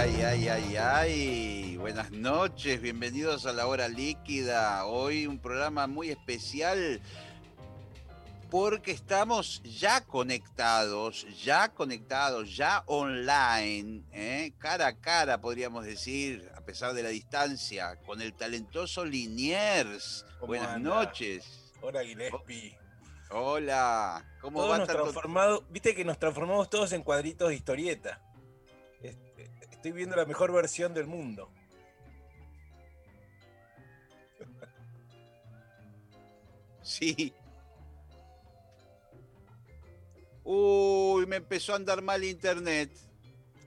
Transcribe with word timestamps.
Ay, 0.00 0.22
ay, 0.22 0.48
ay, 0.48 0.76
ay. 0.76 1.76
Buenas 1.76 2.10
noches, 2.10 2.80
bienvenidos 2.80 3.46
a 3.46 3.52
la 3.52 3.66
hora 3.66 3.88
líquida. 3.88 4.84
Hoy 4.86 5.26
un 5.26 5.38
programa 5.38 5.86
muy 5.86 6.10
especial 6.10 7.00
porque 8.50 8.92
estamos 8.92 9.62
ya 9.64 10.00
conectados, 10.02 11.26
ya 11.42 11.68
conectados, 11.68 12.56
ya 12.56 12.82
online, 12.86 14.02
¿eh? 14.12 14.52
cara 14.58 14.86
a 14.88 14.92
cara, 14.96 15.40
podríamos 15.40 15.84
decir, 15.84 16.50
a 16.56 16.60
pesar 16.62 16.94
de 16.94 17.02
la 17.02 17.10
distancia, 17.10 17.96
con 18.06 18.22
el 18.22 18.32
talentoso 18.34 19.04
Liniers. 19.04 20.24
¿Cómo 20.38 20.48
Buenas 20.48 20.68
anda? 20.68 20.88
noches. 20.90 21.72
Hola 21.82 22.02
Gillespie. 22.04 22.76
Hola, 23.30 24.24
¿cómo 24.40 24.60
Todos 24.60 24.72
va 24.72 24.78
nos 24.78 24.88
transformado- 24.88 25.64
Viste 25.68 25.94
que 25.94 26.04
nos 26.04 26.18
transformamos 26.18 26.70
todos 26.70 26.92
en 26.92 27.02
cuadritos 27.02 27.48
de 27.50 27.56
historieta. 27.56 28.22
Estoy 29.78 29.92
viendo 29.92 30.16
la 30.16 30.24
mejor 30.24 30.52
versión 30.52 30.92
del 30.92 31.06
mundo. 31.06 31.48
Sí. 36.82 37.34
Uy, 40.42 41.26
me 41.26 41.36
empezó 41.36 41.74
a 41.74 41.76
andar 41.76 42.00
mal 42.00 42.24
internet. 42.24 42.90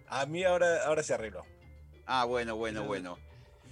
A 0.07 0.25
mí 0.25 0.43
ahora, 0.43 0.85
ahora 0.85 1.03
se 1.03 1.13
arregló. 1.13 1.45
Ah, 2.07 2.25
bueno, 2.25 2.55
bueno, 2.55 2.83
bueno. 2.83 3.17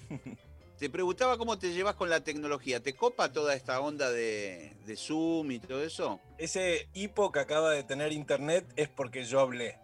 Te 0.78 0.90
preguntaba 0.90 1.38
cómo 1.38 1.58
te 1.58 1.73
llevas 1.73 1.95
con 1.95 2.10
la 2.10 2.23
tecnología. 2.23 2.80
¿Te 2.80 2.95
copa 2.95 3.34
toda 3.34 3.56
esta 3.56 3.82
onda 3.82 4.12
de, 4.12 4.78
de 4.86 4.95
Zoom 4.95 5.52
y 5.52 5.60
todo 5.60 5.84
eso? 5.84 6.22
Ese 6.38 6.88
hipo 6.94 7.32
que 7.32 7.40
acaba 7.40 7.72
de 7.72 7.84
tener 7.84 8.14
internet 8.14 8.72
es 8.78 8.88
porque 8.88 9.26
yo 9.26 9.42
hablé. 9.42 9.78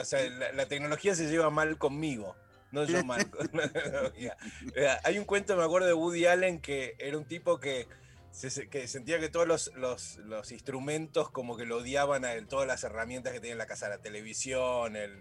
O 0.00 0.04
sea, 0.04 0.22
la, 0.30 0.52
la 0.52 0.66
tecnología 0.66 1.14
se 1.14 1.28
lleva 1.28 1.50
mal 1.50 1.78
conmigo. 1.78 2.36
No 2.72 2.84
yo 2.84 3.04
mal 3.04 3.30
Hay 5.04 5.18
un 5.18 5.24
cuento, 5.24 5.56
me 5.56 5.62
acuerdo, 5.64 5.86
de 5.86 5.94
Woody 5.94 6.26
Allen 6.26 6.60
que 6.60 6.96
era 6.98 7.16
un 7.16 7.24
tipo 7.24 7.60
que, 7.60 7.86
se- 8.32 8.68
que 8.68 8.88
sentía 8.88 9.18
que 9.20 9.28
todos 9.28 9.46
los, 9.46 9.72
los- 9.76 10.16
los 10.18 10.50
instrumentos 10.52 11.30
como 11.30 11.56
que 11.56 11.64
lo 11.64 11.78
odiaban 11.78 12.24
a 12.24 12.32
él, 12.34 12.46
todas 12.48 12.66
las 12.66 12.82
herramientas 12.84 13.32
que 13.32 13.40
tenía 13.40 13.52
en 13.52 13.58
la 13.58 13.66
casa, 13.66 13.88
la 13.88 13.98
televisión, 13.98 14.96
el, 14.96 15.12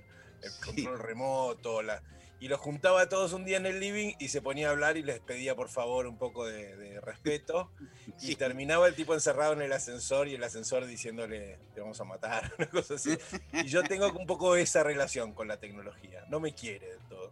el 0.41 0.51
Sí. 0.51 0.61
control 0.63 0.99
remoto, 0.99 1.81
la, 1.81 2.01
y 2.39 2.47
los 2.49 2.59
juntaba 2.59 3.01
a 3.01 3.09
todos 3.09 3.33
un 3.33 3.45
día 3.45 3.57
en 3.57 3.65
el 3.65 3.79
living 3.79 4.13
y 4.19 4.27
se 4.27 4.41
ponía 4.41 4.67
a 4.67 4.71
hablar 4.71 4.97
y 4.97 5.03
les 5.03 5.19
pedía 5.21 5.55
por 5.55 5.69
favor 5.69 6.05
un 6.05 6.17
poco 6.17 6.45
de, 6.45 6.75
de 6.75 7.01
respeto. 7.01 7.71
Y 8.21 8.35
terminaba 8.35 8.87
el 8.87 8.93
tipo 8.95 9.13
encerrado 9.13 9.53
en 9.53 9.61
el 9.63 9.73
ascensor 9.73 10.27
y 10.27 10.35
el 10.35 10.43
ascensor 10.43 10.85
diciéndole, 10.85 11.57
te 11.73 11.81
vamos 11.81 11.99
a 11.99 12.03
matar, 12.03 12.53
una 12.59 12.69
cosa 12.69 12.93
así. 12.95 13.17
Y 13.53 13.65
yo 13.67 13.81
tengo 13.83 14.11
un 14.11 14.27
poco 14.27 14.55
esa 14.55 14.83
relación 14.83 15.33
con 15.33 15.47
la 15.47 15.57
tecnología. 15.59 16.23
No 16.29 16.39
me 16.39 16.53
quiere 16.53 16.87
del 16.87 16.99
todo. 17.09 17.31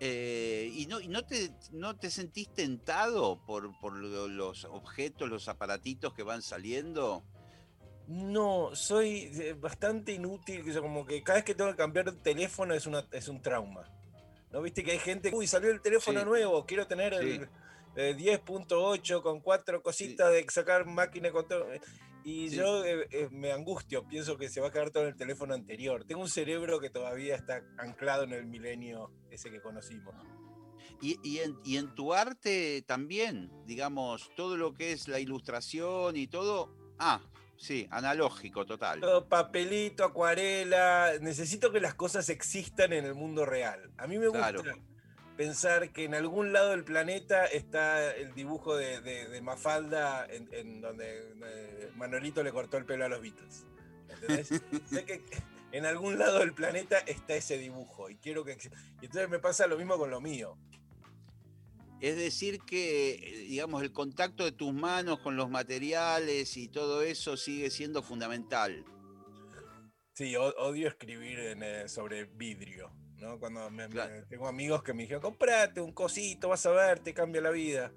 Eh, 0.00 0.70
¿Y, 0.74 0.86
no, 0.86 1.00
y 1.00 1.08
no, 1.08 1.24
te, 1.24 1.50
no 1.72 1.96
te 1.96 2.10
sentís 2.10 2.52
tentado 2.52 3.40
por, 3.46 3.78
por 3.80 3.94
lo- 3.94 4.28
los 4.28 4.64
objetos, 4.66 5.28
los 5.28 5.48
aparatitos 5.48 6.12
que 6.12 6.22
van 6.22 6.42
saliendo? 6.42 7.22
No, 8.06 8.70
soy 8.74 9.30
eh, 9.40 9.54
bastante 9.58 10.12
inútil, 10.12 10.62
como 10.80 11.06
que 11.06 11.22
cada 11.22 11.38
vez 11.38 11.44
que 11.44 11.54
tengo 11.54 11.70
que 11.70 11.76
cambiar 11.76 12.12
de 12.12 12.18
teléfono 12.20 12.74
es, 12.74 12.86
una, 12.86 13.06
es 13.12 13.28
un 13.28 13.40
trauma. 13.40 13.90
¿No 14.52 14.62
viste 14.62 14.82
que 14.84 14.92
hay 14.92 14.98
gente, 14.98 15.30
uy, 15.34 15.46
salió 15.46 15.70
el 15.70 15.80
teléfono 15.80 16.20
Sí. 16.20 16.26
nuevo, 16.26 16.64
quiero 16.66 16.86
tener 16.86 17.14
el 17.14 17.48
eh, 17.96 18.14
10.8 18.16 19.22
con 19.22 19.40
cuatro 19.40 19.82
cositas 19.82 20.30
de 20.30 20.44
sacar 20.50 20.86
máquina 20.86 21.30
con 21.30 21.48
todo. 21.48 21.66
Y 22.24 22.50
Sí. 22.50 22.56
yo 22.56 22.84
eh, 22.84 23.06
eh, 23.10 23.28
me 23.30 23.52
angustio, 23.52 24.06
pienso 24.06 24.36
que 24.36 24.48
se 24.48 24.60
va 24.60 24.68
a 24.68 24.70
quedar 24.72 24.90
todo 24.90 25.04
en 25.04 25.10
el 25.10 25.16
teléfono 25.16 25.54
anterior. 25.54 26.04
Tengo 26.04 26.20
un 26.22 26.28
cerebro 26.28 26.78
que 26.80 26.90
todavía 26.90 27.34
está 27.36 27.62
anclado 27.78 28.24
en 28.24 28.32
el 28.32 28.46
milenio 28.46 29.10
ese 29.30 29.50
que 29.50 29.60
conocimos. 29.60 30.14
Y, 31.00 31.18
y 31.22 31.38
en, 31.38 31.56
y 31.64 31.76
en 31.76 31.94
tu 31.94 32.14
arte 32.14 32.82
también, 32.86 33.50
digamos, 33.66 34.30
todo 34.36 34.56
lo 34.56 34.72
que 34.74 34.92
es 34.92 35.08
la 35.08 35.20
ilustración 35.20 36.16
y 36.16 36.26
todo. 36.26 36.74
Ah, 36.98 37.20
sí, 37.58 37.86
analógico, 37.90 38.64
total. 38.66 39.00
Todo 39.00 39.28
papelito, 39.28 40.04
acuarela. 40.04 41.12
Necesito 41.20 41.72
que 41.72 41.80
las 41.80 41.94
cosas 41.94 42.28
existan 42.28 42.92
en 42.92 43.04
el 43.04 43.14
mundo 43.14 43.44
real. 43.46 43.90
A 43.96 44.06
mí 44.06 44.18
me 44.18 44.28
gusta 44.28 44.52
Claro. 44.52 44.62
pensar 45.36 45.90
que 45.90 46.04
en 46.04 46.14
algún 46.14 46.52
lado 46.52 46.70
del 46.70 46.84
planeta 46.84 47.44
está 47.46 48.14
el 48.14 48.34
dibujo 48.34 48.76
de, 48.76 49.00
de- 49.00 49.28
de 49.28 49.40
Mafalda 49.42 50.26
en, 50.26 50.48
en 50.52 50.80
donde 50.80 51.32
eh, 51.44 51.90
Manolito 51.96 52.42
le 52.42 52.52
cortó 52.52 52.76
el 52.78 52.84
pelo 52.84 53.04
a 53.04 53.08
los 53.08 53.20
Beatles. 53.20 53.64
¿Entendés? 54.08 54.48
sé 54.90 55.04
que 55.04 55.22
en 55.72 55.84
algún 55.84 56.18
lado 56.18 56.38
del 56.38 56.54
planeta 56.54 56.98
está 56.98 57.34
ese 57.34 57.58
dibujo 57.58 58.08
y 58.08 58.16
quiero 58.16 58.44
que 58.44 58.52
y 59.02 59.06
entonces 59.06 59.28
me 59.28 59.38
pasa 59.38 59.66
lo 59.66 59.76
mismo 59.76 59.98
con 59.98 60.10
lo 60.10 60.20
mío. 60.20 60.56
Es 62.00 62.16
decir, 62.16 62.60
que, 62.60 63.14
eh, 63.14 63.38
digamos, 63.48 63.82
el 63.82 63.92
contacto 63.92 64.44
de 64.44 64.52
tus 64.52 64.72
manos 64.72 65.18
con 65.20 65.36
los 65.36 65.48
materiales 65.50 66.56
y 66.56 66.68
todo 66.68 67.02
eso 67.02 67.36
sigue 67.36 67.70
siendo 67.70 68.02
fundamental. 68.02 68.84
Sí, 70.12 70.34
odio 70.36 70.88
escribir 70.88 71.38
en, 71.38 71.62
eh, 71.62 71.88
sobre 71.88 72.24
vidrio. 72.24 72.90
¿no? 73.18 73.38
Cuando 73.38 73.70
me- 73.70 73.88
tengo 74.28 74.46
amigos 74.46 74.82
que 74.82 74.92
me 74.92 75.02
dijeron, 75.02 75.22
comprate 75.22 75.80
un 75.80 75.92
cosito, 75.92 76.50
vas 76.50 76.64
a 76.66 76.70
ver, 76.70 77.00
te 77.00 77.14
cambia 77.14 77.40
la 77.40 77.50
vida. 77.50 77.92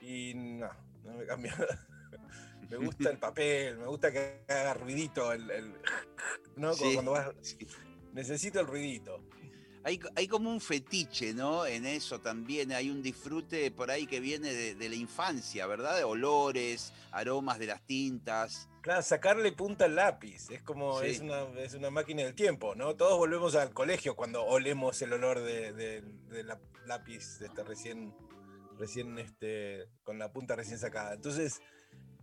Y 0.00 0.34
no, 0.34 0.68
no 1.04 1.14
me 1.14 1.24
cambia 1.26 1.52
nada. 1.56 1.86
Me 2.70 2.78
gusta 2.78 3.10
el 3.10 3.18
papel, 3.20 3.76
me 3.76 3.86
gusta 3.86 4.10
que 4.10 4.42
haga 4.48 4.72
ruidito 4.74 5.32
el, 5.32 5.50
el- 5.50 5.74
¿no? 6.56 6.72
Sí, 6.72 6.94
cuando 6.94 7.12
vas, 7.12 7.30
sí. 7.42 7.58
necesito 8.14 8.58
el 8.58 8.66
ruidito. 8.66 9.22
Hay, 9.84 10.00
hay 10.16 10.26
como 10.28 10.50
un 10.50 10.60
fetiche, 10.62 11.34
¿no? 11.34 11.66
En 11.66 11.84
eso 11.84 12.20
también 12.20 12.72
hay 12.72 12.88
un 12.90 13.02
disfrute 13.02 13.70
por 13.70 13.90
ahí 13.90 14.06
que 14.06 14.18
viene 14.18 14.52
de, 14.52 14.74
de 14.74 14.88
la 14.88 14.94
infancia, 14.94 15.66
¿verdad? 15.66 15.96
De 15.98 16.04
olores, 16.04 16.92
aromas 17.12 17.58
de 17.58 17.66
las 17.66 17.84
tintas. 17.84 18.68
Claro, 18.80 19.02
sacarle 19.02 19.52
punta 19.52 19.84
al 19.84 19.94
lápiz, 19.96 20.48
es 20.50 20.62
como, 20.62 21.00
Sí. 21.00 21.06
es, 21.08 21.20
una, 21.20 21.42
es 21.60 21.74
una 21.74 21.90
máquina 21.90 22.22
del 22.22 22.34
tiempo, 22.34 22.74
¿no? 22.74 22.94
Todos 22.96 23.18
volvemos 23.18 23.54
al 23.56 23.72
colegio 23.74 24.16
cuando 24.16 24.42
olemos 24.44 25.00
el 25.02 25.12
olor 25.12 25.40
de, 25.40 25.72
de- 25.72 26.02
de 26.30 26.44
la 26.44 26.58
lápiz 26.86 27.40
este, 27.42 27.62
recién, 27.64 28.14
recién 28.78 29.18
este, 29.18 29.86
con 30.02 30.18
la 30.18 30.32
punta 30.32 30.56
recién 30.56 30.78
sacada. 30.78 31.14
Entonces, 31.14 31.58
de- 31.58 31.64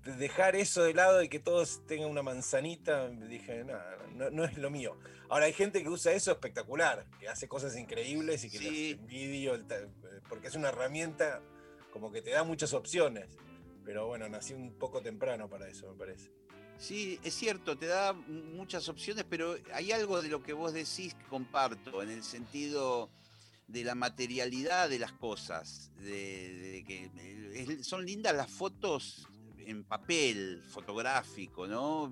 dejar 0.04 0.56
eso 0.56 0.84
de 0.84 0.94
lado 0.94 1.22
y 1.22 1.30
que 1.30 1.40
todos 1.40 1.86
tengan 1.86 2.10
una 2.10 2.24
manzanita, 2.24 3.10
dije, 3.10 3.64
no, 3.64 3.78
no, 4.16 4.30
no 4.32 4.46
es 4.46 4.58
lo 4.58 4.70
mío. 4.70 4.98
Ahora 5.30 5.46
hay 5.46 5.54
gente 5.54 5.82
que 5.84 5.90
usa 5.90 6.12
eso 6.14 6.32
espectacular, 6.32 7.06
que 7.20 7.28
hace 7.30 7.48
cosas 7.48 7.78
increíbles 7.78 8.44
y 8.44 8.50
que 8.50 8.58
Sí. 8.58 8.92
envidio, 9.00 9.64
ta- 9.66 9.88
porque 10.28 10.48
es 10.48 10.56
una 10.56 10.70
herramienta 10.70 11.42
como 11.92 12.12
que 12.12 12.22
te 12.22 12.32
da 12.32 12.44
muchas 12.44 12.74
opciones. 12.74 13.30
Pero 13.84 14.08
bueno, 14.08 14.28
nací 14.30 14.54
un 14.54 14.74
poco 14.78 15.02
temprano 15.02 15.50
para 15.50 15.68
eso, 15.68 15.92
me 15.92 15.98
parece. 15.98 16.32
Sí, 16.78 17.20
es 17.24 17.34
cierto, 17.36 17.78
te 17.78 17.86
da 17.88 18.14
muchas 18.14 18.90
opciones, 18.90 19.26
pero 19.30 19.56
hay 19.74 19.92
algo 19.92 20.22
de 20.22 20.30
lo 20.30 20.42
que 20.42 20.54
vos 20.54 20.74
decís 20.74 21.14
que 21.14 21.26
comparto, 21.30 22.02
en 22.02 22.10
el 22.10 22.24
sentido 22.24 23.12
de 23.68 23.84
la 23.84 23.96
materialidad 23.96 24.90
de 24.90 25.00
las 25.00 25.14
cosas, 25.14 25.92
de, 25.96 26.54
de 26.54 26.84
que 26.84 27.10
eh, 27.18 27.84
son 27.84 28.06
lindas 28.06 28.36
las 28.36 28.52
fotos 28.52 29.28
en 29.68 29.84
papel 29.84 30.62
fotográfico, 30.70 31.68
¿no? 31.68 32.10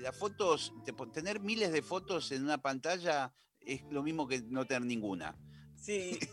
Las 0.00 0.16
fotos, 0.16 0.72
tener 1.12 1.40
miles 1.40 1.72
de 1.72 1.82
fotos 1.82 2.32
en 2.32 2.44
una 2.44 2.58
pantalla 2.58 3.32
es 3.60 3.82
lo 3.90 4.02
mismo 4.02 4.26
que 4.28 4.40
no 4.42 4.64
tener 4.66 4.82
ninguna. 4.82 5.36
Sí. 5.76 6.18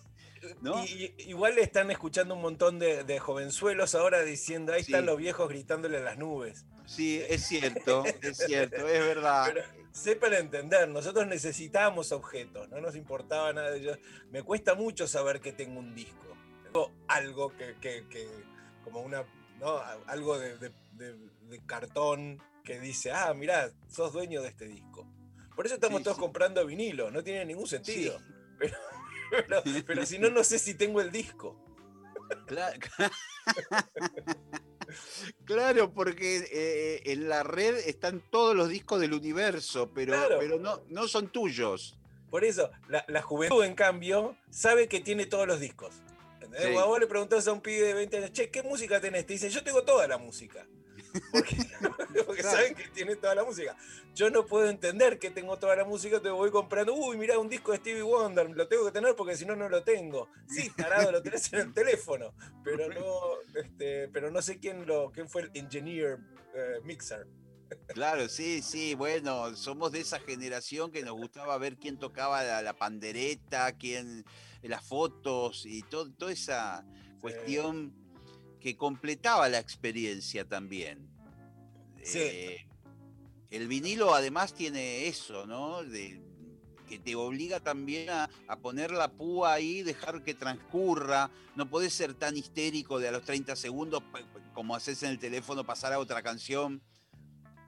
¿No? 0.61 0.85
y- 0.85 1.15
igual 1.17 1.57
están 1.57 1.89
escuchando 1.89 2.35
un 2.35 2.41
montón 2.41 2.77
de, 2.77 3.03
de 3.03 3.19
jovenzuelos 3.19 3.95
ahora 3.95 4.21
diciendo, 4.21 4.71
ahí 4.71 4.81
están 4.81 5.05
los 5.07 5.17
viejos 5.17 5.49
gritándole 5.49 5.97
a 5.97 6.01
las 6.01 6.17
nubes. 6.19 6.65
Sí, 6.85 7.19
es 7.27 7.45
cierto, 7.45 8.03
es 8.21 8.37
cierto, 8.37 8.87
es 8.87 8.99
verdad. 9.05 9.45
Pero 9.51 9.61
sepan 9.91 10.33
entender, 10.35 10.87
nosotros 10.89 11.25
necesitábamos 11.27 12.11
objetos, 12.11 12.69
no 12.69 12.79
nos 12.79 12.95
importaba 12.95 13.51
nada 13.51 13.71
de 13.71 13.79
ellos. 13.79 13.99
Me 14.29 14.43
cuesta 14.43 14.75
mucho 14.75 15.07
saber 15.07 15.41
que 15.41 15.51
tengo 15.53 15.79
un 15.79 15.95
disco. 15.95 16.37
Tengo 16.63 16.93
algo 17.07 17.49
que, 17.57 17.75
que- 17.81 18.07
que- 18.07 18.29
como 18.83 19.01
una, 19.01 19.25
¿no? 19.59 19.79
Algo 20.07 20.37
de, 20.39 20.57
de- 20.57 20.71
de- 20.93 21.17
de 21.49 21.59
cartón 21.65 22.41
que 22.63 22.79
dice, 22.79 23.11
ah, 23.11 23.33
mirá, 23.33 23.71
sos 23.89 24.13
dueño 24.13 24.41
de 24.41 24.49
este 24.49 24.67
disco. 24.67 25.07
Por 25.55 25.65
eso 25.65 25.75
estamos 25.75 25.99
Sí, 25.99 26.03
todos 26.03 26.17
sí. 26.17 26.21
comprando 26.21 26.65
vinilo, 26.65 27.09
no 27.11 27.23
tiene 27.23 27.45
ningún 27.45 27.67
sentido. 27.67 28.17
Sí. 28.19 28.25
Pero, 29.29 29.61
pero, 29.61 29.61
pero 29.85 30.05
si 30.05 30.17
no, 30.19 30.29
no 30.29 30.41
sé 30.41 30.57
si 30.57 30.73
tengo 30.73 31.01
el 31.01 31.11
disco. 31.11 31.59
Cla- 32.47 32.73
Claro, 35.45 35.93
porque 35.93 36.47
eh, 36.51 37.01
en 37.11 37.27
la 37.29 37.43
red 37.43 37.75
están 37.75 38.21
todos 38.31 38.55
los 38.55 38.69
discos 38.69 38.99
del 39.01 39.13
universo, 39.13 39.91
pero, 39.93 40.13
Claro. 40.13 40.37
pero 40.39 40.59
no, 40.59 40.81
no 40.89 41.07
son 41.07 41.27
tuyos. 41.29 41.97
Por 42.29 42.43
eso, 42.45 42.69
la, 42.87 43.03
la 43.07 43.21
juventud, 43.21 43.63
en 43.63 43.75
cambio, 43.75 44.37
sabe 44.49 44.87
que 44.87 44.99
tiene 45.01 45.25
todos 45.25 45.45
los 45.47 45.59
discos. 45.59 45.95
¿Entendés? 46.47 46.67
Sí. 46.69 46.73
Vos 46.73 46.99
le 46.99 47.07
preguntás 47.07 47.47
a 47.47 47.53
un 47.53 47.61
pibe 47.61 47.87
de 47.87 47.93
20 47.93 48.17
años, 48.17 48.31
che, 48.31 48.49
¿qué 48.49 48.63
música 48.63 48.99
tenés? 48.99 49.25
Te 49.25 49.33
dice, 49.33 49.49
yo 49.49 49.63
tengo 49.63 49.83
toda 49.83 50.07
la 50.07 50.17
música. 50.17 50.65
Porque, 51.31 51.55
porque 52.27 52.41
Claro. 52.41 52.57
saben 52.57 52.75
que 52.75 52.87
tiene 52.89 53.15
toda 53.15 53.33
la 53.33 53.43
música. 53.43 53.75
Yo 54.13 54.29
no 54.29 54.45
puedo 54.45 54.69
entender 54.69 55.17
que 55.17 55.31
tengo 55.31 55.57
toda 55.57 55.75
la 55.75 55.83
música, 55.85 56.19
te 56.21 56.29
voy 56.29 56.51
comprando, 56.51 56.93
uy, 56.93 57.17
mirá 57.17 57.39
un 57.39 57.49
disco 57.49 57.71
de 57.71 57.77
Stevie 57.77 58.01
Wonder, 58.03 58.49
lo 58.51 58.67
tengo 58.67 58.85
que 58.85 58.91
tener 58.91 59.15
porque 59.15 59.35
si 59.35 59.45
no, 59.45 59.55
no 59.55 59.67
lo 59.69 59.83
tengo. 59.83 60.29
Sí, 60.47 60.69
tarado, 60.75 61.11
lo 61.11 61.21
tenés 61.23 61.51
en 61.53 61.59
el 61.59 61.73
teléfono, 61.73 62.33
pero 62.63 62.87
no, 62.89 63.59
este, 63.59 64.09
pero 64.09 64.29
no 64.29 64.41
sé 64.41 64.59
quién, 64.59 64.85
lo, 64.85 65.11
quién 65.11 65.27
fue 65.29 65.43
el 65.43 65.51
engineer 65.55 66.19
eh, 66.53 66.79
mixer. 66.83 67.25
Claro, 67.87 68.29
sí, 68.29 68.61
sí, 68.61 68.95
bueno, 68.95 69.55
somos 69.55 69.91
de 69.91 69.99
esa 70.01 70.19
generación 70.19 70.91
que 70.91 71.03
nos 71.03 71.15
gustaba 71.15 71.57
ver 71.57 71.77
quién 71.77 71.97
tocaba 71.97 72.43
la, 72.43 72.61
la 72.61 72.73
pandereta, 72.73 73.71
quién, 73.73 74.25
las 74.61 74.83
fotos 74.85 75.65
y 75.65 75.81
todo, 75.83 76.11
toda 76.13 76.31
esa 76.31 76.85
cuestión 77.21 77.93
que 78.59 78.75
completaba 78.77 79.49
la 79.49 79.59
experiencia 79.59 80.45
también. 80.47 81.09
Sí. 82.03 82.19
Eh, 82.21 82.67
el 83.49 83.67
vinilo 83.67 84.13
además 84.13 84.53
tiene 84.53 85.07
eso, 85.07 85.45
¿no? 85.45 85.83
De- 85.83 86.21
que 86.87 86.99
te 86.99 87.15
obliga 87.15 87.59
también 87.59 88.09
a, 88.09 88.29
a 88.47 88.59
poner 88.59 88.91
la 88.91 89.11
púa 89.11 89.51
ahí, 89.51 89.83
dejar 89.83 90.23
que 90.23 90.33
transcurra. 90.33 91.29
No 91.55 91.69
podés 91.69 91.93
ser 91.93 92.13
tan 92.13 92.37
histérico 92.37 92.97
de 92.97 93.09
a 93.09 93.11
los 93.11 93.23
30 93.23 93.57
segundos 93.57 94.01
como 94.53 94.73
haces 94.73 95.03
en 95.03 95.09
el 95.09 95.19
teléfono 95.19 95.65
pasar 95.65 95.91
a 95.91 95.99
otra 95.99 96.23
canción. 96.23 96.81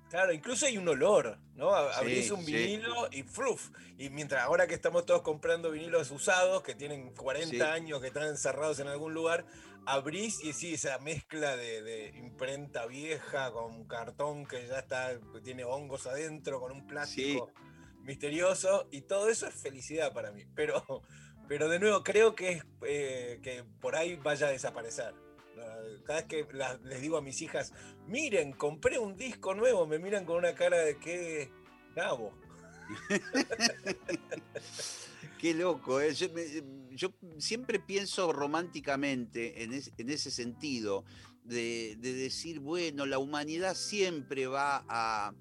Claro, 0.09 0.33
incluso 0.33 0.65
hay 0.65 0.77
un 0.77 0.88
olor, 0.88 1.38
¿no? 1.56 1.69
Sí, 1.71 2.00
Abrís 2.00 2.31
un 2.31 2.44
sí. 2.44 2.51
vinilo 2.53 3.07
y 3.11 3.21
¡fruf! 3.23 3.69
Y 3.97 4.09
mientras 4.09 4.41
ahora 4.44 4.65
que 4.65 4.73
estamos 4.73 5.06
todos 5.06 5.21
comprando 5.21 5.69
vinilos 5.71 6.09
usados, 6.09 6.63
que 6.63 6.73
tienen 6.73 7.13
40 7.13 7.50
Sí. 7.50 7.61
años, 7.61 8.01
que 8.01 8.07
están 8.07 8.23
encerrados 8.23 8.79
en 8.79 8.88
algún 8.88 9.13
lugar, 9.13 9.45
abrís 9.85 10.44
y 10.44 10.53
sí, 10.53 10.73
esa 10.73 10.97
mezcla 11.00 11.56
de, 11.56 11.83
de 11.83 12.07
imprenta 12.17 12.88
vieja 12.88 13.51
con 13.51 13.85
cartón 13.88 14.45
que 14.47 14.67
ya 14.67 14.79
está, 14.79 15.11
que 15.33 15.41
tiene 15.41 15.63
hongos 15.63 16.07
adentro, 16.07 16.59
con 16.59 16.71
un 16.71 16.88
plástico 16.88 17.51
misterioso, 18.01 18.88
y 18.91 19.01
todo 19.01 19.29
eso 19.29 19.45
es 19.47 19.53
felicidad 19.53 20.12
para 20.13 20.31
mí. 20.31 20.45
Pero, 20.55 20.83
pero 21.47 21.69
de 21.69 21.77
nuevo, 21.79 22.03
creo 22.03 22.33
que, 22.33 22.53
es, 22.53 22.63
eh, 22.81 23.39
que 23.44 23.63
por 23.79 23.95
ahí 23.95 24.15
vaya 24.15 24.47
a 24.47 24.51
desaparecer. 24.51 25.13
Cada 26.06 26.21
vez 26.21 26.27
que 26.27 26.47
les 26.85 27.01
digo 27.01 27.17
a 27.17 27.21
mis 27.21 27.41
hijas, 27.41 27.73
miren, 28.07 28.53
compré 28.53 28.97
un 28.97 29.15
disco 29.15 29.53
nuevo, 29.53 29.85
me 29.85 30.00
miran 30.00 30.25
con 30.25 30.38
una 30.38 30.56
cara 30.56 30.77
de 30.77 30.97
que 30.97 31.51
nabo. 31.95 32.33
Qué 35.39 35.53
loco, 35.53 36.01
¿eh? 36.01 36.13
yo, 36.13 36.27
siempre 37.38 37.79
pienso 37.79 38.33
románticamente 38.33 39.63
en, 39.63 39.73
en 39.73 40.09
ese 40.09 40.31
sentido, 40.31 41.06
de, 41.44 41.95
de 42.00 42.13
decir, 42.13 42.59
bueno, 42.59 43.05
la 43.05 43.19
humanidad 43.19 43.75
siempre 43.75 44.47
va 44.47 44.83
a 44.88 45.33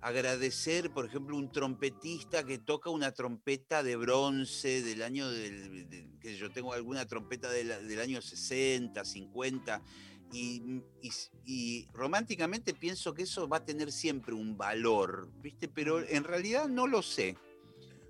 agradecer, 0.00 0.90
por 0.90 1.06
ejemplo, 1.06 1.36
un 1.36 1.50
trompetista 1.52 2.44
que 2.44 2.58
toca 2.58 2.90
una 2.90 3.12
trompeta 3.12 3.82
de 3.82 3.96
bronce 3.96 4.82
del 4.82 5.02
año 5.02 5.28
del, 5.30 5.88
de- 5.88 6.08
que 6.20 6.36
yo 6.36 6.50
tengo 6.50 6.72
alguna 6.72 7.06
trompeta 7.06 7.50
de 7.50 7.64
la- 7.64 7.78
del 7.80 8.00
año 8.00 8.20
60, 8.22 9.04
50. 9.04 9.82
Y, 10.32 10.80
y- 11.02 11.10
y 11.44 11.88
románticamente 11.92 12.72
pienso 12.72 13.12
que 13.14 13.22
eso 13.24 13.48
va 13.48 13.58
a 13.58 13.64
tener 13.64 13.90
siempre 13.90 14.32
un 14.32 14.56
valor, 14.56 15.28
¿viste? 15.42 15.68
Pero 15.68 16.00
en 16.06 16.22
realidad 16.24 16.68
no 16.68 16.86
lo 16.86 17.02
sé. 17.02 17.36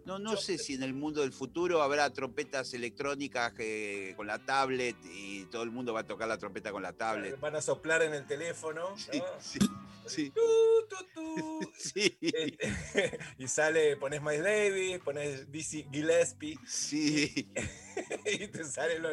No, 0.04 0.18
no 0.18 0.36
sé 0.36 0.58
si 0.58 0.74
en 0.74 0.82
el 0.82 0.92
mundo 0.94 1.20
del 1.20 1.32
futuro 1.32 1.82
habrá 1.82 2.10
trompetas 2.10 2.72
electrónicas 2.74 3.52
que- 3.52 4.14
con 4.16 4.26
la 4.26 4.38
tablet 4.44 4.96
y 5.04 5.44
todo 5.46 5.62
el 5.62 5.70
mundo 5.70 5.92
va 5.92 6.00
a 6.00 6.06
tocar 6.06 6.26
la 6.28 6.36
trompeta 6.38 6.72
con 6.72 6.82
la 6.82 6.92
tablet. 6.92 7.38
Van 7.40 7.56
a 7.56 7.60
soplar 7.62 8.02
en 8.02 8.14
el 8.14 8.26
teléfono. 8.26 8.90
¿no? 8.90 8.96
sí, 8.98 9.22
sí, 9.40 9.58
Sí, 11.76 12.18
y 13.38 13.48
sale, 13.48 13.96
pones 13.96 14.22
Miles 14.22 14.42
Davis, 14.42 14.98
pones 14.98 15.50
Dizzy 15.50 15.86
Gillespie 15.90 16.58
sí. 16.66 17.50
y 18.26 18.46
te 18.48 18.64
sale 18.64 18.98
lo 18.98 19.10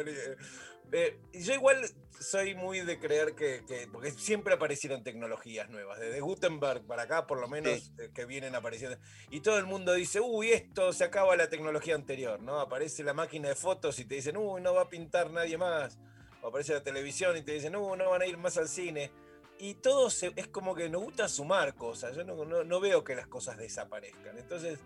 eh, 0.90 1.18
yo 1.34 1.54
igual 1.54 1.84
soy 2.18 2.54
muy 2.54 2.80
de 2.80 2.98
creer 2.98 3.34
que, 3.34 3.62
que- 3.66 3.86
porque 3.92 4.10
siempre 4.10 4.54
aparecieron 4.54 5.02
tecnologías 5.04 5.68
nuevas, 5.68 6.00
desde 6.00 6.20
Gutenberg 6.20 6.86
para 6.86 7.02
acá 7.02 7.26
por 7.26 7.38
lo 7.40 7.48
menos 7.48 7.92
eh, 7.98 8.10
que 8.14 8.24
vienen 8.24 8.54
apareciendo. 8.54 8.98
Y 9.30 9.40
todo 9.40 9.58
el 9.58 9.66
mundo 9.66 9.92
dice, 9.92 10.20
uy, 10.20 10.50
esto 10.50 10.92
se 10.92 11.04
acaba 11.04 11.36
la 11.36 11.48
tecnología 11.48 11.94
anterior, 11.94 12.40
¿no? 12.40 12.58
Aparece 12.60 13.04
la 13.04 13.12
máquina 13.12 13.48
de 13.48 13.54
fotos 13.54 13.98
y 13.98 14.04
te 14.06 14.16
dicen, 14.16 14.36
uy, 14.36 14.60
no 14.62 14.74
va 14.74 14.82
a 14.82 14.88
pintar 14.88 15.30
nadie 15.30 15.58
más. 15.58 15.98
O 16.42 16.48
aparece 16.48 16.72
la 16.72 16.82
televisión 16.82 17.36
y 17.36 17.42
te 17.42 17.52
dicen, 17.52 17.76
uy, 17.76 17.98
no 17.98 18.08
van 18.10 18.22
a 18.22 18.26
ir 18.26 18.38
más 18.38 18.56
al 18.56 18.68
cine. 18.68 19.10
Y 19.58 19.74
todo 19.74 20.08
se- 20.10 20.32
es 20.36 20.48
como 20.48 20.74
que 20.74 20.88
nos 20.88 21.02
gusta 21.02 21.28
sumar 21.28 21.74
cosas, 21.74 22.14
yo 22.16 22.24
no, 22.24 22.44
no- 22.44 22.64
no 22.64 22.80
veo 22.80 23.02
que 23.04 23.14
las 23.16 23.26
cosas 23.26 23.56
desaparezcan. 23.58 24.38
Entonces, 24.38 24.78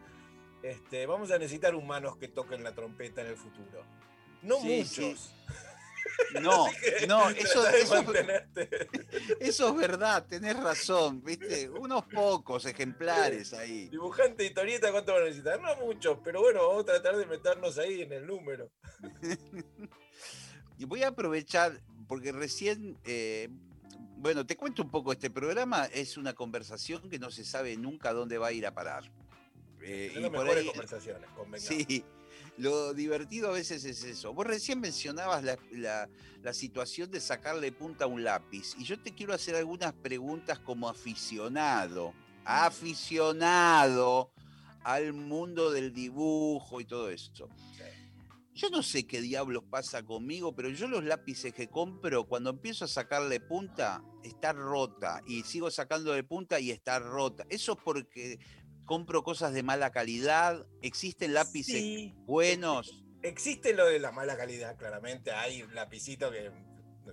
este, 0.62 1.06
vamos 1.06 1.30
a 1.30 1.38
necesitar 1.38 1.74
humanos 1.74 2.16
que 2.16 2.28
toquen 2.28 2.62
la 2.64 2.74
trompeta 2.74 3.20
en 3.20 3.26
el 3.28 3.36
futuro. 3.36 3.84
No 4.42 4.60
Sí, 4.60 4.84
sí. 4.84 5.00
muchos. 5.06 5.34
No, 6.42 6.66
no, 7.06 7.30
eso, 7.30 7.68
eso, 7.68 7.94
eso 9.40 9.68
es 9.68 9.76
verdad, 9.76 10.26
tenés 10.26 10.56
razón, 10.60 11.22
¿viste? 11.22 11.70
Unos 11.70 12.04
pocos 12.06 12.66
ejemplares 12.66 13.52
ahí. 13.52 13.88
Dibujante 13.88 14.42
y 14.42 14.48
historieta, 14.48 14.90
¿cuánto 14.90 15.12
van 15.12 15.22
a 15.22 15.26
necesitar? 15.26 15.60
No 15.60 15.76
muchos, 15.76 16.18
pero 16.24 16.40
bueno, 16.40 16.66
vamos 16.66 16.82
a 16.82 16.86
tratar 16.86 17.16
de 17.16 17.26
meternos 17.26 17.78
ahí 17.78 18.02
en 18.02 18.12
el 18.14 18.26
número. 18.26 18.68
Y 20.76 20.84
voy 20.86 21.02
a 21.04 21.08
aprovechar, 21.08 21.80
porque 22.08 22.32
recién, 22.32 22.98
eh, 23.04 23.48
bueno, 24.22 24.46
te 24.46 24.56
cuento 24.56 24.82
un 24.84 24.88
poco, 24.90 25.10
este 25.12 25.30
programa 25.30 25.86
es 25.86 26.16
una 26.16 26.32
conversación 26.32 27.10
que 27.10 27.18
no 27.18 27.30
se 27.32 27.44
sabe 27.44 27.76
nunca 27.76 28.12
dónde 28.12 28.38
va 28.38 28.46
a 28.46 28.52
ir 28.52 28.64
a 28.66 28.72
parar. 28.72 29.02
Eh, 29.82 30.12
y 30.16 30.30
por 30.30 30.46
ahí- 30.48 30.66
conversaciones. 30.68 31.28
Sí, 31.58 32.04
lo 32.56 32.94
divertido 32.94 33.48
a 33.48 33.52
veces 33.52 33.84
es 33.84 34.04
eso. 34.04 34.32
Vos 34.32 34.46
recién 34.46 34.78
mencionabas 34.78 35.42
la, 35.42 35.58
la- 35.72 36.08
la 36.40 36.52
situación 36.54 37.10
de 37.10 37.20
sacarle 37.20 37.72
punta 37.72 38.04
a 38.04 38.06
un 38.06 38.22
lápiz 38.22 38.76
y 38.78 38.84
yo 38.84 38.96
te 39.00 39.12
quiero 39.12 39.34
hacer 39.34 39.56
algunas 39.56 39.92
preguntas 39.92 40.60
como 40.60 40.88
aficionado, 40.88 42.14
aficionado 42.44 44.30
al 44.84 45.12
mundo 45.12 45.70
del 45.72 45.92
dibujo 45.92 46.80
y 46.80 46.84
todo 46.84 47.10
eso. 47.10 47.48
Yo 48.54 48.68
no 48.68 48.82
sé 48.82 49.06
qué 49.06 49.20
diablos 49.22 49.64
pasa 49.70 50.02
conmigo, 50.02 50.54
pero 50.54 50.68
yo 50.68 50.86
los 50.86 51.04
lápices 51.04 51.54
que 51.54 51.68
compro, 51.68 52.24
cuando 52.24 52.50
empiezo 52.50 52.84
a 52.84 52.88
sacarle 52.88 53.40
punta, 53.40 54.02
está 54.22 54.52
rota. 54.52 55.22
Y 55.26 55.42
sigo 55.44 55.70
sacando 55.70 56.12
de 56.12 56.22
punta 56.22 56.60
y 56.60 56.70
está 56.70 56.98
rota. 56.98 57.46
Eso 57.48 57.72
es 57.72 57.78
porque 57.82 58.38
compro 58.84 59.22
cosas 59.22 59.54
de 59.54 59.62
mala 59.62 59.90
calidad. 59.90 60.66
Existen 60.82 61.32
lápices 61.32 61.76
Sí, 61.76 62.14
buenos. 62.26 63.02
existe 63.22 63.72
lo 63.72 63.86
de 63.86 63.98
la 64.00 64.12
mala 64.12 64.36
calidad, 64.36 64.76
claramente. 64.76 65.32
Hay 65.32 65.62
lapicitos 65.72 66.30
que, 66.30 66.50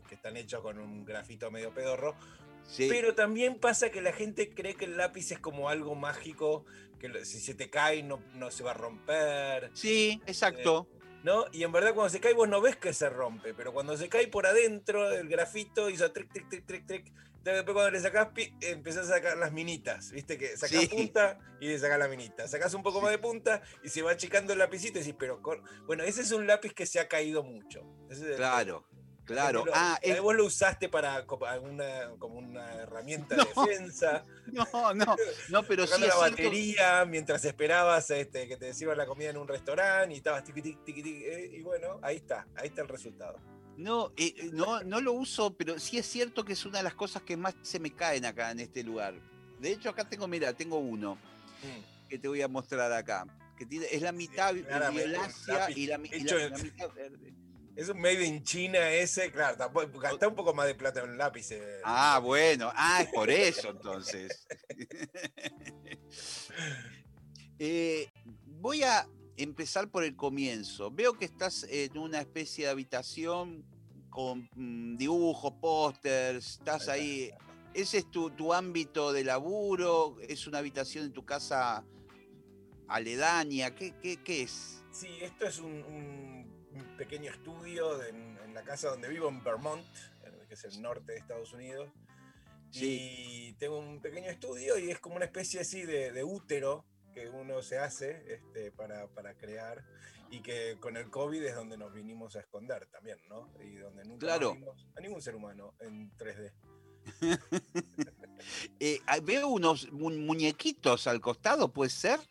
que 0.10 0.16
están 0.16 0.36
hechos 0.36 0.62
con 0.62 0.78
un 0.78 1.06
grafito 1.06 1.50
medio 1.52 1.74
pedorro. 1.74 2.16
Sí, 2.64 2.88
Pero 2.90 3.16
también 3.16 3.60
pasa 3.60 3.90
que 3.90 4.02
la 4.02 4.12
gente 4.12 4.54
cree 4.54 4.76
que 4.76 4.86
el 4.86 4.98
lápiz 4.98 5.32
es 5.32 5.40
como 5.40 5.70
algo 5.70 5.96
mágico, 5.96 6.66
que 7.00 7.24
si 7.26 7.40
se 7.40 7.56
te 7.56 7.70
cae 7.70 8.04
no, 8.04 8.22
no 8.36 8.52
se 8.52 8.64
va 8.64 8.72
a 8.72 8.74
romper. 8.76 9.72
sí, 9.74 10.22
exacto. 10.28 10.88
¿No? 11.24 11.46
Y 11.52 11.64
en 11.64 11.72
verdad 11.72 11.94
cuando 11.94 12.10
se 12.10 12.20
cae 12.20 12.34
vos 12.34 12.48
no 12.50 12.62
ves 12.62 12.76
que 12.76 12.94
se 12.94 13.10
rompe, 13.10 13.54
pero 13.54 13.74
cuando 13.74 13.96
se 13.98 14.10
cae 14.10 14.28
por 14.28 14.46
adentro 14.48 15.10
el 15.12 15.28
grafito 15.30 15.90
hizo 15.90 16.12
tric, 16.12 16.32
tric, 16.32 16.50
tric, 16.50 16.66
tric, 16.66 16.86
tric. 16.86 17.06
Entonces 17.40 17.56
después 17.56 17.74
cuando 17.74 17.92
le 17.92 18.00
sacás, 18.02 18.28
pi- 18.34 18.54
empezás 18.60 19.10
a 19.10 19.14
sacar 19.16 19.38
las 19.38 19.54
minitas, 19.54 20.12
¿viste? 20.12 20.38
Que 20.38 20.58
sacás 20.58 20.82
Sí. 20.82 20.88
punta 20.88 21.40
y 21.62 21.68
le 21.68 21.80
sacás 21.80 21.98
la 21.98 22.10
minita. 22.10 22.46
Sacás 22.50 22.74
un 22.74 22.84
poco 22.84 23.00
más 23.00 23.12
de 23.12 23.18
punta 23.18 23.62
y 23.82 23.88
se 23.88 24.02
va 24.02 24.12
achicando 24.12 24.52
el 24.52 24.60
lapicito 24.60 25.00
y 25.00 25.02
decís, 25.04 25.16
pero... 25.18 25.42
cor-". 25.42 25.64
Bueno, 25.86 26.04
ese 26.04 26.22
es 26.22 26.34
un 26.34 26.48
lápiz 26.48 26.74
que 26.74 26.86
se 26.86 27.00
ha 27.00 27.08
caído 27.08 27.42
mucho. 27.44 27.82
Ese 28.10 28.36
Claro, 28.36 28.86
la 28.89 28.89
claro. 29.34 29.66
lo- 29.66 29.72
Ah, 29.74 29.98
es- 30.02 30.20
vos 30.22 30.36
lo 30.36 30.46
usaste 30.46 30.90
para 30.90 31.26
como 31.26 31.46
una, 31.64 32.10
como 32.20 32.38
una 32.40 32.74
herramienta 32.76 33.36
No. 33.56 33.66
de 33.66 33.72
defensa, 33.72 34.24
no, 34.52 34.94
no, 34.94 35.16
no, 35.50 35.64
pero 35.64 35.86
sí 35.88 35.94
la 35.94 35.98
cierto- 36.12 36.20
batería 36.20 37.06
mientras 37.06 37.44
esperabas 37.46 38.10
este, 38.12 38.48
que 38.48 38.58
te 38.58 38.74
sirvan 38.74 38.98
la 38.98 39.06
comida 39.06 39.30
en 39.30 39.38
un 39.38 39.48
restaurante 39.48 40.14
y 40.14 40.18
estabas 40.18 40.44
tiqui, 40.44 40.62
tiqui, 40.62 40.80
tiqui, 40.84 41.24
eh, 41.26 41.52
y 41.58 41.62
bueno, 41.62 42.00
ahí 42.02 42.18
está, 42.18 42.48
ahí 42.56 42.68
está 42.68 42.82
el 42.82 42.88
resultado. 42.88 43.40
No, 43.78 44.12
eh, 44.18 44.34
eh, 44.38 44.50
no, 44.52 44.84
no 44.84 45.00
lo 45.00 45.14
uso, 45.14 45.56
pero 45.56 45.80
sí 45.80 45.98
es 45.98 46.06
cierto 46.06 46.44
que 46.44 46.54
es 46.54 46.66
una 46.66 46.80
de 46.80 46.84
las 46.84 46.96
cosas 46.96 47.22
que 47.24 47.38
más 47.38 47.56
se 47.62 47.80
me 47.80 47.96
caen 47.96 48.26
acá 48.26 48.52
en 48.52 48.60
este 48.60 48.84
lugar. 48.84 49.14
De 49.60 49.72
hecho, 49.72 49.90
acá 49.90 50.08
tengo, 50.08 50.28
mira, 50.28 50.52
tengo 50.54 50.78
uno. 50.78 51.16
Mm. 51.64 52.08
que 52.10 52.18
te 52.18 52.28
voy 52.28 52.42
a 52.42 52.48
mostrar 52.48 52.92
acá. 52.92 53.26
Que 53.58 53.66
tiene, 53.66 53.86
es 53.92 54.02
la 54.02 54.12
mitad 54.12 54.54
violácea 54.54 55.70
y, 55.72 55.86
la, 55.88 55.98
mitad 55.98 56.26
verde. 56.96 57.34
Es 57.80 57.88
un 57.88 57.98
made 58.02 58.26
in 58.26 58.44
China 58.44 58.90
ese, 58.90 59.32
claro, 59.32 59.56
gasta 60.02 60.28
un 60.28 60.36
poco 60.36 60.54
más 60.54 60.68
de 60.68 60.76
plata 60.76 61.02
en 61.02 61.12
un 61.12 61.18
lápiz. 61.18 61.50
Eh. 61.52 61.80
Ah, 61.86 62.20
bueno, 62.22 62.70
ah, 62.76 63.04
es 63.04 63.08
por 63.08 63.30
eso 63.30 63.70
entonces. 63.70 64.46
Eh, 67.62 68.10
voy 68.46 68.84
a 68.84 69.06
empezar 69.36 69.90
por 69.90 70.06
el 70.06 70.16
comienzo. 70.16 70.92
Veo 70.92 71.18
que 71.18 71.26
estás 71.26 71.66
en 71.70 71.98
una 71.98 72.22
especie 72.22 72.64
de 72.64 72.72
habitación 72.72 73.66
con 74.10 74.50
mm, 74.56 74.96
dibujos, 74.96 75.54
pósters, 75.60 76.52
estás 76.52 76.88
ahí. 76.88 77.30
¿Ese 77.74 77.98
es 77.98 78.10
tu, 78.10 78.54
ámbito 78.54 79.12
de 79.12 79.26
laburo? 79.26 80.16
¿Es 80.22 80.48
una 80.48 80.60
habitación 80.60 81.04
en 81.04 81.12
tu 81.12 81.26
casa 81.26 81.84
aledaña? 82.88 83.76
¿Qué, 83.76 83.94
qué, 84.24 84.42
es? 84.42 84.86
Sí, 84.94 85.10
esto 85.22 85.46
es 85.46 85.60
un, 85.60 86.39
pequeño 87.00 87.32
estudio 87.32 88.04
en, 88.04 88.54
la 88.54 88.62
casa 88.64 88.90
donde 88.90 89.08
vivo, 89.08 89.30
en 89.30 89.42
Vermont, 89.42 89.86
que 90.50 90.54
es 90.54 90.66
el 90.66 90.82
norte 90.82 91.14
de 91.14 91.20
Estados 91.20 91.54
Unidos. 91.54 91.90
Sí. 92.72 93.48
Y 93.50 93.54
tengo 93.54 93.80
un 93.80 94.02
pequeño 94.02 94.30
estudio 94.30 94.78
y 94.78 94.92
es 94.92 95.00
como 95.00 95.16
una 95.16 95.24
especie 95.24 95.62
así 95.62 95.84
de, 95.84 96.24
útero 96.26 96.84
que 97.14 97.30
uno 97.30 97.62
se 97.62 97.80
hace 97.80 98.22
este, 98.28 98.72
para, 98.74 99.08
para 99.08 99.34
crear 99.36 99.84
y 100.30 100.42
que 100.42 100.78
con 100.82 100.98
el 100.98 101.10
COVID 101.10 101.42
es 101.42 101.56
donde 101.56 101.78
nos 101.78 101.94
vinimos 101.94 102.36
a 102.36 102.42
esconder 102.42 102.86
también, 102.88 103.18
¿no? 103.30 103.50
Y 103.64 103.78
donde 103.78 104.04
nunca 104.04 104.28
claro. 104.28 104.54
vimos 104.54 104.86
a 104.98 105.00
ningún 105.00 105.22
ser 105.22 105.36
humano 105.36 105.76
en 105.80 106.12
3D. 106.18 106.52
Eh, 108.80 109.02
veo 109.24 109.50
unos 109.50 109.92
muñequitos 109.92 111.08
al 111.08 111.20
costado, 111.20 111.74
¿puede 111.74 111.90
ser? 111.90 112.22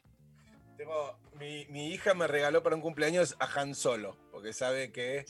Tengo, 0.79 1.19
mi, 1.39 1.93
hija 1.93 2.15
me 2.15 2.27
regaló 2.27 2.63
para 2.63 2.77
un 2.77 2.83
cumpleaños 2.83 3.37
a 3.39 3.61
Han 3.61 3.75
Solo, 3.75 4.17
porque 4.39 4.53
sabe 4.53 4.93
que, 4.93 5.27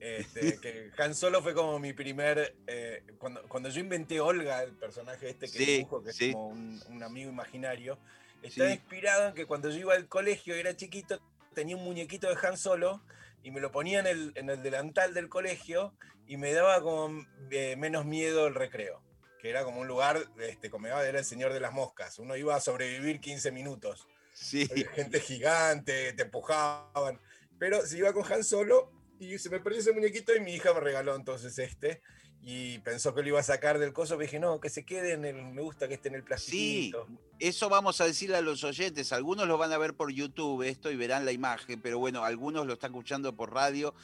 este, 0.00 0.58
que 0.62 0.90
Han 0.96 1.14
Solo 1.14 1.42
fue 1.42 1.52
como 1.52 1.78
mi 1.78 1.92
primer. 1.92 2.56
Eh, 2.66 3.02
cuando, 3.18 3.68
yo 3.68 3.80
inventé 3.80 4.18
Olga, 4.18 4.62
el 4.62 4.72
personaje 4.72 5.28
este 5.28 5.46
que 5.50 5.58
dibujo, 5.58 6.02
que 6.02 6.10
es 6.10 6.32
como 6.32 6.46
un, 6.48 7.02
amigo 7.02 7.30
imaginario, 7.30 7.98
está 8.42 8.70
inspirado 8.70 9.28
en 9.28 9.34
que 9.34 9.44
cuando 9.44 9.68
yo 9.68 9.76
iba 9.76 9.92
al 9.92 10.08
colegio 10.08 10.54
era 10.54 10.74
chiquito, 10.74 11.20
tenía 11.52 11.76
un 11.76 11.84
muñequito 11.84 12.30
de 12.30 12.46
Han 12.46 12.56
Solo 12.56 13.02
y 13.42 13.50
me 13.50 13.60
lo 13.60 13.70
ponía 13.70 14.00
en 14.00 14.06
el, 14.06 14.32
en 14.36 14.48
el 14.48 14.62
delantal 14.62 15.12
del 15.12 15.28
colegio 15.28 15.92
y 16.26 16.38
me 16.38 16.54
daba 16.54 16.80
como 16.80 17.26
eh, 17.50 17.76
menos 17.76 18.06
miedo 18.06 18.46
el 18.46 18.54
recreo, 18.54 19.02
que 19.38 19.50
era 19.50 19.64
como 19.64 19.82
un 19.82 19.86
lugar, 19.86 20.26
este, 20.40 20.70
como 20.70 20.86
era 20.86 21.06
el 21.06 21.24
Señor 21.26 21.52
de 21.52 21.60
las 21.60 21.74
Moscas, 21.74 22.18
uno 22.18 22.36
iba 22.36 22.56
a 22.56 22.60
sobrevivir 22.60 23.20
15 23.20 23.52
minutos. 23.52 24.08
Sí. 24.32 24.66
Gente 24.94 25.20
gigante, 25.20 26.12
te 26.12 26.22
empujaban, 26.24 27.18
pero 27.58 27.84
se 27.86 27.98
iba 27.98 28.12
con 28.12 28.30
Han 28.30 28.44
Solo 28.44 28.90
y 29.18 29.38
se 29.38 29.50
me 29.50 29.60
perdió 29.60 29.80
ese 29.80 29.92
muñequito 29.92 30.34
y 30.34 30.40
mi 30.40 30.54
hija 30.54 30.74
me 30.74 30.80
regaló 30.80 31.14
entonces 31.14 31.58
este 31.58 32.02
y 32.48 32.78
pensó 32.78 33.12
que 33.12 33.22
lo 33.22 33.28
iba 33.28 33.40
a 33.40 33.42
sacar 33.42 33.80
del 33.80 33.92
coso, 33.92 34.16
me 34.16 34.24
dije, 34.24 34.38
no, 34.38 34.60
que 34.60 34.70
se 34.70 34.84
quede 34.84 35.14
en 35.14 35.24
el, 35.24 35.34
me 35.34 35.62
gusta 35.62 35.88
que 35.88 35.94
esté 35.94 36.10
en 36.10 36.14
el 36.14 36.22
plastiquito. 36.22 37.04
Sí, 37.08 37.18
eso 37.40 37.68
vamos 37.68 38.00
a 38.00 38.04
decirle 38.04 38.36
a 38.36 38.40
los 38.40 38.62
oyentes, 38.62 39.12
algunos 39.12 39.48
lo 39.48 39.58
van 39.58 39.72
a 39.72 39.78
ver 39.78 39.94
por 39.94 40.12
YouTube 40.12 40.62
esto 40.62 40.92
y 40.92 40.96
verán 40.96 41.24
la 41.24 41.32
imagen, 41.32 41.80
pero 41.82 41.98
bueno, 41.98 42.22
algunos 42.22 42.64
lo 42.64 42.74
están 42.74 42.92
escuchando 42.92 43.34
por 43.34 43.52
radio. 43.52 43.94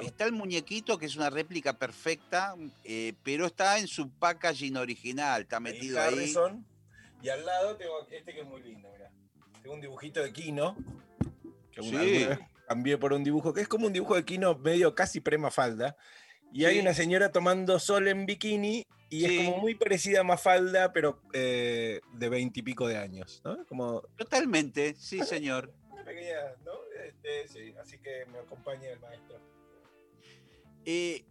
Está 0.00 0.24
el 0.24 0.32
muñequito 0.32 0.96
que 0.96 1.04
es 1.04 1.16
una 1.16 1.28
réplica 1.28 1.76
perfecta, 1.76 2.54
eh, 2.84 3.12
pero 3.24 3.44
está 3.44 3.78
en 3.78 3.86
su 3.86 4.08
packaging 4.08 4.78
original, 4.78 5.42
está 5.42 5.60
metido 5.60 6.00
ahí. 6.00 6.32
Y 7.20 7.28
al 7.28 7.44
lado 7.44 7.76
tengo 7.76 8.06
este 8.10 8.32
que 8.32 8.40
es 8.40 8.46
muy 8.46 8.62
lindo, 8.62 8.88
mira. 8.90 9.10
Tengo 9.60 9.74
un 9.74 9.82
dibujito 9.82 10.22
de 10.22 10.32
Kino, 10.32 10.76
que 11.72 11.82
sí. 11.82 12.26
Cambié 12.68 12.98
por 12.98 13.12
un 13.12 13.24
dibujo, 13.24 13.52
que 13.52 13.60
es 13.60 13.68
como 13.68 13.86
un 13.86 13.92
dibujo 13.92 14.14
de 14.14 14.24
Kino 14.24 14.56
medio 14.58 14.94
casi 14.94 15.20
prema 15.20 15.50
falda 15.50 15.96
y 16.52 16.66
hay 16.66 16.78
una 16.78 16.92
señora 16.92 17.32
tomando 17.32 17.78
sol 17.78 18.08
en 18.08 18.26
bikini 18.26 18.84
y 19.08 19.24
es 19.24 19.44
como 19.46 19.58
muy 19.58 19.74
parecida 19.74 20.20
a 20.20 20.24
Mafalda, 20.24 20.92
pero 20.92 21.20
eh, 21.32 22.00
de 22.14 22.28
veintipico 22.28 22.86
de 22.86 22.96
años, 22.96 23.42
¿no? 23.44 23.66
Como... 23.66 24.00
Totalmente, 24.16 24.94
sí, 24.94 25.22
señor. 25.22 25.72
Una 25.90 26.04
pequeña, 26.04 26.36
¿no? 26.64 26.72
Este, 27.04 27.48
sí, 27.48 27.74
así 27.80 27.98
que 27.98 28.24
me 28.32 28.38
acompaña 28.38 28.88
el 28.88 29.00
maestro. 29.00 29.38
Eh, 30.86 31.24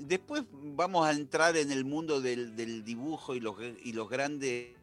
después 0.00 0.42
vamos 0.50 1.06
a 1.06 1.12
entrar 1.12 1.56
en 1.56 1.70
el 1.70 1.84
mundo 1.84 2.20
del, 2.20 2.84
dibujo 2.84 3.36
y 3.36 3.40
los, 3.40 3.56
y 3.82 3.92
los 3.92 4.08
grandes 4.08 4.77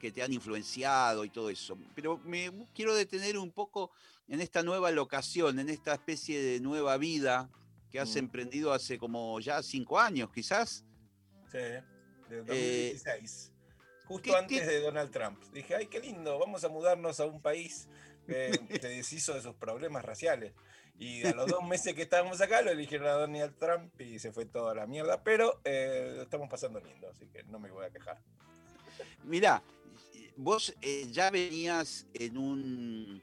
que 0.00 0.10
te 0.10 0.22
han 0.22 0.32
influenciado 0.32 1.24
y 1.24 1.30
todo 1.30 1.50
eso. 1.50 1.78
Pero 1.94 2.18
me 2.24 2.50
quiero 2.74 2.94
detener 2.94 3.38
un 3.38 3.52
poco 3.52 3.90
en 4.28 4.40
esta 4.40 4.62
nueva 4.62 4.90
locación, 4.90 5.58
en 5.58 5.68
esta 5.68 5.94
especie 5.94 6.42
de 6.42 6.60
nueva 6.60 6.96
vida 6.96 7.50
que 7.90 8.00
has 8.00 8.14
mm. 8.14 8.18
emprendido 8.18 8.72
hace 8.72 8.98
como 8.98 9.38
ya 9.40 9.62
cinco 9.62 9.98
años, 9.98 10.30
quizás. 10.32 10.84
Sí, 11.50 11.58
de 11.58 12.36
2016. 12.38 13.46
Eh, 13.46 13.54
Justo 14.06 14.36
antes 14.36 14.66
de 14.66 14.80
Donald 14.80 15.10
Trump. 15.10 15.42
Dije, 15.52 15.74
ay, 15.74 15.86
qué 15.86 16.00
lindo, 16.00 16.38
vamos 16.38 16.62
a 16.64 16.68
mudarnos 16.68 17.20
a 17.20 17.26
un 17.26 17.40
país 17.40 17.88
que 18.26 18.52
se 18.80 18.88
deshizo 18.88 19.34
de 19.34 19.42
sus 19.42 19.54
problemas 19.54 20.04
raciales. 20.04 20.52
Y 20.98 21.26
a 21.26 21.32
los 21.32 21.46
dos 21.48 21.64
meses 21.64 21.94
que 21.94 22.02
estábamos 22.02 22.40
acá 22.40 22.62
lo 22.62 22.70
eligieron 22.70 23.08
a 23.08 23.12
Donald 23.12 23.56
Trump 23.58 24.00
y 24.00 24.18
se 24.18 24.32
fue 24.32 24.46
toda 24.46 24.74
la 24.74 24.86
mierda, 24.86 25.24
pero 25.24 25.60
eh, 25.64 26.12
lo 26.14 26.22
estamos 26.22 26.48
pasando 26.48 26.78
lindo, 26.80 27.08
así 27.08 27.26
que 27.26 27.42
no 27.44 27.58
me 27.58 27.70
voy 27.70 27.84
a 27.84 27.90
quejar. 27.90 28.20
Mirá, 29.24 29.62
vos 30.36 30.74
eh, 30.82 31.08
ya 31.10 31.30
venías 31.30 32.06
en 32.14 32.36
un, 32.36 33.22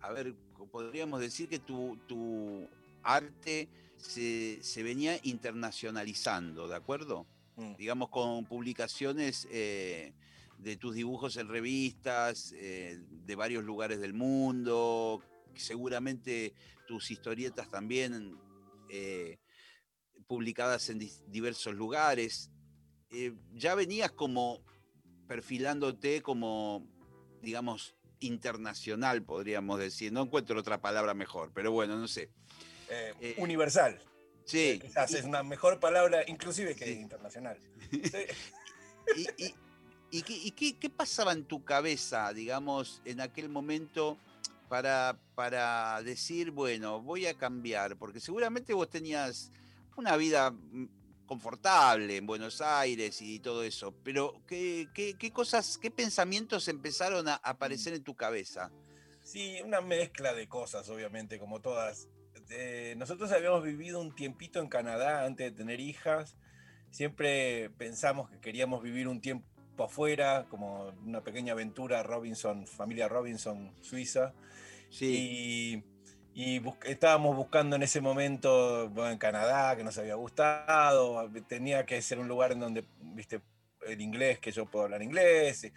a 0.00 0.12
ver, 0.12 0.34
podríamos 0.70 1.20
decir 1.20 1.48
que 1.48 1.58
tu, 1.58 1.98
tu 2.06 2.68
arte 3.02 3.68
se, 3.98 4.82
venía 4.82 5.18
internacionalizando, 5.22 6.68
¿de 6.68 6.76
acuerdo? 6.76 7.26
Mm. 7.56 7.74
Digamos, 7.76 8.08
con 8.10 8.44
publicaciones 8.44 9.48
eh, 9.50 10.12
de 10.58 10.76
tus 10.76 10.94
dibujos 10.94 11.36
en 11.36 11.48
revistas 11.48 12.52
eh, 12.56 13.00
de 13.10 13.34
varios 13.34 13.64
lugares 13.64 14.00
del 14.00 14.14
mundo, 14.14 15.22
seguramente 15.54 16.54
tus 16.86 17.10
historietas 17.10 17.68
también 17.68 18.38
eh, 18.88 19.38
publicadas 20.26 20.88
en 20.90 21.00
diversos 21.26 21.74
lugares. 21.74 22.50
ya 23.54 23.74
venías 23.74 24.12
como 24.12 24.60
perfilándote 25.28 26.22
como, 26.22 26.84
digamos, 27.42 27.94
internacional, 28.20 29.22
podríamos 29.22 29.78
decir. 29.78 30.12
No 30.12 30.22
encuentro 30.22 30.58
otra 30.58 30.80
palabra 30.80 31.14
mejor, 31.14 31.52
pero 31.54 31.70
bueno, 31.70 31.96
no 31.96 32.08
sé. 32.08 32.30
Eh, 32.90 33.14
eh, 33.20 33.34
universal. 33.38 34.00
Sí. 34.44 34.78
quizás 34.80 35.12
es 35.12 35.24
una 35.24 35.42
mejor 35.42 35.78
palabra, 35.78 36.22
inclusive 36.26 36.74
que 36.74 36.90
internacional. 36.90 37.58
¿Y, 40.10 40.52
qué, 40.52 40.90
pasaba 40.90 41.32
en 41.32 41.44
tu 41.44 41.62
cabeza, 41.64 42.32
digamos, 42.32 43.02
en 43.04 43.20
aquel 43.20 43.50
momento 43.50 44.16
para, 44.70 45.18
para 45.34 46.02
decir, 46.02 46.50
bueno, 46.50 47.02
voy 47.02 47.26
a 47.26 47.34
cambiar? 47.34 47.96
Porque 47.96 48.20
seguramente 48.20 48.72
vos 48.72 48.88
tenías 48.88 49.52
una 49.96 50.16
vida 50.16 50.50
mm, 50.50 50.86
confortable 51.28 52.16
en 52.16 52.26
Buenos 52.26 52.60
Aires 52.60 53.22
y 53.22 53.38
todo 53.38 53.62
eso, 53.62 53.94
pero 54.02 54.42
¿qué, 54.48 54.88
qué 54.92 55.30
cosas, 55.32 55.78
qué 55.78 55.92
pensamientos 55.92 56.66
empezaron 56.66 57.28
a 57.28 57.36
aparecer 57.36 57.94
en 57.94 58.02
tu 58.02 58.16
cabeza? 58.16 58.72
Sí, 59.22 59.60
una 59.62 59.80
mezcla 59.80 60.34
de 60.34 60.48
cosas, 60.48 60.88
obviamente, 60.88 61.38
como 61.38 61.60
todas 61.60 62.08
eh, 62.50 62.94
nosotros 62.96 63.30
habíamos 63.32 63.62
vivido 63.62 64.00
un 64.00 64.14
tiempito 64.14 64.60
en 64.60 64.68
Canadá 64.68 65.24
antes 65.24 65.50
de 65.50 65.56
tener 65.56 65.80
hijas. 65.80 66.36
Siempre 66.90 67.70
pensamos 67.70 68.30
que 68.30 68.40
queríamos 68.40 68.82
vivir 68.82 69.08
un 69.08 69.20
tiempo 69.20 69.44
afuera, 69.84 70.46
como 70.48 70.88
una 71.04 71.22
pequeña 71.22 71.52
aventura 71.52 72.02
Robinson, 72.02 72.66
familia 72.66 73.08
Robinson, 73.08 73.74
Suiza. 73.80 74.32
Sí. 74.90 75.84
Y, 76.38 76.62
estábamos 76.84 77.34
buscando 77.34 77.74
en 77.74 77.82
ese 77.82 78.00
momento 78.00 78.84
en 79.10 79.18
Canadá, 79.18 79.76
que 79.76 79.82
nos 79.82 79.98
había 79.98 80.14
gustado. 80.14 81.28
Tenía 81.48 81.84
que 81.84 82.00
ser 82.00 82.20
un 82.20 82.28
lugar 82.28 82.52
en 82.52 82.60
donde, 82.60 82.84
viste, 83.00 83.40
el 83.84 84.00
inglés, 84.00 84.38
que 84.38 84.52
yo 84.52 84.64
puedo 84.64 84.84
hablar 84.84 85.02
inglés. 85.02 85.68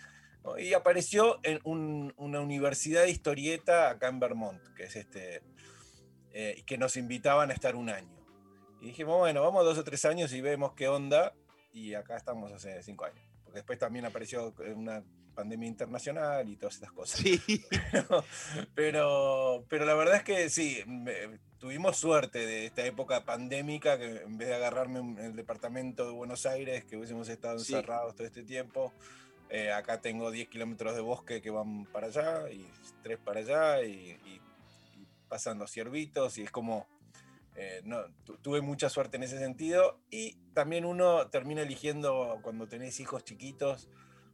Y, 0.60 0.74
apareció 0.76 1.40
en 1.42 2.14
una 2.16 2.42
universidad 2.42 3.02
de 3.06 3.10
historieta 3.10 3.90
acá 3.90 4.10
en 4.10 4.20
Vermont, 4.20 4.62
que 4.76 4.84
es 4.84 4.96
este, 4.98 5.42
eh, 6.32 6.62
que 6.68 6.78
nos 6.78 6.96
invitaban 6.96 7.50
a 7.50 7.56
estar 7.56 7.76
un 7.76 7.90
año. 7.90 8.24
Y 8.82 8.90
dijimos, 8.90 9.18
bueno, 9.18 9.42
vamos 9.42 9.66
dos 9.66 9.80
o 9.80 9.84
tres 9.84 10.06
años 10.06 10.32
y 10.32 10.42
vemos 10.42 10.74
qué 10.74 10.88
onda. 10.88 11.34
Y 11.74 11.96
acá 11.96 12.18
estamos 12.18 12.52
hace 12.52 12.84
cinco 12.84 13.06
años. 13.06 13.26
Porque 13.46 13.62
después 13.62 13.80
también 13.80 14.06
apareció 14.06 14.54
una 14.76 15.04
pandemia 15.36 15.68
internacional 15.68 16.48
y 16.50 16.56
todas 16.58 16.76
estas 16.76 16.92
cosas. 16.92 17.20
Sí. 17.20 17.42
Pero, 18.76 19.66
pero, 19.70 19.86
la 19.86 19.94
verdad 19.94 20.18
es 20.18 20.24
que 20.24 20.50
sí, 20.50 20.80
tuvimos 21.60 21.98
suerte 21.98 22.40
de 22.46 22.66
esta 22.66 22.86
época 22.86 23.24
pandémica, 23.26 23.98
que 23.98 24.22
en 24.24 24.38
vez 24.38 24.48
de 24.50 24.56
agarrarme 24.56 25.00
en 25.00 25.18
el 25.20 25.36
departamento 25.36 26.06
de 26.06 26.12
Buenos 26.12 26.46
Aires, 26.46 26.86
que 26.86 26.98
hubiésemos 26.98 27.30
estado 27.30 27.58
encerrados 27.58 28.16
todo 28.16 28.26
este 28.28 28.44
tiempo, 28.44 28.94
eh, 29.50 29.72
acá 29.72 30.00
tengo 30.02 30.32
10 30.32 30.48
kilómetros 30.50 30.96
de 30.96 31.02
bosque 31.02 31.42
que 31.42 31.50
van 31.50 31.86
para 31.86 32.08
allá 32.08 32.50
y 32.50 32.66
3 33.04 33.18
para 33.20 33.42
allá 33.42 33.84
y, 33.84 34.12
y- 34.26 34.42
y 34.96 35.08
pasando 35.28 35.68
ciervitos 35.68 36.38
y 36.38 36.44
es 36.44 36.52
como, 36.52 36.88
eh, 37.56 37.82
no, 37.84 38.00
tu- 38.24 38.38
tuve 38.38 38.62
mucha 38.62 38.90
suerte 38.90 39.18
en 39.18 39.24
ese 39.24 39.38
sentido 39.40 40.00
y 40.10 40.36
también 40.54 40.86
uno 40.86 41.28
termina 41.30 41.62
eligiendo 41.64 42.40
cuando 42.42 42.68
tenés 42.68 43.00
hijos 43.02 43.24
chiquitos, 43.26 43.90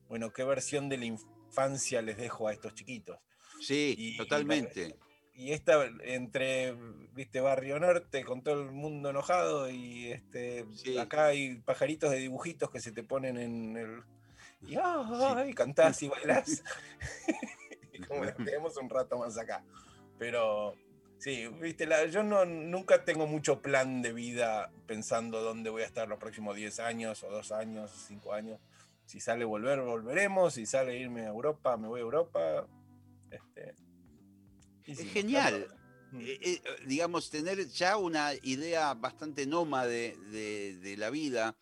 bueno, 0.09 0.31
qué 0.31 0.43
versión 0.43 0.89
de 0.89 0.97
la 0.97 1.05
infancia 1.05 2.01
les 2.01 2.17
dejo 2.17 2.47
a 2.47 2.53
estos 2.53 2.73
chiquitos. 2.73 3.17
Sí, 3.61 3.95
Y- 3.97 4.17
totalmente. 4.17 4.95
Y 5.33 5.51
esta 5.51 5.85
entre, 6.01 6.73
viste, 7.13 7.41
Barrio 7.41 7.79
Norte 7.79 8.23
con 8.23 8.41
todo 8.41 8.59
el 8.63 8.71
mundo 8.71 9.11
enojado 9.11 9.69
y 9.69 10.07
este 10.11 10.65
Sí. 10.73 10.97
acá 10.97 11.27
hay 11.27 11.57
pajaritos 11.59 12.09
de 12.09 12.17
dibujitos 12.17 12.71
que 12.71 12.79
se 12.79 12.91
te 12.91 13.03
ponen 13.03 13.37
en 13.37 13.77
el 13.77 14.01
y, 14.67 14.75
ay, 14.81 15.53
cantás 15.53 16.01
y 16.01 16.07
bailás. 16.07 16.63
y 17.93 17.99
como 18.07 18.25
la 18.25 18.33
tenemos 18.33 18.75
un 18.77 18.89
rato 18.89 19.19
más 19.19 19.37
acá. 19.37 19.63
Pero 20.17 20.75
sí, 21.19 21.47
viste, 21.61 21.85
la- 21.85 22.05
yo 22.07 22.23
no, 22.23 22.43
nunca 22.45 23.05
tengo 23.05 23.27
mucho 23.27 23.61
plan 23.61 24.01
de 24.01 24.13
vida 24.13 24.71
pensando 24.87 25.41
dónde 25.43 25.69
voy 25.69 25.83
a 25.83 25.85
estar 25.85 26.07
los 26.07 26.17
próximos 26.17 26.55
10 26.55 26.79
años 26.79 27.21
o 27.23 27.29
2 27.29 27.51
años 27.51 27.91
o 27.93 28.07
5 28.07 28.33
años. 28.33 28.59
Si 29.07 29.19
sale 29.19 29.45
volver, 29.45 29.81
volveremos. 29.81 30.53
Si 30.53 30.65
sale 30.65 30.99
irme 30.99 31.21
a 31.21 31.29
Europa, 31.29 31.75
me 31.77 31.87
voy 31.87 31.99
a 32.01 32.03
Europa. 32.03 32.67
Este, 33.31 33.73
y 34.85 34.91
Es 34.91 34.99
si 34.99 35.05
genial. 35.07 35.67
Mm. 36.11 36.19
Eh, 36.21 36.39
eh, 36.41 36.61
digamos, 36.85 37.29
tener 37.29 37.67
ya 37.69 37.97
una 37.97 38.31
idea 38.43 38.93
bastante 38.93 39.47
nómade 39.47 40.15
de, 40.31 40.77
de 40.77 40.97
la 40.97 41.09
vida. 41.09 41.55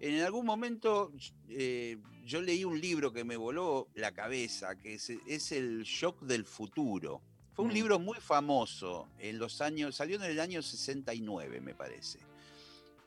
En 0.00 0.20
algún 0.22 0.46
momento 0.46 1.10
eh, 1.48 1.98
yo 2.24 2.40
leí 2.40 2.64
un 2.64 2.80
libro 2.80 3.12
que 3.12 3.24
me 3.24 3.36
voló 3.36 3.88
la 3.94 4.12
cabeza, 4.12 4.76
que 4.76 4.94
es, 4.94 5.10
es 5.26 5.50
El 5.52 5.82
Shock 5.82 6.20
del 6.22 6.44
Futuro. 6.44 7.20
Fue 7.54 7.64
un 7.64 7.72
Mm. 7.72 7.74
libro 7.74 7.98
muy 7.98 8.18
famoso 8.20 9.08
en 9.18 9.38
los 9.38 9.60
años, 9.60 9.96
salió 9.96 10.16
en 10.16 10.22
el 10.22 10.38
año 10.38 10.62
69, 10.62 11.60
me 11.60 11.74
parece. 11.74 12.20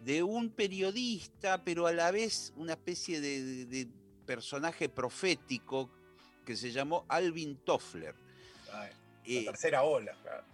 De 0.04 0.24
un 0.24 0.50
periodista, 0.50 1.64
pero 1.64 1.86
a 1.88 1.94
la 1.94 2.12
vez 2.12 2.54
una 2.56 2.74
especie 2.74 3.22
de, 3.22 3.44
de- 3.44 3.66
de 3.66 3.88
personaje 4.26 4.90
profético 4.90 5.92
que 6.46 6.56
se 6.56 6.72
llamó 6.72 7.06
Alvin 7.08 7.58
Toffler. 7.64 8.16
Ay, 8.74 8.90
Eh, 9.26 9.44
la 9.46 9.52
tercera 9.52 9.84
ola. 9.84 10.14
claro. 10.22 10.46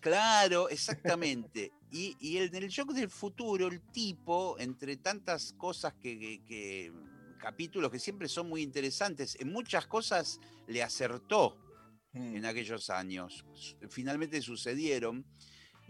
Claro, 0.00 0.68
exactamente. 0.68 1.72
Y, 1.94 2.16
y 2.20 2.38
en 2.38 2.54
el 2.54 2.68
shock 2.70 2.92
del 2.92 3.10
futuro, 3.10 3.66
el 3.68 3.82
tipo, 3.92 4.56
entre 4.58 4.96
tantas 4.96 5.52
cosas 5.52 5.92
que, 6.00 6.18
que- 6.18 6.42
que- 6.42 6.92
capítulos 7.38 7.90
que 7.90 7.98
siempre 7.98 8.28
son 8.28 8.48
muy 8.48 8.62
interesantes, 8.62 9.36
en 9.40 9.52
muchas 9.52 9.86
cosas 9.86 10.40
le 10.66 10.82
acertó 10.82 11.58
Mm. 12.14 12.36
en 12.36 12.44
aquellos 12.46 12.88
años. 12.90 13.44
Finalmente 13.90 14.40
sucedieron. 14.42 15.24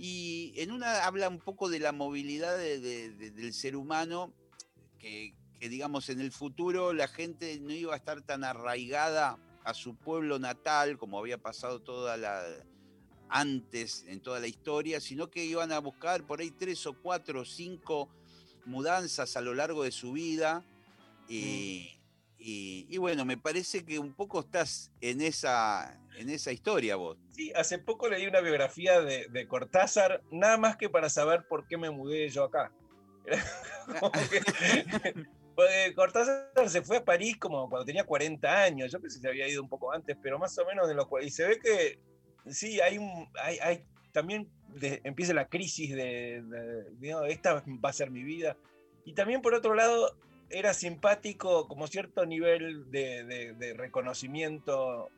Y 0.04 0.52
en 0.56 0.73
una 0.73 1.04
habla 1.04 1.28
un 1.28 1.38
poco 1.38 1.68
de 1.68 1.78
la 1.78 1.92
movilidad 1.92 2.59
de- 2.59 2.80
de- 2.80 3.11
de- 3.11 3.30
del 3.30 3.54
ser 3.54 3.76
humano, 3.76 4.32
que, 4.99 5.32
que, 5.61 5.68
digamos 5.68 6.09
en 6.09 6.21
el 6.21 6.32
futuro 6.32 6.92
la 6.92 7.06
gente 7.06 7.61
no 7.61 7.73
iba 7.73 7.94
a 7.94 7.97
estar 7.99 8.21
tan 8.23 8.42
arraigada 8.42 9.38
a 9.62 9.75
su 9.75 9.94
pueblo 9.94 10.40
natal, 10.40 10.99
como 10.99 11.21
había 11.21 11.38
pasado 11.38 11.80
toda 11.80 12.16
la 12.16 12.42
antes 13.28 14.04
en 14.09 14.21
toda 14.21 14.40
la 14.40 14.49
historia, 14.49 15.00
sino 15.00 15.30
que 15.30 15.44
iban 15.44 15.71
a 15.71 15.78
buscar 15.78 16.26
por 16.26 16.40
ahí 16.40 16.50
tres 16.50 16.85
o 16.88 16.94
cuatro 17.00 17.42
o 17.42 17.44
cinco 17.44 18.09
mudanzas 18.66 19.37
a 19.37 19.40
lo 19.40 19.54
largo 19.54 19.85
de 19.85 19.92
su 19.92 20.11
vida. 20.11 20.64
Y, 21.28 21.88
y- 22.43 22.87
y 22.91 22.99
bueno, 22.99 23.25
me 23.25 23.37
parece 23.39 23.85
que 23.85 23.99
un 23.99 24.13
poco 24.15 24.41
estás 24.41 24.91
en 25.00 25.21
esa, 25.21 25.99
en 26.19 26.28
esa 26.31 26.52
historia 26.52 26.97
vos. 26.97 27.17
Sí, 27.31 27.52
hace 27.55 27.78
poco 27.78 28.09
leí 28.09 28.26
una 28.26 28.41
biografía 28.41 29.00
de, 29.00 29.26
de 29.31 29.47
Cortázar, 29.49 30.23
nada 30.31 30.57
más 30.59 30.76
que 30.76 30.89
para 30.91 31.09
saber 31.09 31.47
por 31.49 31.67
qué 31.67 31.76
me 31.76 31.91
mudé 31.91 32.28
yo 32.28 32.45
acá. 32.45 32.73
Que- 34.31 35.15
porque 35.55 35.93
Cortázar 35.95 36.50
se 36.69 36.83
fue 36.83 36.99
a 36.99 37.05
París 37.05 37.37
como 37.39 37.69
cuando 37.69 37.85
tenía 37.85 38.05
40 38.05 38.63
años, 38.63 38.91
yo 38.91 39.00
pensé 39.00 39.19
que 39.19 39.23
se 39.23 39.28
había 39.28 39.49
ido 39.49 39.63
un 39.63 39.69
poco 39.69 39.93
antes, 39.93 40.17
pero 40.23 40.39
más 40.39 40.57
o 40.59 40.65
menos 40.67 40.89
de 40.89 40.95
los. 40.95 41.07
Y 41.23 41.31
se 41.31 41.47
ve 41.47 41.59
que 41.59 41.99
sí, 42.50 42.81
hay 42.81 42.99
un. 42.99 43.28
Hay, 43.43 43.59
hay- 43.61 43.85
también 44.13 44.49
de- 44.69 45.00
empieza 45.05 45.33
la 45.35 45.49
crisis 45.49 45.95
de, 45.95 46.43
de- 46.43 47.33
esta 47.33 47.55
va 47.85 47.89
a 47.89 47.93
ser 47.93 48.11
mi 48.11 48.23
vida. 48.23 48.57
Y 49.05 49.15
también 49.15 49.41
por 49.43 49.55
otro 49.55 49.75
lado, 49.75 50.17
era 50.52 50.75
simpático 50.75 51.67
como 51.67 51.86
cierto 51.86 52.25
nivel 52.26 52.91
de, 52.91 53.25
de- 53.25 53.54
de 53.54 53.75
reconocimiento 53.75 55.10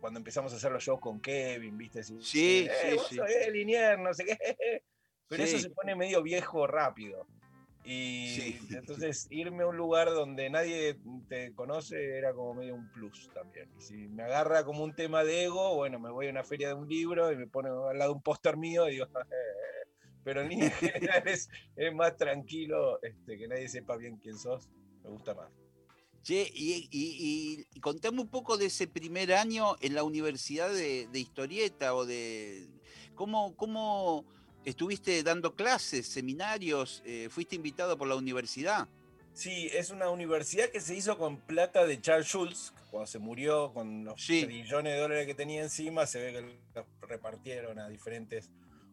cuando 0.00 0.18
empezamos 0.18 0.52
a 0.52 0.56
hacer 0.56 0.70
los 0.70 0.84
shows 0.84 1.00
con 1.00 1.20
Kevin, 1.20 1.76
¿viste? 1.76 2.02
Sí, 2.04 2.16
eh, 2.68 2.70
sí, 2.82 2.94
vos 2.96 3.06
sí. 3.08 3.16
sos 3.16 3.30
el 3.30 3.52
Liniers, 3.52 3.98
no 3.98 4.12
sé 4.14 4.24
qué. 4.24 4.36
Pero 5.28 5.42
eso 5.44 5.58
se 5.58 5.70
pone 5.70 5.94
medio 5.96 6.22
viejo 6.22 6.66
rápido. 6.66 7.26
Y 7.84 8.28
Sí. 8.28 8.58
entonces 8.76 9.26
irme 9.30 9.62
a 9.62 9.66
un 9.66 9.76
lugar 9.76 10.08
donde 10.10 10.48
nadie 10.50 10.96
te 11.28 11.52
conoce 11.54 12.18
era 12.18 12.32
como 12.32 12.54
medio 12.54 12.74
un 12.74 12.88
plus 12.92 13.28
también. 13.34 13.68
Y 13.76 13.80
si 13.82 13.94
me 14.08 14.22
agarra 14.24 14.64
como 14.64 14.84
un 14.84 14.94
tema 14.94 15.24
de 15.24 15.44
ego, 15.44 15.74
bueno, 15.76 15.98
me 15.98 16.10
voy 16.10 16.26
a 16.26 16.30
una 16.30 16.44
feria 16.44 16.68
de 16.68 16.74
un 16.74 16.88
libro 16.88 17.32
y 17.32 17.36
me 17.36 17.46
pone 17.46 17.68
al 17.70 17.98
lado 17.98 18.12
un 18.12 18.22
póster 18.22 18.56
mío 18.56 18.88
y 18.88 18.92
digo, 18.92 19.06
Pero 20.28 20.42
en 20.42 20.50
líneas 20.50 20.74
generales 20.78 21.48
es 21.74 21.94
más 21.94 22.14
tranquilo 22.18 23.00
este, 23.02 23.38
que 23.38 23.48
nadie 23.48 23.66
sepa 23.66 23.96
bien 23.96 24.18
quién 24.18 24.36
sos. 24.38 24.68
Me 25.02 25.08
gusta 25.08 25.32
más. 25.34 25.48
Che, 26.22 26.42
y, 26.54 26.86
y- 26.92 27.66
y 27.72 27.80
contame 27.80 28.20
un 28.20 28.28
poco 28.28 28.58
de 28.58 28.66
ese 28.66 28.86
primer 28.88 29.32
año 29.32 29.76
en 29.80 29.94
la 29.94 30.02
Universidad 30.02 30.70
de, 30.70 31.08
de 31.08 31.18
Historieta 31.18 31.94
o 31.94 32.04
de. 32.04 32.68
¿Cómo, 33.14 33.56
cómo 33.56 34.26
estuviste 34.66 35.22
dando 35.22 35.54
clases, 35.54 36.06
seminarios? 36.06 37.02
eh, 37.06 37.28
¿Fuiste 37.30 37.56
invitado 37.56 37.96
por 37.96 38.06
la 38.06 38.16
universidad? 38.16 38.86
Sí, 39.32 39.70
es 39.72 39.88
una 39.88 40.10
universidad 40.10 40.68
que 40.68 40.82
se 40.82 40.94
hizo 40.94 41.16
con 41.16 41.38
plata 41.38 41.86
de 41.86 41.98
Charles 42.02 42.26
Schulz, 42.26 42.74
cuando 42.90 43.06
se 43.06 43.18
murió 43.18 43.72
con 43.72 44.04
los 44.04 44.20
Sí. 44.22 44.44
trillones 44.44 44.92
de 44.92 44.98
dólares 45.00 45.26
que 45.26 45.34
tenía 45.34 45.62
encima, 45.62 46.04
se 46.06 46.20
ve 46.20 46.32
que 46.34 46.58
los 46.74 46.86
repartieron 47.00 47.78
a 47.78 47.88
diferentes 47.88 48.50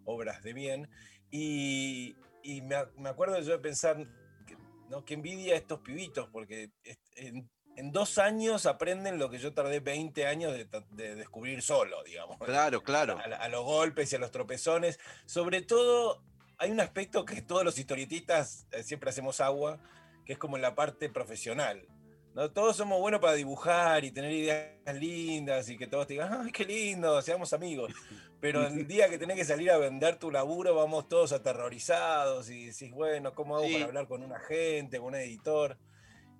obras 0.08 0.43
de 0.43 0.54
bien. 0.54 0.88
Y, 1.31 2.15
y 2.43 2.61
me, 2.61 2.77
me 2.97 3.09
acuerdo 3.09 3.39
yo 3.41 3.53
de 3.53 3.59
pensar, 3.59 3.97
que, 4.45 4.57
¿no? 4.89 5.03
que 5.05 5.15
envidia 5.15 5.55
estos 5.55 5.79
pibitos, 5.79 6.29
porque 6.31 6.71
en, 7.15 7.49
en 7.75 7.91
dos 7.91 8.17
años 8.17 8.65
aprenden 8.65 9.19
lo 9.19 9.29
que 9.29 9.38
yo 9.38 9.53
tardé 9.53 9.79
20 9.79 10.27
años 10.27 10.53
de, 10.53 10.67
de 10.91 11.15
descubrir 11.15 11.61
solo, 11.61 12.03
digamos 12.03 12.38
Claro, 12.39 12.81
claro. 12.83 13.17
a, 13.19 13.23
a 13.23 13.49
los 13.49 13.63
golpes 13.63 14.11
y 14.11 14.15
a 14.15 14.19
los 14.19 14.31
tropezones. 14.31 14.99
Sobre 15.25 15.61
todo, 15.61 16.23
hay 16.57 16.71
un 16.71 16.79
aspecto 16.79 17.25
que 17.25 17.41
todos 17.41 17.63
los 17.63 17.77
historietistas 17.77 18.67
eh, 18.71 18.83
siempre 18.83 19.09
hacemos 19.09 19.41
agua, 19.41 19.79
que 20.25 20.33
es 20.33 20.39
como 20.39 20.57
la 20.57 20.75
parte 20.75 21.09
profesional. 21.09 21.85
¿No? 22.36 22.52
Todos 22.52 22.76
somos 22.78 23.00
buenos 23.00 23.19
para 23.19 23.34
dibujar 23.34 24.04
y 24.06 24.12
tener 24.12 24.32
ideas 24.32 24.69
lindas 24.95 25.67
y 25.69 25.78
que 25.78 25.88
todos 25.88 26.06
te 26.06 26.13
digan, 26.13 26.41
¡ay, 26.45 26.52
qué 26.52 26.65
lindo! 26.65 27.19
Seamos 27.21 27.54
amigos. 27.54 27.91
Pero 28.41 28.67
el 28.67 28.86
día 28.88 29.10
que 29.10 29.17
tenés 29.17 29.38
que 29.38 29.45
salir 29.45 29.71
a 29.71 29.78
vender 29.78 30.17
tu 30.17 30.30
laburo, 30.30 30.76
vamos 30.76 31.08
todos 31.08 31.32
aterrorizados 31.32 32.50
y 32.52 32.67
decís, 32.67 32.91
bueno, 32.91 33.34
¿cómo 33.34 33.56
hago 33.58 33.65
Sí. 33.65 33.74
para 33.74 33.86
hablar 33.86 34.08
con 34.08 34.21
un 34.21 34.34
agente, 34.34 35.00
con 35.00 35.08
un 35.08 35.15
editor? 35.15 35.78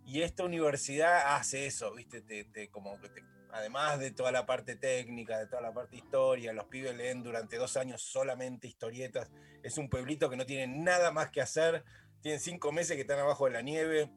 Y 0.06 0.22
esta 0.22 0.44
universidad 0.44 1.36
hace 1.36 1.66
eso, 1.66 1.92
¿viste? 1.96 2.22
Te, 2.22 2.44
te- 2.44 2.70
como 2.70 3.00
te- 3.00 3.24
además 3.52 3.98
de 4.00 4.12
toda 4.12 4.32
la 4.32 4.46
parte 4.46 4.76
técnica, 4.76 5.40
de 5.40 5.48
toda 5.48 5.62
la 5.64 5.74
parte 5.74 5.96
historia, 5.96 6.54
los 6.54 6.66
pibes 6.66 6.96
leen 6.96 7.24
durante 7.24 7.56
dos 7.58 7.76
años 7.78 8.04
solamente 8.04 8.68
historietas. 8.68 9.32
Es 9.64 9.80
un 9.80 9.90
pueblito 9.90 10.30
que 10.30 10.36
no 10.36 10.46
tiene 10.46 10.68
nada 10.84 11.10
más 11.12 11.32
que 11.32 11.42
hacer. 11.42 11.84
Tienen 12.22 12.40
cinco 12.40 12.72
meses 12.72 12.96
que 12.96 13.02
están 13.02 13.18
abajo 13.20 13.46
de 13.46 13.52
la 13.54 13.62
nieve. 13.64 14.12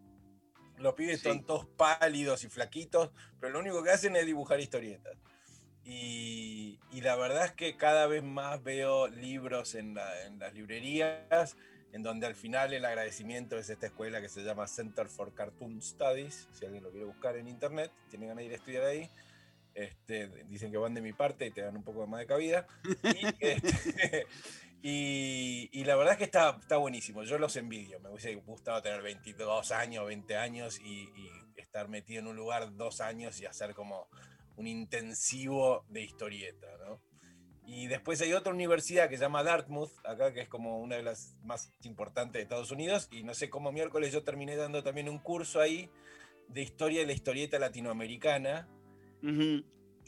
Los 0.78 0.94
pibes 0.94 1.20
Sí. 1.20 1.28
están 1.28 1.44
todos 1.44 1.66
pálidos 1.66 2.44
y 2.44 2.48
flaquitos, 2.48 3.10
pero 3.40 3.52
lo 3.52 3.60
único 3.60 3.82
que 3.82 3.90
hacen 3.90 4.16
es 4.16 4.26
dibujar 4.26 4.60
historietas. 4.60 5.16
Y, 5.84 6.78
y 6.92 7.00
la 7.00 7.16
verdad 7.16 7.46
es 7.46 7.52
que 7.52 7.76
cada 7.76 8.06
vez 8.06 8.22
más 8.22 8.62
veo 8.62 9.08
libros 9.08 9.74
en, 9.74 9.94
la- 9.94 10.26
en 10.26 10.38
las 10.38 10.52
librerías, 10.54 11.56
en 11.92 12.02
donde 12.02 12.26
al 12.26 12.34
final 12.34 12.74
el 12.74 12.84
agradecimiento 12.84 13.56
es 13.58 13.70
esta 13.70 13.86
escuela 13.86 14.20
que 14.20 14.28
se 14.28 14.42
llama 14.42 14.66
Center 14.68 15.08
for 15.08 15.32
Cartoon 15.32 15.80
Studies. 15.80 16.46
Si 16.52 16.66
alguien 16.66 16.82
lo 16.84 16.90
quiere 16.90 17.06
buscar 17.06 17.36
en 17.36 17.48
internet, 17.48 17.90
tiene 18.10 18.26
ganas 18.26 18.38
de 18.42 18.44
ir 18.44 18.52
a 18.52 18.56
estudiar 18.56 18.84
ahí. 18.84 19.10
Este, 19.74 20.26
dicen 20.44 20.70
que 20.70 20.76
van 20.76 20.92
de 20.92 21.00
mi 21.00 21.12
parte 21.14 21.46
y 21.46 21.50
te 21.52 21.62
dan 21.62 21.76
un 21.76 21.84
poco 21.84 22.06
más 22.06 22.20
de 22.20 22.26
cabida. 22.26 22.66
Y, 22.84 23.26
este, 23.40 24.26
y- 24.82 25.68
y 25.72 25.84
la 25.84 25.96
verdad 25.96 26.12
es 26.12 26.18
que 26.18 26.24
está, 26.24 26.56
está 26.60 26.76
buenísimo. 26.76 27.22
Yo 27.24 27.38
los 27.38 27.56
envidio. 27.56 28.00
Me 28.00 28.10
hubiese 28.10 28.34
gustado 28.36 28.80
tener 28.82 29.02
22 29.02 29.70
años, 29.72 30.06
20 30.06 30.36
años 30.36 30.80
y, 30.80 31.02
y 31.16 31.30
estar 31.56 31.88
metido 31.88 32.20
en 32.20 32.28
un 32.28 32.36
lugar 32.36 32.76
dos 32.76 33.00
años 33.00 33.40
y 33.40 33.46
hacer 33.46 33.74
como 33.74 34.08
un 34.56 34.66
intensivo 34.66 35.84
de 35.88 36.02
historieta, 36.02 36.66
¿no? 36.86 37.00
Y 37.66 37.86
después 37.86 38.20
hay 38.22 38.32
otra 38.32 38.52
universidad 38.52 39.10
que 39.10 39.16
se 39.18 39.22
llama 39.24 39.42
Dartmouth, 39.42 39.90
acá 40.04 40.32
que 40.32 40.40
es 40.40 40.48
como 40.48 40.78
una 40.78 40.96
de 40.96 41.02
las 41.02 41.36
más 41.44 41.70
importantes 41.82 42.34
de 42.34 42.42
Estados 42.44 42.70
Unidos, 42.70 43.08
y 43.10 43.24
no 43.24 43.34
sé 43.34 43.50
cómo 43.50 43.72
miércoles 43.72 44.10
yo 44.10 44.22
terminé 44.24 44.56
dando 44.56 44.82
también 44.82 45.08
un 45.08 45.18
curso 45.18 45.60
ahí 45.60 45.90
de 46.48 46.62
historia 46.62 47.00
de 47.00 47.06
la 47.06 47.12
historieta 47.12 47.58
latinoamericana. 47.58 48.66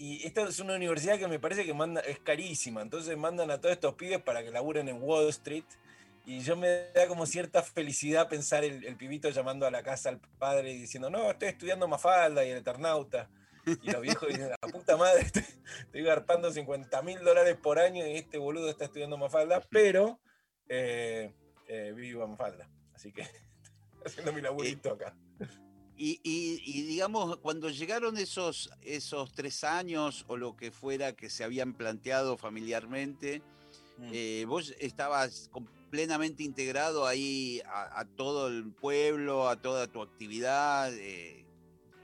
Y 0.01 0.27
esta 0.27 0.45
es 0.45 0.59
una 0.61 0.77
universidad 0.77 1.19
que 1.19 1.29
me 1.29 1.39
parece 1.39 1.67
que 1.67 1.75
manda, 1.75 2.01
es 2.01 2.19
carísima, 2.21 2.81
entonces 2.81 3.19
mandan 3.19 3.51
a 3.51 3.61
todos 3.61 3.75
estos 3.75 3.97
pibes 3.97 4.23
para 4.23 4.43
que 4.43 4.51
laburen 4.51 4.89
en 4.89 5.03
Wall 5.03 5.29
Street. 5.29 5.67
Y 6.25 6.41
yo 6.41 6.57
me 6.57 6.91
da 6.95 7.07
como 7.07 7.27
cierta 7.27 7.63
felicidad 7.63 8.27
pensar 8.27 8.65
el, 8.65 8.83
el 8.87 8.97
pibito 8.97 9.29
llamando 9.29 9.67
a 9.67 9.71
la 9.71 9.83
casa 9.83 10.09
al 10.09 10.19
padre 10.39 10.73
y 10.73 10.79
diciendo, 10.79 11.11
no, 11.11 11.31
estoy 11.31 11.49
estudiando 11.49 11.87
Mafalda 11.87 12.47
y 12.47 12.49
el 12.49 12.59
Eternauta. 12.59 13.29
Y 13.83 13.91
los 13.91 14.01
viejos 14.01 14.27
dicen, 14.27 14.49
la 14.49 14.69
puta 14.73 14.97
madre, 14.97 15.21
estoy, 15.27 15.45
estoy 15.81 16.03
garpando 16.03 16.51
50 16.51 17.03
mil 17.03 17.19
dólares 17.23 17.59
por 17.63 17.79
año 17.79 18.07
y 18.07 18.17
este 18.17 18.39
boludo 18.39 18.71
está 18.71 18.87
estudiando 18.87 19.19
Mafalda, 19.19 19.61
pero 19.69 20.19
eh, 20.67 21.31
eh, 21.69 21.93
vivo 21.95 22.25
en 22.25 22.31
Mafalda. 22.31 22.71
Así 22.95 23.13
que 23.13 23.27
haciendo 24.07 24.33
mi 24.33 24.41
laburito 24.41 24.93
acá. 24.93 25.15
Y, 26.03 26.19
y- 26.25 26.63
y, 26.65 26.83
digamos, 26.85 27.37
cuando 27.41 27.69
llegaron 27.69 28.17
esos, 28.17 28.71
esos 28.81 29.35
tres 29.35 29.65
años 29.65 30.25
o 30.29 30.39
lo 30.39 30.57
que 30.57 30.71
fuera 30.71 31.13
que 31.15 31.29
se 31.29 31.45
habían 31.45 31.75
planteado 31.75 32.39
familiarmente, 32.39 33.43
Mm. 33.99 34.11
eh, 34.15 34.45
vos 34.49 34.75
estabas 34.81 35.51
plenamente 35.91 36.43
integrado 36.43 37.07
ahí 37.07 37.61
a, 37.67 38.01
a 38.01 38.07
todo 38.07 38.49
el 38.49 38.73
pueblo, 38.73 39.47
a 39.47 39.61
toda 39.61 39.89
tu 39.89 40.01
actividad. 40.01 40.91
eh, 40.95 41.45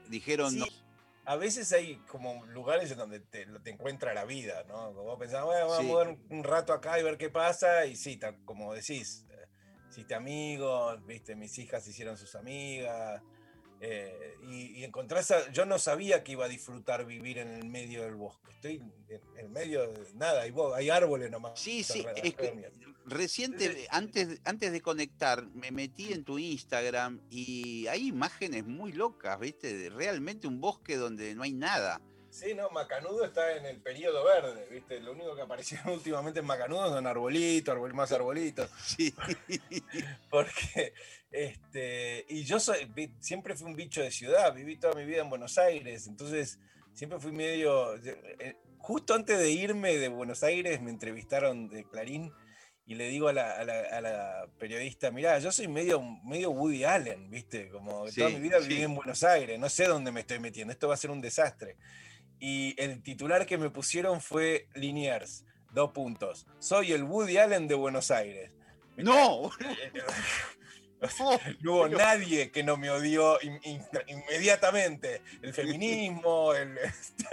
dijeron, 0.09 0.51
Sí, 0.51 0.59
no- 0.59 0.65
A 1.25 1.35
veces 1.35 1.73
hay 1.73 1.97
como 2.07 2.45
lugares 2.45 2.91
en 2.91 2.99
donde 2.99 3.19
te, 3.19 3.47
te 3.63 3.71
encuentra 3.71 4.13
la 4.13 4.23
vida, 4.25 4.63
¿no? 4.67 4.93
Como 4.93 5.03
vos 5.05 5.17
pensás, 5.19 5.43
bueno, 5.43 5.61
vamos 5.67 5.77
Sí. 5.79 5.83
a 5.83 5.87
mudar 5.87 6.17
un, 6.29 6.43
rato 6.43 6.71
acá 6.71 6.99
y 6.99 7.03
ver 7.03 7.17
qué 7.17 7.29
pasa. 7.31 7.85
Y 7.87 7.95
sí, 7.97 8.17
como 8.45 8.73
decís, 8.75 9.25
eh, 9.31 9.47
hiciste 9.89 10.13
amigos, 10.15 11.03
viste, 11.05 11.35
mis 11.35 11.57
hijas 11.57 11.85
hicieron 11.87 12.15
sus 12.15 12.35
amigas. 12.35 13.21
Eh, 13.81 14.35
y, 14.43 14.83
y 14.83 14.91
yo 15.53 15.65
no 15.65 15.79
sabía 15.79 16.23
que 16.23 16.33
iba 16.33 16.45
a 16.45 16.49
disfrutar 16.49 17.05
vivir 17.05 17.37
en 17.37 17.49
el 17.49 17.65
medio 17.65 18.03
del 18.03 18.15
bosque. 18.15 18.51
Estoy 18.51 18.81
en 19.09 19.21
el 19.37 19.49
medio 19.49 19.91
de 19.91 20.13
nada, 20.15 20.41
hay, 20.41 20.53
hay 20.75 20.89
árboles 20.89 21.29
nomás. 21.29 21.59
Sí, 21.59 21.83
sí, 21.83 22.05
es 22.15 22.33
que 22.33 22.71
reciente, 23.05 23.87
antes, 23.89 24.41
antes 24.43 24.71
de 24.71 24.81
conectar, 24.81 25.47
me 25.53 25.71
metí 25.71 26.11
en 26.11 26.23
tu 26.23 26.39
Instagram 26.39 27.21
y 27.29 27.87
hay 27.87 28.07
imágenes 28.07 28.65
muy 28.65 28.93
locas, 28.93 29.39
¿viste? 29.39 29.75
De 29.77 29.89
realmente 29.89 30.47
un 30.47 30.59
bosque 30.59 30.97
donde 30.97 31.35
no 31.35 31.43
hay 31.43 31.53
nada. 31.53 32.01
Sí, 32.39 32.53
no, 32.53 32.69
Macanudo 32.69 33.25
está 33.25 33.55
en 33.57 33.65
el 33.65 33.81
periodo 33.81 34.23
verde, 34.23 34.67
¿viste? 34.71 34.99
Lo 34.99 35.13
único 35.13 35.35
que 35.35 35.41
apareció 35.41 35.79
últimamente 35.91 36.39
en 36.39 36.45
Macanudo 36.45 36.89
son 36.89 37.07
arbolitos, 37.07 37.75
arbol- 37.75 37.93
más 37.93 38.11
arbolitos. 38.11 38.69
Sí. 38.85 39.13
Porque, 40.29 40.93
este, 41.31 42.25
y 42.29 42.43
yo 42.43 42.59
soy, 42.59 42.91
siempre 43.19 43.55
fui 43.55 43.67
un 43.67 43.75
bicho 43.75 44.01
de 44.01 44.11
ciudad, 44.11 44.53
viví 44.53 44.77
toda 44.77 44.93
mi 44.93 45.05
vida 45.05 45.21
en 45.21 45.29
Buenos 45.29 45.57
Aires, 45.57 46.07
entonces 46.07 46.59
siempre 46.93 47.19
fui 47.19 47.31
medio, 47.31 47.95
eh, 47.95 48.55
justo 48.77 49.13
antes 49.13 49.37
de 49.37 49.49
irme 49.51 49.95
de 49.97 50.07
Buenos 50.09 50.43
Aires 50.43 50.81
me 50.81 50.91
entrevistaron 50.91 51.69
de 51.69 51.85
Clarín 51.85 52.31
y 52.85 52.95
le 52.95 53.09
digo 53.09 53.27
a 53.27 53.33
la, 53.33 53.51
a 53.51 53.63
la- 53.65 53.81
a 53.97 54.01
la 54.01 54.47
periodista, 54.59 55.11
mirá, 55.11 55.39
yo 55.39 55.51
soy 55.51 55.67
medio, 55.67 56.01
medio 56.23 56.51
Woody 56.51 56.83
Allen, 56.85 57.29
¿viste? 57.29 57.69
Como 57.69 58.05
toda 58.11 58.29
mi 58.29 58.39
vida 58.39 58.61
sí. 58.61 58.67
viví 58.69 58.83
en 58.83 58.95
Buenos 58.95 59.23
Aires, 59.23 59.59
no 59.59 59.69
sé 59.69 59.85
dónde 59.87 60.11
me 60.11 60.21
estoy 60.21 60.39
metiendo, 60.39 60.71
esto 60.71 60.87
va 60.87 60.93
a 60.93 60.97
ser 60.97 61.11
un 61.11 61.19
desastre. 61.21 61.75
Y 62.39 62.75
el 62.81 63.01
titular 63.01 63.45
que 63.45 63.57
me 63.57 63.69
pusieron 63.69 64.21
fue 64.21 64.67
Liniers, 64.75 65.43
dos 65.71 65.91
puntos. 65.91 66.45
Soy 66.59 66.93
el 66.93 67.03
Woody 67.03 67.37
Allen 67.37 67.67
de 67.67 67.75
Buenos 67.75 68.11
Aires. 68.11 68.51
No, 68.97 69.51
no, 69.59 69.77
No 71.61 71.73
hubo 71.73 71.83
Pero- 71.83 71.97
nadie 71.99 72.51
que 72.51 72.63
no 72.63 72.75
me 72.77 72.89
odió 72.89 73.39
in- 73.43 73.59
in- 73.63 73.85
inmediatamente. 74.07 75.21
El 75.41 75.53
feminismo, 75.53 76.53
el- 76.55 76.75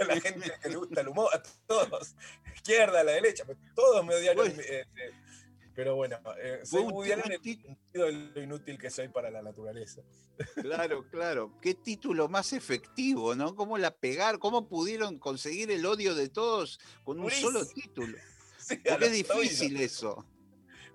la 0.07 0.19
gente 0.21 0.51
que 0.61 0.69
le 0.69 0.75
gusta 0.75 1.01
el 1.01 1.07
humor, 1.07 1.29
a 1.33 1.41
todos. 1.67 2.15
Izquierda, 2.55 3.03
la 3.03 3.13
derecha, 3.13 3.43
pues, 3.45 3.57
todos 3.75 4.05
me 4.05 4.13
odiaron. 4.15 4.47
Eh, 4.47 4.55
eh, 4.59 4.85
pero 5.75 5.95
bueno, 5.95 6.17
eh, 6.41 6.61
soy 6.63 7.11
en 7.11 7.19
el 7.19 7.41
sentido 7.41 8.05
de 8.05 8.11
lo 8.33 8.41
inútil 8.41 8.77
que 8.77 8.89
soy 8.89 9.09
para 9.09 9.29
la 9.29 9.41
naturaleza. 9.41 10.01
Claro, 10.61 11.05
claro. 11.09 11.59
Qué 11.61 11.73
título 11.73 12.29
más 12.29 12.53
efectivo, 12.53 13.35
¿no? 13.35 13.55
¿Cómo 13.55 13.77
la 13.77 13.91
pegar? 13.91 14.39
¿Cómo 14.39 14.67
pudieron 14.67 15.19
conseguir 15.19 15.69
el 15.71 15.85
odio 15.85 16.15
de 16.15 16.29
todos 16.29 16.79
con 17.03 17.19
un 17.19 17.29
solo 17.31 17.65
título? 17.65 18.17
Sí, 18.57 18.77
Porque 18.77 19.05
es 19.05 19.11
difícil 19.11 19.79
eso. 19.79 20.25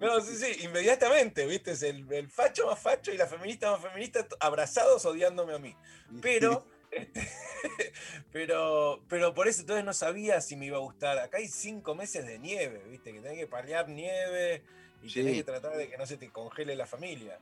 No, 0.00 0.20
sí, 0.20 0.34
sí, 0.34 0.64
inmediatamente, 0.64 1.46
¿viste? 1.46 1.70
Es 1.70 1.84
el, 1.84 2.12
el 2.12 2.28
facho 2.28 2.66
más 2.66 2.80
facho 2.80 3.12
y 3.12 3.16
la 3.16 3.28
feminista 3.28 3.70
más 3.70 3.80
feminista 3.80 4.26
abrazados 4.40 5.04
odiándome 5.04 5.54
a 5.54 5.60
mí. 5.60 5.76
Pero, 6.20 6.66
este, 6.90 7.20
pero, 8.32 9.04
pero 9.08 9.34
por 9.34 9.48
eso 9.48 9.60
entonces 9.62 9.84
no 9.84 9.92
sabía 9.92 10.40
si 10.40 10.56
me 10.56 10.66
iba 10.66 10.76
a 10.76 10.80
gustar. 10.80 11.18
Acá 11.18 11.38
hay 11.38 11.48
cinco 11.48 11.94
meses 11.94 12.26
de 12.26 12.38
nieve, 12.38 12.82
¿viste? 12.88 13.12
Que 13.12 13.20
tenés 13.20 13.38
que 13.38 13.46
paliar 13.46 13.88
nieve 13.88 14.62
y 15.02 15.12
tenés 15.12 15.32
Sí. 15.32 15.38
que 15.38 15.44
tratar 15.44 15.76
de 15.76 15.88
que 15.88 15.96
no 15.96 16.06
se 16.06 16.16
te 16.16 16.30
congele 16.30 16.74
la 16.76 16.86
familia. 16.86 17.38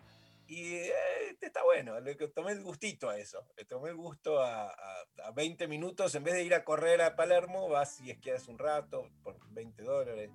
Y 0.46 0.76
eh, 0.76 0.92
está 1.40 1.62
bueno, 1.62 2.00
le 2.00 2.14
tomé 2.14 2.52
el 2.52 2.62
gustito 2.62 3.10
a 3.10 3.18
eso. 3.18 3.44
Le 3.56 3.64
tomé 3.66 3.90
el 3.90 3.96
gusto 3.96 4.40
a, 4.40 4.68
a- 4.70 5.04
a 5.24 5.30
20 5.32 5.68
minutos, 5.68 6.14
en 6.14 6.24
vez 6.24 6.34
de 6.34 6.44
ir 6.44 6.54
a 6.54 6.64
correr 6.64 7.02
a 7.02 7.16
Palermo, 7.16 7.68
vas 7.68 8.00
y 8.00 8.10
esquias 8.10 8.48
un 8.48 8.58
rato 8.58 9.10
por 9.22 9.36
20 9.52 9.82
dólares. 9.82 10.30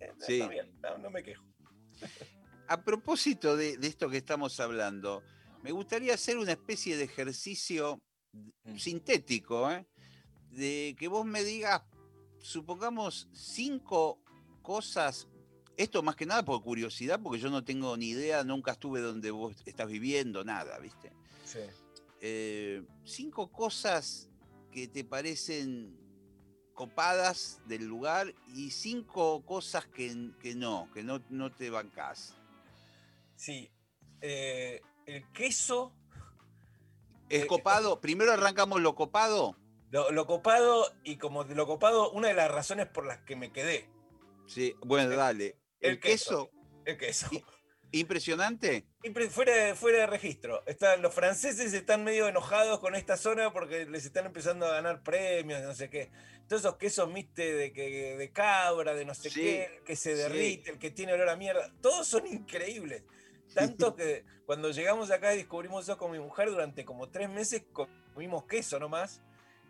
Eh, 0.00 0.12
Sí. 0.20 0.40
Está 0.40 0.48
bien, 0.48 0.72
no, 0.80 0.96
no 0.98 1.10
me 1.10 1.22
quejo. 1.22 1.44
A 2.68 2.82
propósito 2.84 3.56
de, 3.56 3.76
de 3.76 3.86
esto 3.88 4.08
que 4.08 4.16
estamos 4.16 4.58
hablando, 4.60 5.22
me 5.62 5.72
gustaría 5.72 6.14
hacer 6.14 6.38
una 6.38 6.52
especie 6.52 6.96
de 6.96 7.04
ejercicio. 7.04 8.00
Sintético, 8.76 9.70
¿eh? 9.70 9.86
de 10.50 10.96
que 10.98 11.08
vos 11.08 11.24
me 11.24 11.44
digas, 11.44 11.82
supongamos, 12.38 13.28
cinco 13.32 14.18
cosas, 14.62 15.28
esto 15.76 16.02
más 16.02 16.16
que 16.16 16.26
nada 16.26 16.44
por 16.44 16.62
curiosidad, 16.62 17.20
porque 17.22 17.40
yo 17.40 17.50
no 17.50 17.64
tengo 17.64 17.96
ni 17.96 18.10
idea, 18.10 18.44
nunca 18.44 18.72
estuve 18.72 19.00
donde 19.00 19.30
vos 19.30 19.56
estás 19.64 19.88
viviendo, 19.88 20.44
nada, 20.44 20.78
¿viste? 20.78 21.12
Sí. 21.44 21.60
Eh, 22.20 22.82
cinco 23.04 23.50
cosas 23.50 24.28
que 24.70 24.88
te 24.88 25.04
parecen 25.04 25.96
copadas 26.74 27.60
del 27.66 27.84
lugar 27.84 28.34
y 28.54 28.70
cinco 28.70 29.44
cosas 29.44 29.86
que, 29.86 30.32
que 30.40 30.54
no, 30.54 30.88
que 30.92 31.02
no, 31.02 31.22
no 31.30 31.50
te 31.50 31.70
bancás. 31.70 32.34
Sí. 33.36 33.70
eh, 34.20 34.80
el 35.06 35.30
queso, 35.32 35.92
¿Es 37.30 37.44
Eh, 37.44 37.46
copado? 37.46 38.00
Primero 38.00 38.32
arrancamos 38.32 38.80
lo 38.80 38.94
copado. 38.94 39.56
lo, 39.90 40.10
lo 40.12 40.26
copado, 40.26 40.92
y 41.02 41.16
como 41.16 41.44
lo 41.44 41.66
copado, 41.66 42.10
una 42.12 42.28
de 42.28 42.34
las 42.34 42.50
razones 42.50 42.86
por 42.86 43.06
las 43.06 43.18
que 43.22 43.34
me 43.36 43.50
quedé. 43.52 43.88
Sí, 44.46 44.74
bueno, 44.84 45.10
El- 45.12 45.16
dale. 45.16 45.56
El, 45.80 45.92
el 45.92 46.00
queso. 46.00 46.50
queso, 46.50 46.82
El 46.84 46.96
queso. 46.98 47.26
Impresionante. 47.92 48.86
Fuera, 49.30 49.52
de- 49.54 49.74
fuera 49.74 49.98
de 50.00 50.06
registro. 50.06 50.62
Están, 50.66 51.02
los 51.02 51.12
franceses 51.14 51.72
están 51.72 52.04
medio 52.04 52.28
enojados 52.28 52.78
con 52.78 52.94
esta 52.94 53.16
zona 53.16 53.52
porque 53.52 53.86
les 53.86 54.04
están 54.04 54.26
empezando 54.26 54.66
a 54.66 54.72
ganar 54.74 55.02
premios, 55.02 55.60
no 55.62 55.74
sé 55.74 55.90
qué. 55.90 56.10
Todos 56.48 56.62
esos 56.62 56.76
quesos, 56.76 57.12
viste, 57.12 57.52
de, 57.54 57.72
que, 57.72 58.16
de 58.16 58.30
cabra, 58.32 58.94
de 58.94 59.04
no 59.04 59.14
sé 59.14 59.30
Sí, 59.30 59.40
qué, 59.40 59.64
el 59.78 59.82
que 59.84 59.96
se 59.96 60.12
sí. 60.14 60.22
derrite, 60.22 60.70
el 60.70 60.78
que 60.78 60.90
tiene 60.90 61.12
olor 61.14 61.28
a 61.30 61.36
mierda. 61.36 61.72
Todos 61.80 62.06
son 62.06 62.26
increíbles. 62.28 63.02
Tanto 63.54 63.94
que 63.96 64.24
cuando 64.46 64.70
llegamos 64.70 65.10
acá 65.10 65.34
y 65.34 65.38
descubrimos 65.38 65.84
eso 65.84 65.96
con 65.98 66.10
mi 66.12 66.18
mujer, 66.18 66.50
durante 66.50 66.84
como 66.84 67.08
tres 67.08 67.28
meses 67.30 67.64
comimos 67.72 68.44
queso 68.46 68.78
nomás 68.78 69.22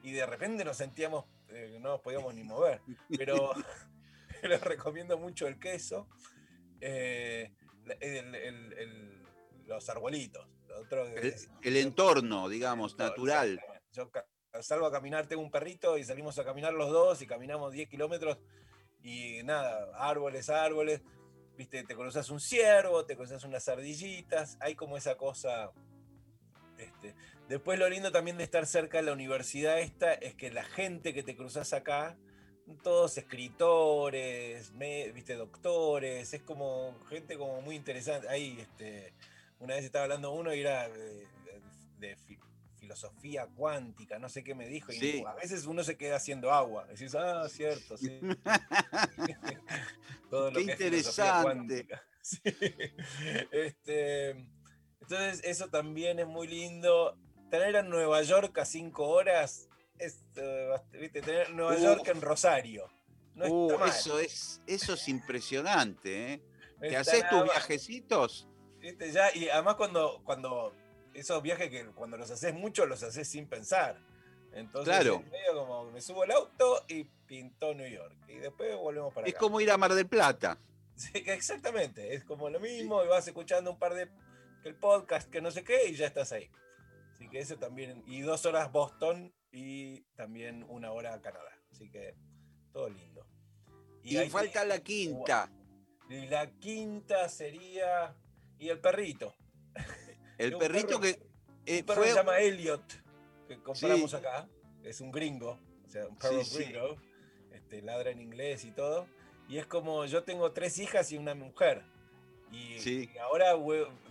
y 0.02 0.12
de 0.12 0.26
repente 0.26 0.64
nos 0.64 0.76
sentíamos, 0.76 1.24
eh, 1.48 1.78
no 1.80 1.90
nos 1.90 2.00
podíamos 2.00 2.34
ni 2.34 2.42
mover. 2.42 2.80
Pero, 3.16 3.52
pero 4.42 4.58
recomiendo 4.58 5.18
mucho 5.18 5.46
el 5.46 5.58
queso. 5.58 6.08
Eh, 6.80 7.52
el- 8.00 8.34
el- 8.34 8.72
el- 8.74 9.22
los 9.66 9.88
arbolitos. 9.88 10.46
El, 11.62 11.76
entorno, 11.76 12.48
digamos, 12.48 12.96
no, 12.98 13.04
natural. 13.06 13.60
Yo 13.92 14.10
salgo 14.62 14.86
a 14.86 14.92
caminar, 14.92 15.26
tengo 15.26 15.42
un 15.42 15.50
perrito 15.50 15.98
y 15.98 16.04
salimos 16.04 16.38
a 16.38 16.44
caminar 16.44 16.72
los 16.72 16.90
dos 16.90 17.20
y 17.22 17.26
caminamos 17.26 17.72
10 17.72 17.88
kilómetros 17.88 18.38
y 19.02 19.42
nada, 19.44 19.90
árboles, 19.94 20.48
árboles. 20.48 21.02
Viste, 21.60 21.84
te 21.84 21.94
cruzas 21.94 22.30
un 22.30 22.40
ciervo, 22.40 23.04
te 23.04 23.14
cruzas 23.18 23.44
unas 23.44 23.68
ardillitas, 23.68 24.56
hay 24.60 24.74
como 24.74 24.96
esa 24.96 25.18
cosa. 25.18 25.70
Este. 26.78 27.14
Después 27.50 27.78
lo 27.78 27.86
lindo 27.86 28.10
también 28.10 28.38
de 28.38 28.44
estar 28.44 28.64
cerca 28.64 28.96
de 28.96 29.02
la 29.02 29.12
universidad 29.12 29.78
esta 29.78 30.14
es 30.14 30.34
que 30.34 30.50
la 30.50 30.64
gente 30.64 31.12
que 31.12 31.22
te 31.22 31.36
cruzas 31.36 31.74
acá, 31.74 32.16
todos 32.82 33.18
escritores, 33.18 34.72
viste, 34.78 35.34
doctores, 35.34 36.32
es 36.32 36.42
como 36.44 36.98
gente 37.10 37.36
como 37.36 37.60
muy 37.60 37.76
interesante. 37.76 38.26
Ahí, 38.30 38.58
este, 38.58 39.12
una 39.58 39.74
vez 39.74 39.84
estaba 39.84 40.04
hablando 40.04 40.32
uno 40.32 40.54
y 40.54 40.60
era 40.60 40.88
de, 40.88 41.28
de 41.98 42.16
fi- 42.16 42.38
filosofía 42.94 43.46
cuántica, 43.46 44.18
no 44.18 44.28
sé 44.28 44.42
qué 44.42 44.54
me 44.54 44.66
dijo, 44.68 44.92
y 44.92 44.98
Sí. 44.98 45.24
a 45.26 45.34
veces 45.34 45.66
uno 45.66 45.84
se 45.84 45.96
queda 45.96 46.16
haciendo 46.16 46.52
agua. 46.52 46.86
Decís, 46.86 47.14
ah, 47.14 47.48
cierto, 47.48 47.96
sí. 47.96 48.20
Todo 50.30 50.50
Qué 50.52 50.66
que 50.66 50.72
es 50.72 50.78
filosofía 50.78 51.42
interesante. 51.42 51.42
cuántica. 51.42 52.02
Este, 53.52 54.30
entonces, 55.00 55.40
eso 55.44 55.68
también 55.68 56.18
es 56.18 56.26
muy 56.26 56.46
lindo. 56.48 57.16
tener 57.50 57.74
en 57.74 57.88
Nueva 57.90 58.22
York 58.22 58.56
a 58.58 58.64
cinco 58.64 59.08
horas 59.08 59.68
es, 59.98 60.22
eh, 60.36 60.68
¿viste? 60.92 61.20
tener 61.20 61.50
Nueva 61.50 61.76
York 61.78 62.06
en 62.08 62.20
Rosario. 62.20 62.88
No 63.34 63.46
Uh, 63.46 63.66
está 63.70 63.78
mal. 63.80 63.88
eso 63.88 64.18
es, 64.20 64.62
eso 64.68 64.94
es 64.94 65.08
impresionante, 65.08 66.34
¿eh? 66.34 66.42
No 66.80 66.80
¿Te 66.88 66.96
haces 66.96 67.28
tus 67.28 67.42
viajecitos? 67.44 68.46
¿Viste? 68.78 69.10
Ya, 69.12 69.34
y 69.34 69.48
además 69.48 69.74
cuando, 69.76 70.22
cuando 70.24 70.72
esos 71.14 71.42
viajes 71.42 71.70
que 71.70 71.86
cuando 71.86 72.16
los 72.16 72.30
haces 72.30 72.54
mucho, 72.54 72.86
los 72.86 73.02
haces 73.02 73.28
sin 73.28 73.46
pensar. 73.48 73.98
Entonces, 74.52 74.94
Claro. 74.94 75.20
medio 75.30 75.54
como 75.54 75.90
me 75.90 76.00
subo 76.00 76.22
al 76.24 76.30
auto 76.32 76.84
y 76.88 77.04
pintó 77.04 77.72
New 77.74 77.86
York. 77.88 78.14
Y 78.28 78.34
después 78.36 78.74
volvemos 78.76 79.12
para 79.14 79.26
Es 79.26 79.34
acá. 79.34 79.40
como 79.40 79.60
ir 79.60 79.70
a 79.70 79.76
Mar 79.76 79.94
del 79.94 80.06
Plata. 80.08 80.58
Sí, 81.00 81.12
exactamente, 81.14 82.12
es 82.14 82.24
como 82.24 82.50
lo 82.50 82.60
mismo, 82.60 83.02
y 83.02 83.08
vas 83.08 83.26
escuchando 83.26 83.70
un 83.70 83.78
par 83.78 83.94
de 83.94 84.10
el 84.64 84.74
podcast, 84.74 85.30
que 85.30 85.40
no 85.40 85.50
sé 85.50 85.64
qué, 85.64 85.86
y 85.88 85.94
ya 85.94 86.06
estás 86.06 86.30
ahí. 86.32 86.50
Así 87.14 87.26
que 87.30 87.38
eso 87.38 87.56
también, 87.56 88.02
y 88.06 88.20
dos 88.20 88.44
horas 88.44 88.70
Boston 88.70 89.32
y 89.50 90.02
también 90.16 90.62
una 90.68 90.92
hora 90.92 91.18
Canadá. 91.22 91.50
Así 91.72 91.88
que 91.90 92.14
todo 92.70 92.90
lindo. 92.90 93.26
Y, 94.02 94.18
ahí 94.18 94.28
falta 94.28 94.60
te- 94.60 94.68
la 94.68 94.80
quinta. 94.80 95.50
Y 96.10 96.26
la 96.26 96.50
quinta 96.58 97.30
sería. 97.30 98.14
Y 98.58 98.68
el 98.68 98.78
perrito. 98.80 99.34
El 100.40 100.56
perrito 100.58 101.00
perro- 101.00 101.00
que 101.00 101.22
eh, 101.66 101.80
Un 101.80 101.86
perro 101.86 101.96
fue. 102.00 102.04
que 102.06 102.10
se 102.10 102.16
llama 102.16 102.38
Elliot, 102.40 102.82
que 103.48 103.62
compramos 103.62 104.10
Sí. 104.10 104.16
acá. 104.16 104.48
Es 104.82 105.00
un 105.00 105.10
gringo, 105.12 105.58
o 105.86 105.88
sea, 105.88 106.06
un 106.08 106.16
perro 106.16 106.42
Sí, 106.44 106.56
sí. 106.58 106.64
gringo. 106.64 106.96
Este, 107.52 107.82
ladra 107.82 108.10
en 108.10 108.20
inglés 108.20 108.64
y 108.64 108.72
todo. 108.72 109.06
Y 109.48 109.58
es 109.58 109.66
como, 109.66 110.04
yo 110.06 110.22
tengo 110.24 110.52
tres 110.52 110.78
hijas 110.78 111.10
y 111.12 111.18
una 111.18 111.34
mujer. 111.34 111.84
Y, 112.52 113.08
ahora 113.18 113.52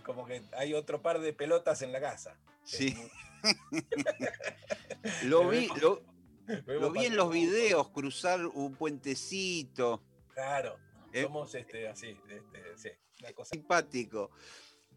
como 0.04 0.24
que 0.26 0.42
hay 0.52 0.72
otro 0.74 1.02
par 1.02 1.20
de 1.20 1.32
pelotas 1.34 1.82
en 1.82 1.92
la 1.92 2.00
casa. 2.00 2.38
Sí, 2.64 2.94
lo 5.24 5.48
vi, 5.48 5.68
lo, 5.80 6.90
vi 6.92 7.06
en 7.06 7.16
los 7.16 7.30
videos, 7.30 7.88
cruzar 7.90 8.44
un 8.46 8.74
puentecito. 8.76 10.02
Claro, 10.34 10.78
Eh. 11.12 11.22
somos 11.24 11.54
este, 11.54 11.88
así, 11.88 12.16
este, 12.28 12.76
sí, 12.76 12.88
una 13.20 13.32
cosa. 13.32 13.50
Simpático. 13.54 14.30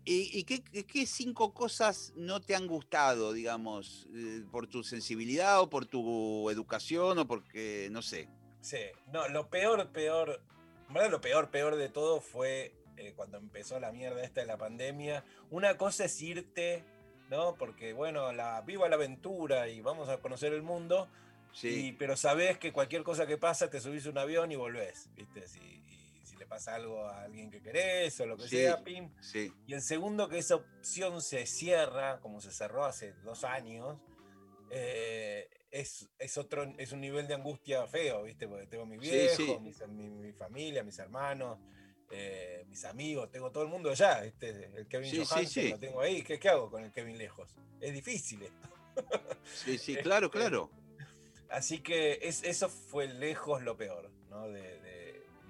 ¿Y, 0.05 0.37
y 0.37 0.43
qué, 0.43 0.61
qué- 0.63 1.05
cinco 1.05 1.53
cosas 1.53 2.11
no 2.15 2.41
te 2.41 2.55
han 2.55 2.67
gustado, 2.67 3.31
digamos, 3.31 4.07
eh, 4.13 4.43
por 4.51 4.67
tu 4.67 4.83
sensibilidad 4.83 5.61
o 5.61 5.69
por 5.69 5.85
tu 5.85 6.49
educación 6.49 7.19
o 7.19 7.27
porque, 7.27 7.87
no 7.91 8.01
sé? 8.01 8.27
Sí, 8.61 8.79
no, 9.11 9.27
lo 9.29 9.49
peor, 9.49 9.89
peor, 9.91 10.41
lo 10.93 11.21
peor, 11.21 11.49
peor 11.51 11.75
de 11.77 11.89
todo 11.89 12.19
fue 12.21 12.73
eh, 12.97 13.13
cuando 13.15 13.37
empezó 13.37 13.79
la 13.79 13.91
mierda 13.91 14.23
esta 14.23 14.41
de 14.41 14.47
la 14.47 14.57
pandemia. 14.57 15.23
Una 15.49 15.77
cosa 15.77 16.05
es 16.05 16.21
irte, 16.21 16.83
¿no? 17.29 17.55
Porque, 17.55 17.93
bueno, 17.93 18.31
la, 18.33 18.61
viva 18.61 18.89
la 18.89 18.95
aventura 18.95 19.69
y 19.69 19.81
vamos 19.81 20.09
a 20.09 20.17
conocer 20.17 20.53
el 20.53 20.63
mundo, 20.63 21.07
y- 21.53 21.55
Sí, 21.55 21.95
pero 21.99 22.17
sabés 22.17 22.57
que 22.57 22.73
cualquier 22.73 23.03
cosa 23.03 23.25
que 23.27 23.37
pasa 23.37 23.69
te 23.69 23.79
subís 23.79 24.05
a 24.07 24.09
un 24.09 24.17
avión 24.17 24.51
y 24.51 24.55
volvés, 24.55 25.07
¿viste? 25.15 25.47
Si, 25.47 25.59
y 25.59 26.02
le 26.43 26.47
pasa 26.47 26.75
algo 26.75 27.05
a 27.05 27.23
alguien 27.23 27.49
que 27.49 27.61
querés 27.61 28.19
o 28.19 28.25
lo 28.25 28.35
que 28.35 28.43
Sí. 28.49 28.57
sea, 28.57 28.83
pim. 28.83 29.09
sí, 29.21 29.53
Y 29.65 29.73
el 29.73 29.81
segundo, 29.81 30.27
que 30.27 30.37
esa 30.39 30.55
opción 30.55 31.21
se 31.21 31.45
cierra, 31.45 32.19
como 32.19 32.41
se 32.41 32.51
cerró 32.51 32.83
hace 32.83 33.13
dos 33.23 33.45
años, 33.45 33.97
eh, 34.69 35.49
es, 35.71 36.09
es, 36.19 36.37
otro, 36.37 36.63
es 36.77 36.91
un 36.91 36.99
nivel 36.99 37.27
de 37.27 37.35
angustia 37.35 37.87
feo, 37.87 38.23
¿viste? 38.23 38.47
Porque 38.47 38.67
tengo 38.67 38.85
mis 38.85 38.99
Sí, 39.01 39.09
viejos, 39.09 39.37
sí. 39.37 39.57
mis- 39.61 39.87
mi, 39.87 40.09
mi 40.09 40.33
familia, 40.33 40.83
mis 40.83 40.99
hermanos, 40.99 41.59
eh, 42.11 42.65
mis 42.67 42.83
amigos, 42.83 43.31
tengo 43.31 43.51
todo 43.51 43.63
el 43.63 43.69
mundo 43.69 43.89
allá. 43.89 44.19
¿viste? 44.21 44.49
El 44.75 44.87
Kevin 44.87 45.23
Johansen 45.25 45.69
lo 45.71 45.79
tengo 45.79 46.01
ahí. 46.01 46.21
¿Qué, 46.23 46.37
qué 46.39 46.49
hago 46.49 46.69
con 46.69 46.83
el 46.83 46.91
Kevin 46.91 47.17
lejos? 47.17 47.55
Es 47.79 47.93
difícil 47.93 48.43
esto. 48.43 48.69
sí, 49.45 49.77
sí, 49.77 49.95
claro, 50.03 50.25
Este, 50.27 50.37
claro. 50.39 50.69
Así 51.49 51.79
que 51.81 52.19
es, 52.23 52.43
eso 52.43 52.67
fue 52.67 53.07
lejos 53.07 53.61
lo 53.61 53.77
peor, 53.77 54.11
¿no? 54.29 54.49
De, 54.49 54.79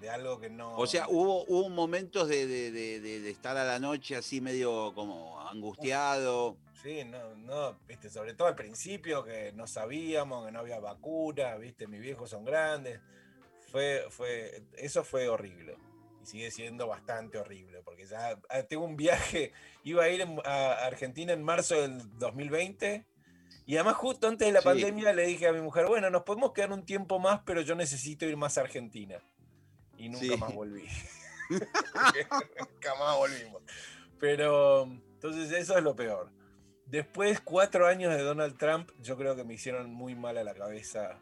de- 0.03 0.09
algo 0.09 0.39
que 0.39 0.49
no. 0.49 0.75
O 0.75 0.85
sea, 0.85 1.07
hubo, 1.09 1.45
hubo 1.45 1.69
momentos 1.69 2.27
de, 2.27 2.45
de- 2.45 2.71
de- 2.71 2.99
de- 2.99 3.29
estar 3.31 3.55
a 3.57 3.63
la 3.63 3.79
noche 3.79 4.15
así 4.15 4.41
medio 4.41 4.93
como 4.93 5.39
angustiado. 5.49 6.57
Sí, 6.81 7.03
no, 7.05 7.35
no, 7.37 7.77
viste, 7.87 8.09
sobre 8.09 8.33
todo 8.33 8.49
al 8.49 8.55
principio 8.55 9.23
que 9.23 9.53
no 9.53 9.65
sabíamos, 9.67 10.45
que 10.45 10.51
no 10.51 10.59
había 10.59 10.79
vacuna, 10.79 11.55
viste, 11.55 11.87
mis 11.87 12.01
viejos 12.01 12.29
son 12.29 12.43
grandes. 12.43 12.99
Fue, 13.71 14.05
fue, 14.09 14.63
eso 14.77 15.03
fue 15.03 15.29
horrible. 15.29 15.77
Y 16.21 16.25
sigue 16.25 16.51
siendo 16.51 16.87
bastante 16.87 17.37
horrible, 17.37 17.81
porque 17.83 18.05
ya 18.05 18.37
ah, 18.49 18.63
tengo 18.63 18.83
un 18.85 18.95
viaje, 18.97 19.51
iba 19.83 20.03
a 20.03 20.09
ir 20.09 20.23
a 20.45 20.85
Argentina 20.85 21.33
en 21.33 21.41
marzo 21.43 21.75
del 21.81 21.99
2020, 22.19 23.05
y 23.65 23.75
además 23.75 23.95
justo 23.95 24.27
antes 24.27 24.45
de 24.45 24.51
la 24.51 24.59
Sí. 24.59 24.65
pandemia 24.65 25.13
le 25.13 25.25
dije 25.25 25.47
a 25.47 25.53
mi 25.53 25.61
mujer, 25.61 25.85
bueno, 25.87 26.09
nos 26.09 26.23
podemos 26.23 26.51
quedar 26.51 26.71
un 26.73 26.85
tiempo 26.85 27.17
más, 27.19 27.41
pero 27.45 27.61
yo 27.61 27.75
necesito 27.75 28.25
ir 28.25 28.35
más 28.35 28.57
a 28.57 28.61
Argentina. 28.61 29.21
Y 30.03 30.09
nunca 30.09 30.25
Sí. 30.25 30.37
más 30.37 30.53
volví. 30.53 30.87
nunca 31.49 32.95
más 32.99 33.17
volvimos. 33.17 33.61
Pero 34.19 34.83
entonces 34.83 35.51
eso 35.51 35.77
es 35.77 35.83
lo 35.83 35.95
peor. 35.95 36.31
Después, 36.85 37.39
cuatro 37.41 37.87
años 37.87 38.13
de 38.13 38.21
Donald 38.21 38.57
Trump, 38.57 38.91
yo 38.99 39.17
creo 39.17 39.35
que 39.35 39.43
me 39.43 39.53
hicieron 39.55 39.91
muy 39.91 40.15
mal 40.15 40.37
a 40.37 40.43
la 40.43 40.53
cabeza. 40.53 41.19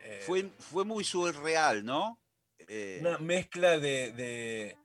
Eh, 0.00 0.20
Fue, 0.24 0.50
fue 0.58 0.84
muy 0.84 1.04
surreal, 1.04 1.84
¿no? 1.84 2.18
Eh, 2.68 2.98
una 3.00 3.18
mezcla 3.18 3.78
de, 3.78 4.12
de, 4.12 4.76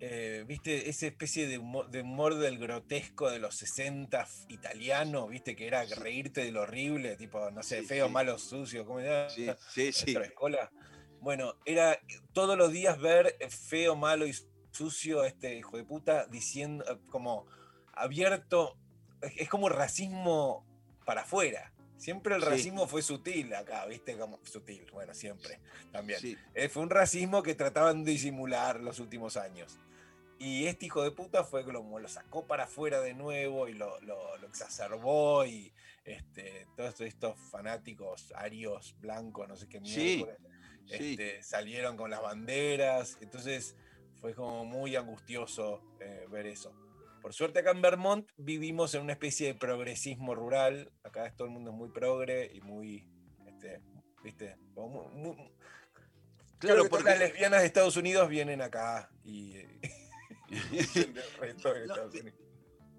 eh, 0.00 0.44
viste, 0.48 0.88
esa 0.88 1.06
especie 1.06 1.46
de 1.46 1.58
humor, 1.58 1.88
de 1.90 2.00
humor 2.02 2.36
del 2.36 2.58
grotesco 2.58 3.30
de 3.30 3.38
los 3.38 3.54
60 3.56 4.26
italiano, 4.48 5.28
viste, 5.28 5.54
que 5.54 5.66
era 5.66 5.84
reírte 5.84 6.42
de 6.44 6.52
lo 6.52 6.62
horrible, 6.62 7.16
tipo, 7.16 7.50
no 7.50 7.62
sé, 7.62 7.80
Sí, 7.82 7.86
feo, 7.86 8.06
sí. 8.06 8.12
malo, 8.12 8.38
sucio, 8.38 8.84
¿cómo 8.86 9.00
era? 9.00 9.28
sí, 9.30 9.48
sí, 9.70 9.92
sí. 9.92 10.16
Escuela. 10.16 10.70
Bueno, 11.20 11.54
era 11.64 11.98
todos 12.32 12.56
los 12.56 12.72
días 12.72 13.00
ver 13.00 13.36
feo, 13.50 13.96
malo 13.96 14.26
y 14.26 14.34
sucio 14.70 15.24
este 15.24 15.56
hijo 15.56 15.76
de 15.76 15.84
puta 15.84 16.26
diciendo 16.26 16.84
eh, 16.88 16.98
como 17.10 17.46
abierto, 17.94 18.76
es 19.22 19.48
como 19.48 19.68
racismo 19.68 20.64
para 21.04 21.22
afuera. 21.22 21.72
Siempre 21.96 22.34
el 22.36 22.42
Sí. 22.42 22.48
racismo 22.48 22.86
fue 22.86 23.00
sutil 23.00 23.54
acá, 23.54 23.86
¿viste? 23.86 24.18
Como 24.18 24.38
sutil, 24.44 24.86
bueno, 24.92 25.14
siempre, 25.14 25.60
también. 25.92 26.20
sí. 26.20 26.36
Eh, 26.54 26.68
fue 26.68 26.82
un 26.82 26.90
racismo 26.90 27.42
que 27.42 27.54
trataban 27.54 28.04
de 28.04 28.12
disimular 28.12 28.80
los 28.80 28.98
últimos 29.00 29.36
años. 29.38 29.78
Y 30.38 30.66
este 30.66 30.84
hijo 30.86 31.02
de 31.02 31.12
puta 31.12 31.42
fue 31.44 31.64
como 31.64 31.98
lo 31.98 32.08
sacó 32.08 32.46
para 32.46 32.64
afuera 32.64 33.00
de 33.00 33.14
nuevo 33.14 33.66
y 33.68 33.72
lo, 33.72 33.98
lo- 34.02 34.36
lo 34.36 34.46
exacerbó 34.46 35.46
y 35.46 35.72
este, 36.04 36.66
todos 36.76 37.00
estos 37.00 37.40
fanáticos 37.50 38.30
arios 38.36 38.94
blancos, 39.00 39.48
no 39.48 39.56
sé 39.56 39.66
qué 39.66 39.80
mierda, 39.80 39.96
sí. 40.04 40.26
Este, 40.90 41.42
salieron 41.42 41.96
con 41.96 42.10
las 42.10 42.22
banderas. 42.22 43.18
Entonces 43.20 43.76
fue 44.20 44.34
como 44.34 44.64
muy 44.64 44.96
angustioso 44.96 45.82
eh, 46.00 46.26
ver 46.30 46.46
eso. 46.46 46.74
Por 47.22 47.32
suerte 47.34 47.58
acá 47.58 47.72
en 47.72 47.82
Vermont 47.82 48.28
vivimos 48.36 48.94
en 48.94 49.02
una 49.02 49.12
especie 49.12 49.48
de 49.48 49.54
progresismo 49.54 50.34
rural. 50.34 50.92
Acá 51.02 51.32
todo 51.36 51.48
el 51.48 51.52
mundo 51.54 51.70
es 51.70 51.76
muy 51.76 51.90
progre 51.90 52.50
y 52.54 52.60
muy, 52.60 53.08
este, 53.46 53.80
viste, 54.22 54.56
como 54.74 55.08
muy- 55.10 55.34
muy- 55.36 55.52
Claro, 56.58 56.88
porque 56.88 57.04
las 57.04 57.18
lesbianas 57.18 57.60
de 57.60 57.66
Estados 57.66 57.96
Unidos 57.98 58.28
vienen 58.30 58.62
acá 58.62 59.10
y, 59.24 59.56
No, 61.64 61.70
Unidos. 62.04 62.34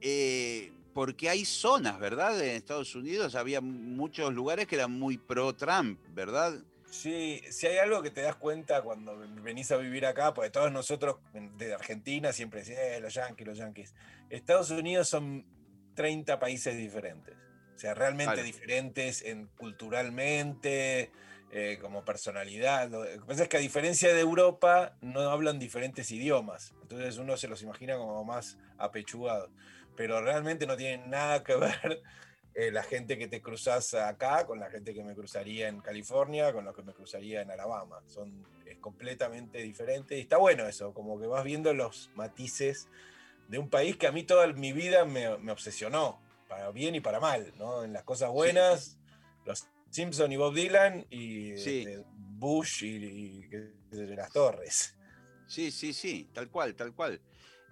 eh, 0.02 0.72
porque 0.94 1.30
hay 1.30 1.46
zonas, 1.46 2.00
¿verdad? 2.00 2.40
En 2.44 2.56
Estados 2.56 2.94
Unidos 2.96 3.36
había 3.36 3.62
muchos 3.62 4.34
lugares 4.34 4.68
que 4.68 4.76
eran 4.76 4.92
muy 4.92 5.18
pro-Trump, 5.18 6.00
¿verdad? 6.10 6.54
Sí, 6.90 7.42
si 7.50 7.68
hay 7.68 7.78
algo 7.78 8.02
que 8.02 8.12
te 8.12 8.22
das 8.22 8.36
cuenta 8.36 8.82
cuando 8.82 9.18
venís 9.42 9.72
a 9.72 9.78
vivir 9.78 10.06
acá, 10.06 10.34
porque 10.34 10.50
todos 10.50 10.72
nosotros 10.72 11.18
de 11.58 11.74
Argentina 11.74 12.32
siempre 12.32 12.62
decimos, 12.62 12.82
eh, 12.82 13.00
los 13.02 13.14
yanquis, 13.14 13.48
los 13.48 13.58
yanquis. 13.58 13.94
Estados 14.30 14.72
Unidos 14.72 15.10
son 15.10 15.46
30 15.96 16.40
países 16.40 16.78
diferentes. 16.78 17.36
O 17.76 17.80
sea, 17.80 17.94
realmente 17.94 18.42
diferentes 18.42 19.22
en, 19.22 19.48
culturalmente, 19.58 21.12
eh, 21.52 21.78
como 21.82 22.04
personalidad. 22.04 22.90
Lo 22.90 23.04
que 23.04 23.20
pasa 23.26 23.44
es 23.44 23.50
que 23.50 23.58
a 23.58 23.62
diferencia 23.62 24.14
de 24.14 24.20
Europa, 24.20 24.98
no 25.02 25.22
hablan 25.30 25.60
diferentes 25.60 26.12
idiomas. 26.12 26.74
Entonces 26.82 27.18
uno 27.18 27.38
se 27.38 27.48
los 27.48 27.62
imagina 27.62 27.98
como 27.98 28.24
más 28.24 28.58
apechugados. 28.78 29.50
Pero 29.96 30.22
realmente 30.22 30.68
no 30.68 30.76
tienen 30.76 31.10
nada 31.10 31.44
que 31.44 31.56
ver 31.56 32.02
eh, 32.60 32.72
la 32.72 32.82
gente 32.82 33.20
que 33.20 33.28
te 33.28 33.40
cruzas 33.40 33.94
acá 33.94 34.48
con 34.48 34.60
la 34.60 34.72
gente 34.72 34.92
que 34.92 35.04
me 35.04 35.14
cruzaría 35.14 35.68
en 35.68 35.80
California, 35.80 36.52
con 36.52 36.66
los 36.66 36.76
que 36.76 36.82
me 36.82 36.92
cruzaría 36.92 37.44
en 37.44 37.52
Alabama. 37.52 38.02
Son 38.08 38.44
es 38.66 38.80
completamente 38.80 39.60
diferente 39.60 40.18
y 40.18 40.22
está 40.22 40.38
bueno 40.38 40.68
eso, 40.68 40.92
como 40.92 41.20
que 41.20 41.28
vas 41.28 41.44
viendo 41.44 41.72
los 41.76 42.10
matices 42.16 42.88
de 43.48 43.60
un 43.60 43.70
país 43.70 43.96
que 43.98 44.08
a 44.08 44.12
mí 44.12 44.24
toda 44.24 44.48
mi 44.54 44.74
vida 44.74 45.06
me, 45.06 45.38
me 45.38 45.52
obsesionó, 45.52 46.20
para 46.50 46.72
bien 46.72 46.96
y 46.96 47.00
para 47.00 47.20
mal, 47.20 47.54
¿no? 47.60 47.84
En 47.84 47.94
las 47.94 48.04
cosas 48.04 48.32
buenas, 48.32 48.98
los 49.46 49.68
Simpson 49.92 50.32
y 50.32 50.38
Bob 50.38 50.56
Dylan 50.56 51.06
y 51.12 51.58
Sí. 51.58 51.82
este, 51.82 52.04
Bush 52.40 52.84
y, 52.84 53.48
las 53.92 54.32
Torres. 54.32 54.98
Sí, 55.46 55.70
sí, 55.70 55.94
sí, 55.94 56.28
tal 56.34 56.50
cual, 56.50 56.74
tal 56.74 56.96
cual. 56.96 57.22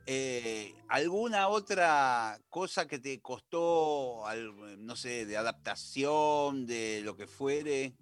Eh, 0.07 0.75
¿Alguna 0.87 1.47
otra 1.47 2.39
cosa 2.49 2.87
que 2.87 2.99
te 2.99 3.19
costó, 3.21 4.23
no 4.77 4.95
sé, 4.95 5.25
de 5.25 5.37
adaptación, 5.37 6.67
de 6.67 7.01
lo 7.03 7.15
que 7.15 7.27
fuere? 7.27 7.95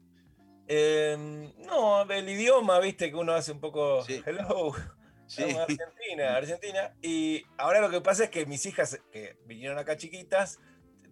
Em, 0.67 1.51
no, 1.65 2.03
el 2.09 2.29
idioma, 2.29 2.79
viste, 2.79 3.09
que 3.09 3.15
uno 3.15 3.33
hace 3.33 3.51
un 3.51 3.59
poco 3.59 4.05
hello. 4.07 4.73
Sí. 5.25 5.43
Argentina, 5.43 6.35
Argentina. 6.35 6.93
Y 7.01 7.43
ahora 7.57 7.81
lo 7.81 7.89
que 7.89 8.01
pasa 8.01 8.25
es 8.25 8.29
que 8.29 8.45
mis 8.45 8.65
hijas, 8.65 8.99
que 9.11 9.37
vinieron 9.45 9.77
acá 9.79 9.95
chiquitas, 9.97 10.59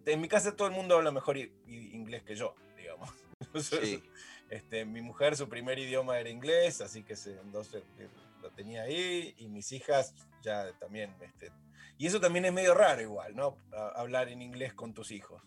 en 0.04 0.20
mi 0.20 0.28
casa 0.28 0.54
todo 0.54 0.68
el 0.68 0.74
mundo 0.74 0.96
habla 0.96 1.10
mejor 1.10 1.38
inglés 1.38 2.22
que 2.22 2.36
yo, 2.36 2.54
digamos. 2.76 3.10
Sí. 3.60 4.02
Este, 4.50 4.84
mi 4.84 5.00
mujer, 5.00 5.34
su 5.34 5.48
primer 5.48 5.78
idioma 5.78 6.18
era 6.18 6.28
inglés, 6.28 6.80
así 6.80 7.02
que 7.02 7.14
entonces 7.42 7.82
eh, 7.98 8.06
lo 8.42 8.50
tenía 8.50 8.82
ahí, 8.82 9.34
y 9.38 9.48
mis 9.48 9.72
hijas 9.72 10.14
ya 10.42 10.72
también. 10.78 11.14
Este, 11.20 11.50
y 11.96 12.06
eso 12.06 12.20
también 12.20 12.44
es 12.44 12.52
medio 12.52 12.74
raro 12.74 13.00
igual, 13.00 13.34
¿no? 13.34 13.56
hablar 13.94 14.28
en 14.28 14.42
inglés 14.42 14.74
con 14.74 14.92
tus 14.92 15.10
hijos. 15.10 15.42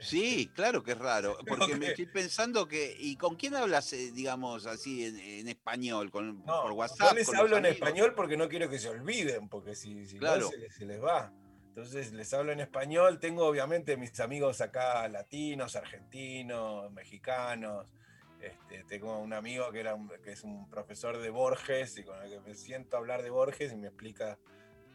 Sí, 0.00 0.48
claro 0.54 0.84
que 0.84 0.92
es 0.92 0.98
raro, 0.98 1.36
porque 1.48 1.74
me 1.74 1.88
estoy 1.88 2.06
pensando 2.06 2.68
que, 2.68 2.96
¿y 2.98 3.16
con 3.16 3.34
quién 3.34 3.56
hablas, 3.56 3.92
eh, 3.92 4.12
digamos, 4.12 4.66
así 4.66 5.04
en, 5.04 5.48
español? 5.48 6.10
¿Con, 6.10 6.42
¿Por 6.42 6.72
WhatsApp? 6.72 7.10
Yo 7.10 7.14
les 7.14 7.34
hablo 7.34 7.56
en 7.56 7.66
español 7.66 8.14
porque 8.14 8.36
no 8.36 8.48
quiero 8.48 8.68
que 8.68 8.78
se 8.78 8.88
olviden, 8.88 9.48
porque 9.48 9.74
si, 9.74 10.06
si 10.06 10.18
no 10.18 10.50
se 10.70 10.86
les 10.86 11.02
va. 11.02 11.32
Entonces 11.68 12.12
les 12.12 12.32
hablo 12.34 12.52
en 12.52 12.60
español. 12.60 13.20
Tengo 13.20 13.46
obviamente 13.46 13.96
mis 13.96 14.18
amigos 14.18 14.60
acá 14.60 15.06
latinos, 15.08 15.76
argentinos, 15.76 16.90
mexicanos, 16.92 17.92
este, 18.40 18.84
tengo 18.84 19.18
un 19.18 19.32
amigo 19.32 19.70
que, 19.72 19.80
era 19.80 19.96
que 20.22 20.32
es 20.32 20.44
un 20.44 20.68
profesor 20.68 21.18
de 21.18 21.30
Borges 21.30 21.98
y 21.98 22.04
con 22.04 22.22
el 22.22 22.30
que 22.30 22.40
me 22.40 22.54
siento 22.54 22.96
a 22.96 23.00
hablar 23.00 23.22
de 23.22 23.30
Borges 23.30 23.72
y 23.72 23.76
me 23.76 23.88
explica 23.88 24.38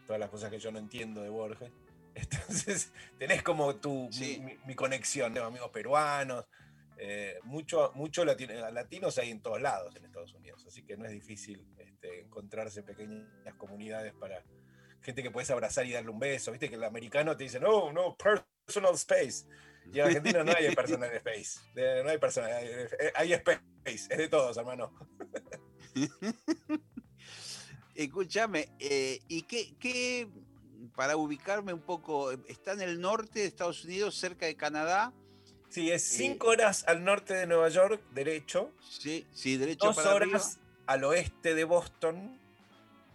todas 0.06 0.20
las 0.20 0.30
cosas 0.30 0.50
que 0.50 0.58
yo 0.58 0.72
no 0.72 0.78
entiendo 0.78 1.22
de 1.22 1.28
Borges. 1.28 1.70
Entonces, 2.14 2.92
tenés 3.18 3.42
como 3.42 3.76
tu, 3.76 4.08
mi, 4.66 4.74
conexión, 4.74 5.34
tengo 5.34 5.46
amigos 5.46 5.70
peruanos, 5.70 6.46
eh, 6.96 7.38
mucho, 7.42 7.90
mucho 7.94 8.24
latinos 8.24 9.18
hay 9.18 9.30
en 9.30 9.42
todos 9.42 9.60
lados 9.60 9.96
en 9.96 10.04
Estados 10.04 10.32
Unidos, 10.32 10.64
así 10.66 10.84
que 10.84 10.96
no 10.96 11.04
es 11.04 11.10
difícil 11.10 11.66
este, 11.76 12.20
encontrarse 12.20 12.84
pequeñas 12.84 13.54
comunidades 13.58 14.14
para 14.14 14.44
gente 15.02 15.22
que 15.22 15.30
puedes 15.30 15.50
abrazar 15.50 15.86
y 15.86 15.92
darle 15.92 16.10
un 16.10 16.18
beso. 16.18 16.50
Viste 16.50 16.68
que 16.68 16.76
el 16.76 16.84
americano 16.84 17.36
te 17.36 17.44
dice, 17.44 17.60
no, 17.60 17.92
no, 17.92 18.16
personal 18.16 18.94
space. 18.94 19.46
Y 19.92 20.00
en 20.00 20.06
Argentina 20.06 20.44
no 20.44 20.52
hay 20.56 20.74
personal 20.74 21.12
space. 21.14 21.60
No 22.02 22.10
hay 22.10 22.18
personal, 22.18 22.52
hay, 23.14 23.32
space. 23.32 23.60
Es 23.84 24.08
de 24.08 24.28
todos, 24.28 24.56
hermano. 24.56 24.92
Escúchame, 27.94 28.70
eh, 28.80 29.20
¿y 29.28 29.42
qué, 29.42 29.76
qué, 29.78 30.28
para 30.96 31.16
ubicarme 31.16 31.72
un 31.72 31.82
poco, 31.82 32.32
está 32.48 32.72
en 32.72 32.80
el 32.80 33.00
norte 33.00 33.40
de 33.40 33.46
Estados 33.46 33.84
Unidos, 33.84 34.16
cerca 34.16 34.46
de 34.46 34.56
Canadá? 34.56 35.12
Sí, 35.68 35.90
es 35.90 36.12
eh, 36.12 36.16
cinco 36.16 36.48
horas 36.48 36.84
al 36.88 37.04
norte 37.04 37.34
de 37.34 37.46
Nueva 37.46 37.68
York, 37.68 38.02
derecho. 38.12 38.72
Sí, 38.80 39.26
sí, 39.32 39.56
derecho 39.56 39.86
Dos 39.86 39.98
horas 39.98 40.58
al 40.86 41.04
oeste 41.04 41.54
de 41.54 41.64
Boston, 41.64 42.40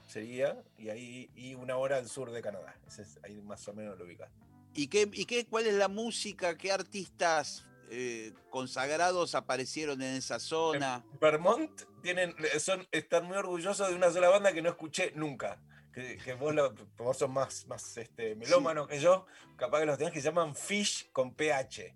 sería, 0.07 0.61
y 0.77 0.89
ahí 0.89 1.29
y 1.35 1.55
una 1.55 1.77
hora 1.77 1.97
al 1.97 2.07
sur 2.07 2.31
de 2.31 2.41
Canadá. 2.41 2.75
Ese 2.87 3.01
es, 3.01 3.19
ahí 3.23 3.41
más 3.41 3.67
o 3.67 3.73
menos 3.73 3.97
lo 3.97 4.05
ubicas. 4.05 4.29
¿Y, 4.73 4.87
qué, 4.87 5.09
y 5.11 5.25
qué, 5.25 5.45
cuál 5.45 5.67
es 5.67 5.73
la 5.73 5.87
música? 5.87 6.57
¿Qué 6.57 6.71
artistas 6.71 7.65
eh, 7.89 8.33
consagrados 8.49 9.35
aparecieron 9.35 10.01
en 10.01 10.15
esa 10.15 10.39
zona? 10.39 11.03
Vermont 11.19 11.81
tienen, 12.01 12.35
son, 12.59 12.87
están 12.91 13.25
muy 13.25 13.37
orgullosos 13.37 13.89
de 13.89 13.95
una 13.95 14.11
sola 14.11 14.29
banda 14.29 14.53
que 14.53 14.61
no 14.61 14.69
escuché 14.69 15.11
nunca. 15.15 15.61
Que, 15.91 16.33
vos, 16.39 16.53
lo, 16.53 16.73
vos 16.97 17.17
sos 17.17 17.29
más, 17.29 17.65
más 17.67 17.97
este, 17.97 18.35
melómano 18.35 18.87
que 18.87 18.99
yo, 18.99 19.25
capaz 19.57 19.79
que 19.79 19.85
los 19.85 19.97
tenés 19.97 20.13
que 20.13 20.21
se 20.21 20.29
llaman 20.29 20.55
Fish 20.55 21.09
con 21.11 21.33
PH. 21.33 21.93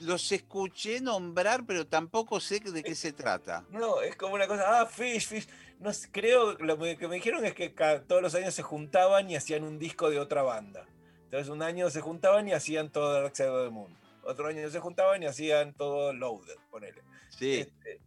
Los 0.00 0.32
escuché 0.32 1.00
nombrar, 1.00 1.64
pero 1.64 1.86
tampoco 1.86 2.40
sé 2.40 2.58
de 2.60 2.82
qué 2.82 2.94
se 2.94 3.12
trata. 3.12 3.64
No, 3.70 4.02
es 4.02 4.16
como 4.16 4.34
una 4.34 4.46
cosa, 4.46 4.80
ah, 4.80 4.86
Fish, 4.86 5.26
Fish. 5.26 5.48
No 5.78 5.90
creo, 6.10 6.54
lo 6.54 6.78
que 6.78 7.08
me 7.08 7.14
dijeron 7.14 7.44
es 7.44 7.54
que 7.54 7.70
todos 8.06 8.20
los 8.20 8.34
años 8.34 8.52
se 8.52 8.62
juntaban 8.62 9.30
y 9.30 9.36
hacían 9.36 9.62
un 9.62 9.78
disco 9.78 10.10
de 10.10 10.18
otra 10.18 10.42
banda. 10.42 10.86
Entonces 11.30 11.48
un 11.48 11.62
año 11.62 11.88
se 11.90 12.00
juntaban 12.00 12.48
y 12.48 12.52
hacían 12.52 12.90
todo 12.90 13.12
Dark 13.12 13.36
Side 13.36 13.50
of 13.50 13.68
the 13.68 13.70
Moon. 13.70 13.96
Otro 14.24 14.48
año 14.48 14.68
se 14.68 14.80
juntaban 14.80 15.22
y 15.22 15.26
hacían 15.26 15.74
todo 15.74 16.12
Loaded, 16.12 16.56
ponele. 16.72 17.02
Sí. 17.28 17.60
Este, 17.60 18.00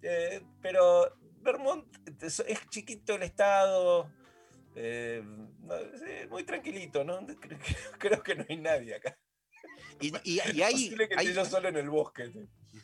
eh, 0.00 0.40
pero 0.62 1.14
Vermont 1.42 1.86
es 2.22 2.42
chiquito 2.70 3.14
el 3.16 3.24
estado, 3.24 4.10
eh, 4.74 5.22
muy 6.30 6.44
tranquilito, 6.44 7.04
¿no? 7.04 7.26
Creo, 7.98 8.22
que 8.22 8.36
no 8.36 8.46
hay 8.48 8.56
nadie 8.56 8.94
acá. 8.94 9.18
Y, 10.00 10.08
y, 10.24 10.40
y 10.54 10.62
hay, 10.62 10.88
que 10.88 11.08
hay... 11.14 11.34
yo 11.34 11.44
solo 11.44 11.68
en 11.68 11.76
el 11.76 11.90
bosque. 11.90 12.32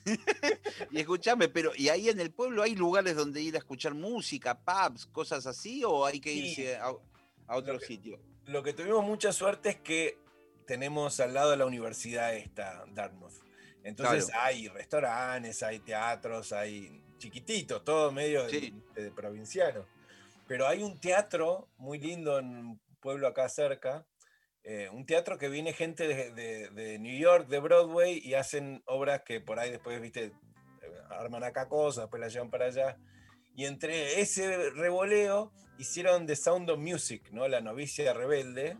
y 0.90 0.98
escúchame, 0.98 1.48
pero 1.48 1.72
¿y 1.74 1.88
ahí 1.88 2.11
en 2.11 2.20
el 2.20 2.31
pueblo 2.31 2.62
hay 2.62 2.74
lugares 2.74 3.16
donde 3.16 3.40
ir 3.40 3.55
a 3.55 3.59
escuchar 3.59 3.94
música, 3.94 4.61
pubs, 4.61 5.07
cosas 5.07 5.46
así, 5.46 5.83
o 5.83 6.05
hay 6.05 6.20
que 6.20 6.31
irse 6.31 6.77
a, 6.77 6.92
otro 7.48 7.81
sitio? 7.81 8.20
Lo 8.48 8.62
que 8.62 8.72
tuvimos 8.72 9.04
mucha 9.04 9.32
suerte 9.32 9.68
es 9.68 9.76
que 9.76 10.18
tenemos 10.66 11.20
al 11.20 11.34
lado 11.34 11.50
de 11.50 11.58
la 11.58 11.66
universidad 11.66 12.34
esta, 12.34 12.84
Dartmouth. 12.92 13.34
Entonces 13.84 14.30
hay 14.34 14.68
restaurantes, 14.68 15.62
hay 15.62 15.78
teatros, 15.80 16.52
hay 16.52 17.02
chiquititos, 17.18 17.84
todo 17.84 18.11
medio 18.11 18.44
de, 18.44 19.12
provinciano. 19.14 19.87
Pero 20.46 20.66
hay 20.66 20.82
un 20.82 20.98
teatro 20.98 21.68
muy 21.76 21.98
lindo 21.98 22.38
en 22.38 22.46
un 22.46 22.80
pueblo 23.00 23.28
acá 23.28 23.48
cerca, 23.50 24.06
eh, 24.64 24.88
un 24.90 25.04
teatro 25.04 25.37
que 25.38 25.48
viene 25.48 25.72
gente 25.74 26.08
de, 26.08 26.98
New 26.98 27.18
York, 27.18 27.48
de 27.48 27.61
Broadway, 27.61 28.18
y 28.18 28.34
hacen 28.34 28.82
obras 28.87 29.22
que 29.22 29.40
por 29.40 29.58
ahí 29.58 29.70
después, 29.70 30.00
viste, 30.00 30.32
arman 31.11 31.44
acá 31.44 31.68
cosas, 31.68 32.04
después 32.04 32.20
las 32.20 32.32
llevan 32.32 32.50
para 32.50 32.66
allá. 32.66 32.96
Y 33.54 33.66
entre 33.66 34.20
ese 34.20 34.70
revoleo 34.70 35.52
hicieron 35.78 36.26
The 36.26 36.36
Sound 36.36 36.68
of 36.70 36.78
Music, 36.78 37.30
¿no? 37.32 37.48
La 37.48 37.60
novicia 37.60 38.12
rebelde. 38.12 38.76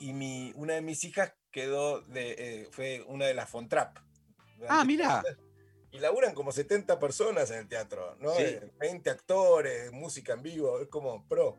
Y 0.00 0.12
mi, 0.12 0.52
una 0.56 0.74
de 0.74 0.80
mis 0.80 1.04
hijas 1.04 1.34
quedó 1.50 2.00
de, 2.00 2.34
eh, 2.38 2.68
fue 2.70 3.04
una 3.06 3.26
de 3.26 3.34
las 3.34 3.50
Fontrap. 3.50 3.98
Ah, 4.68 4.84
mira. 4.84 5.22
Y 5.94 5.98
laburan 5.98 6.32
como 6.32 6.52
70 6.52 6.98
personas 6.98 7.50
en 7.50 7.58
el 7.58 7.68
teatro, 7.68 8.16
¿no? 8.18 8.32
20 8.32 8.70
eh, 8.80 9.12
actores, 9.12 9.92
música 9.92 10.32
en 10.32 10.42
vivo, 10.42 10.80
es 10.80 10.88
como 10.88 11.28
pro. 11.28 11.58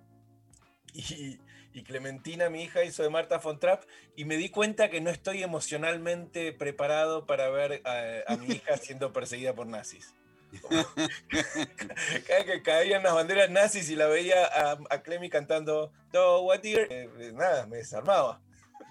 Y, 1.75 1.83
Clementina, 1.83 2.51
mi 2.51 2.63
hija, 2.63 2.83
hizo 2.83 3.01
de 3.01 3.09
Marta 3.09 3.39
Fontrap 3.39 3.83
y 4.15 4.25
me 4.25 4.38
di 4.38 4.49
cuenta 4.49 4.91
que 4.91 5.01
no 5.01 5.09
estoy 5.09 5.41
emocionalmente 5.41 6.53
preparado 6.53 7.25
para 7.25 7.49
ver 7.49 7.81
a 7.86 8.38
mi 8.38 8.55
hija 8.55 8.77
siendo 8.81 9.12
perseguida 9.12 9.55
por 9.55 9.65
nazis. 9.65 10.13
Cada 12.28 12.46
que 12.46 12.62
caían 12.63 13.04
las 13.04 13.13
banderas 13.13 13.50
nazis 13.50 13.89
y 13.89 13.96
la 13.96 14.08
veía 14.08 14.72
a, 14.89 15.02
Clemi 15.02 15.30
cantando 15.30 15.92
what 16.13 16.62
dear, 16.62 16.88
eh, 16.92 17.10
eh, 17.20 17.32
nada, 17.34 17.66
me 17.66 17.78
desarmaba. 17.78 18.42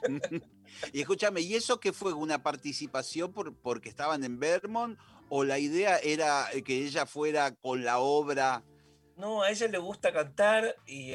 y 0.93 1.01
escúchame, 1.01 1.41
¿y 1.41 1.55
eso 1.55 1.79
qué 1.81 1.93
fue? 1.93 2.13
¿Una 2.13 2.43
participación 2.43 3.33
por, 3.33 3.55
porque 3.55 3.89
estaban 3.89 4.25
en 4.25 4.39
Vermont? 4.39 4.99
¿O 5.29 5.45
la 5.45 5.59
idea 5.59 5.99
era 5.99 6.49
que 6.65 6.85
ella 6.85 7.07
fuera 7.07 7.55
con 7.55 7.85
la 7.85 7.99
obra? 8.01 8.63
No, 9.17 9.43
a 9.43 9.51
ella 9.51 9.69
le 9.69 9.79
gusta 9.79 10.13
cantar 10.13 10.77
y, 10.87 11.15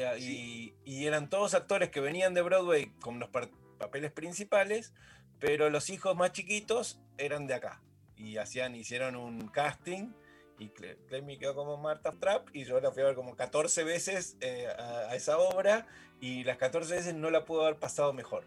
y 0.84 1.06
eran 1.06 1.28
todos 1.28 1.54
actores 1.54 1.90
que 1.90 2.00
venían 2.00 2.34
de 2.34 2.42
Broadway 2.42 2.92
con 3.00 3.20
los 3.20 3.28
papeles 3.28 4.10
principales, 4.10 4.92
pero 5.38 5.70
los 5.70 5.90
hijos 5.90 6.16
más 6.16 6.32
chiquitos 6.32 7.00
eran 7.16 7.46
de 7.46 7.54
acá 7.54 7.80
y 8.18 8.36
hacían, 8.36 8.74
hicieron 8.74 9.16
un 9.16 9.48
casting 9.48 10.12
y 10.58 10.70
Clemmy 10.70 11.38
quedó 11.38 11.54
como 11.54 11.76
Marta 11.76 12.12
Trap 12.18 12.48
y 12.52 12.64
yo 12.64 12.80
la 12.80 12.90
fui 12.90 13.02
a 13.02 13.06
ver 13.06 13.14
como 13.14 13.36
14 13.36 13.84
veces 13.84 14.36
eh, 14.40 14.66
a, 14.66 15.14
esa 15.14 15.38
obra 15.38 15.86
y 16.20 16.42
las 16.44 16.56
14 16.56 16.96
veces 16.96 17.14
no 17.14 17.30
la 17.30 17.44
puedo 17.44 17.62
haber 17.62 17.78
pasado 17.78 18.12
mejor. 18.12 18.44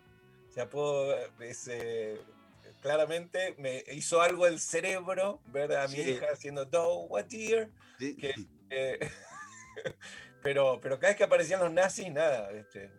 O 0.50 0.54
sea, 0.54 0.70
puedo, 0.70 1.16
claramente 2.82 3.56
me 3.58 3.86
hizo 3.94 4.22
algo 4.22 4.48
el 4.48 4.60
cerebro 4.60 5.40
ver 5.46 5.78
a 5.78 5.88
mi 5.88 6.00
hija 6.00 6.28
haciendo 6.32 6.66
Do, 6.66 7.04
what 7.04 7.26
dear. 7.26 7.70
pero, 10.44 10.82
pero 10.82 11.00
cada 11.00 11.12
vez 11.12 11.18
que 11.18 11.24
aparecían 11.24 11.62
los 11.62 11.72
nazis, 11.72 12.12
nada, 12.12 12.52
este, 12.52 12.92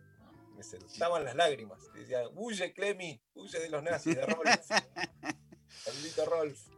me 0.55 0.63
sentaban 0.63 1.23
las 1.23 1.35
lágrimas. 1.35 1.93
Decía, 1.93 2.23
huye 2.33 2.73
Clemmy, 2.73 3.21
huye 3.35 3.59
de 3.59 3.69
los 3.69 3.83
nazis, 3.83 4.15
de 4.15 4.25
Rolf. 4.25 4.69
Maldito 5.85 6.25
Rolf. 6.25 6.72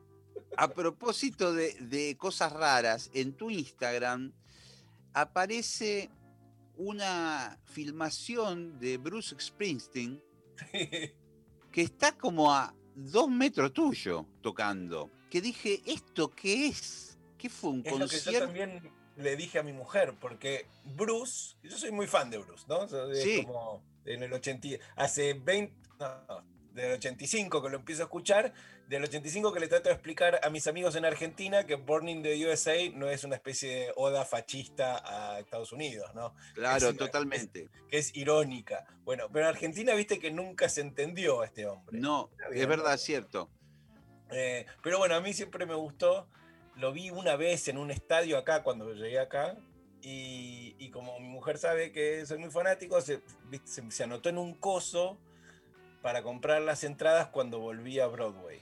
A 0.57 0.67
propósito 0.69 1.53
de, 1.53 2.15
cosas 2.17 2.51
raras, 2.53 3.09
en 3.13 3.33
tu 3.33 3.49
Instagram 3.49 4.31
aparece 5.13 6.09
una 6.77 7.57
filmación 7.65 8.79
de 8.79 8.97
Bruce 8.97 9.35
Springsteen 9.39 10.21
que 11.71 11.81
está 11.81 12.11
como 12.17 12.53
a 12.53 12.73
dos 12.95 13.29
metros 13.29 13.73
tuyo 13.73 14.25
tocando. 14.41 15.09
Que 15.29 15.41
dije, 15.41 15.81
¿esto 15.85 16.29
qué 16.29 16.67
es? 16.67 17.17
¿Qué 17.37 17.49
fue 17.49 17.71
un 17.71 17.83
concierto? 17.83 18.45
también 18.45 18.91
le 19.17 19.35
dije 19.35 19.59
a 19.59 19.63
mi 19.63 19.73
mujer, 19.73 20.15
porque 20.19 20.67
Bruce, 20.83 21.55
yo 21.63 21.77
soy 21.77 21.91
muy 21.91 22.07
fan 22.07 22.29
de 22.29 22.37
Bruce, 22.37 22.65
¿no? 22.67 22.83
Es 22.83 23.23
Sí. 23.23 23.43
como 23.45 23.83
en 24.05 24.23
el 24.23 24.33
80, 24.33 24.67
hace 24.95 25.33
20, 25.33 25.73
no, 25.99 26.43
del 26.73 26.93
85 26.93 27.61
que 27.61 27.69
lo 27.69 27.77
empiezo 27.77 28.03
a 28.03 28.05
escuchar, 28.05 28.53
del 28.87 29.03
85 29.03 29.51
que 29.53 29.59
le 29.59 29.67
trato 29.67 29.89
de 29.89 29.95
explicar 29.95 30.39
a 30.43 30.49
mis 30.49 30.67
amigos 30.67 30.95
en 30.95 31.05
Argentina 31.05 31.65
que 31.65 31.75
Born 31.75 32.07
in 32.07 32.21
the 32.21 32.47
USA 32.47 32.75
no 32.93 33.09
es 33.09 33.23
una 33.23 33.35
especie 33.35 33.69
de 33.75 33.93
oda 33.95 34.25
fascista 34.25 35.01
a 35.03 35.39
Estados 35.39 35.71
Unidos, 35.71 36.13
¿no? 36.13 36.35
Claro, 36.53 36.89
Es 36.89 36.97
totalmente. 36.97 37.69
Que 37.89 37.97
es 37.97 38.15
irónica. 38.15 38.85
Bueno, 39.03 39.27
pero 39.31 39.45
en 39.45 39.49
Argentina 39.49 39.93
viste 39.95 40.19
que 40.19 40.29
nunca 40.31 40.69
se 40.69 40.81
entendió 40.81 41.41
a 41.41 41.45
este 41.45 41.65
hombre. 41.65 41.97
No, 41.99 42.29
es 42.53 42.67
verdad, 42.67 42.93
es 42.93 43.01
cierto. 43.01 43.49
Eh, 44.31 44.65
pero 44.83 44.97
bueno, 44.97 45.15
a 45.15 45.21
mí 45.21 45.33
siempre 45.33 45.65
me 45.65 45.75
gustó. 45.75 46.27
Lo 46.75 46.91
vi 46.91 47.09
una 47.09 47.35
vez 47.35 47.67
en 47.67 47.77
un 47.77 47.89
estadio 47.89 48.37
acá, 48.37 48.61
cuando 48.63 48.93
llegué 48.93 49.19
acá. 49.19 49.57
Y, 50.01 50.75
y 50.77 50.91
como 50.91 51.19
mi 51.19 51.27
mujer 51.27 51.57
sabe 51.57 51.91
que 51.91 52.23
soy 52.27 52.37
muy 52.37 52.51
fanático, 52.51 53.01
se, 53.01 53.21
se- 53.63 53.89
se 53.89 54.03
anotó 54.03 54.29
en 54.29 54.37
un 54.37 54.53
coso 54.53 55.17
para 56.03 56.21
comprar 56.21 56.61
las 56.61 56.83
entradas 56.83 57.29
cuando 57.29 57.59
volví 57.59 57.99
a 57.99 58.05
Broadway. 58.07 58.61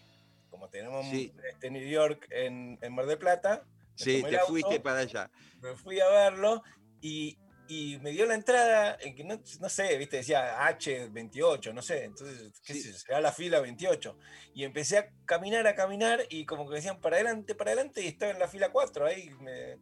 Como 0.64 0.70
tenemos 0.72 1.06
Sí. 1.08 1.34
este 1.52 1.70
New 1.70 1.86
York 1.86 2.26
en, 2.30 2.80
en 2.82 2.96
Mar 2.96 3.06
del 3.06 3.18
Plata, 3.18 3.66
me 3.66 3.78
Sí, 3.96 4.24
te 4.24 4.38
auto, 4.38 4.48
fuiste 4.54 4.80
para 4.80 5.00
allá. 5.00 5.30
me 5.62 5.76
fui 5.76 6.00
a 6.00 6.08
verlo 6.08 6.64
y, 7.02 7.38
y 7.68 8.00
me 8.00 8.12
dio 8.12 8.26
la 8.26 8.36
entrada, 8.36 8.98
en 9.02 9.14
que 9.14 9.26
no, 9.26 9.42
no 9.60 9.68
sé, 9.68 9.98
viste, 9.98 10.18
decía 10.18 10.58
H28, 10.70 11.74
no 11.74 11.82
sé, 11.82 12.06
entonces, 12.06 12.62
qué 12.66 12.76
Sí. 12.76 12.82
sé 12.82 12.94
será 12.94 13.20
la 13.20 13.34
fila 13.34 13.60
28. 13.60 14.18
Y 14.54 14.64
empecé 14.64 15.00
a 15.00 15.10
caminar, 15.26 15.68
a 15.68 15.76
caminar, 15.76 16.22
y 16.30 16.46
como 16.46 16.70
que 16.70 16.76
decían 16.76 17.02
para 17.02 17.18
adelante, 17.18 17.56
para 17.56 17.72
adelante, 17.74 18.02
y 18.02 18.08
estaba 18.08 18.32
en 18.32 18.40
la 18.40 18.48
fila 18.48 18.72
4. 18.72 19.06
Ahí 19.06 19.32
me. 19.42 19.80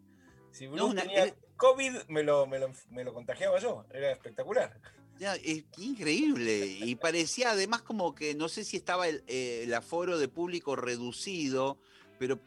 Si 0.51 0.65
Bruce 0.65 0.83
una- 0.85 1.03
tenía 1.03 1.25
era- 1.25 1.35
COVID, 1.57 1.93
me 2.07 2.23
lo, 2.23 2.47
me, 2.47 2.57
lo, 2.57 2.71
me 2.89 3.03
lo 3.03 3.13
contagiaba 3.13 3.59
yo. 3.59 3.85
Era 3.93 4.09
espectacular. 4.11 4.79
Ya, 5.21 5.35
es 5.35 5.65
increíble. 5.77 6.65
Y 6.65 6.95
parecía 6.95 7.51
además 7.51 7.83
como 7.83 8.15
que 8.15 8.33
no 8.33 8.49
sé 8.49 8.63
si 8.63 8.75
estaba 8.75 9.07
el, 9.07 9.23
eh, 9.27 9.61
el 9.65 9.73
aforo 9.75 10.17
de 10.17 10.27
público 10.27 10.75
reducido, 10.75 11.77
pero 12.17 12.39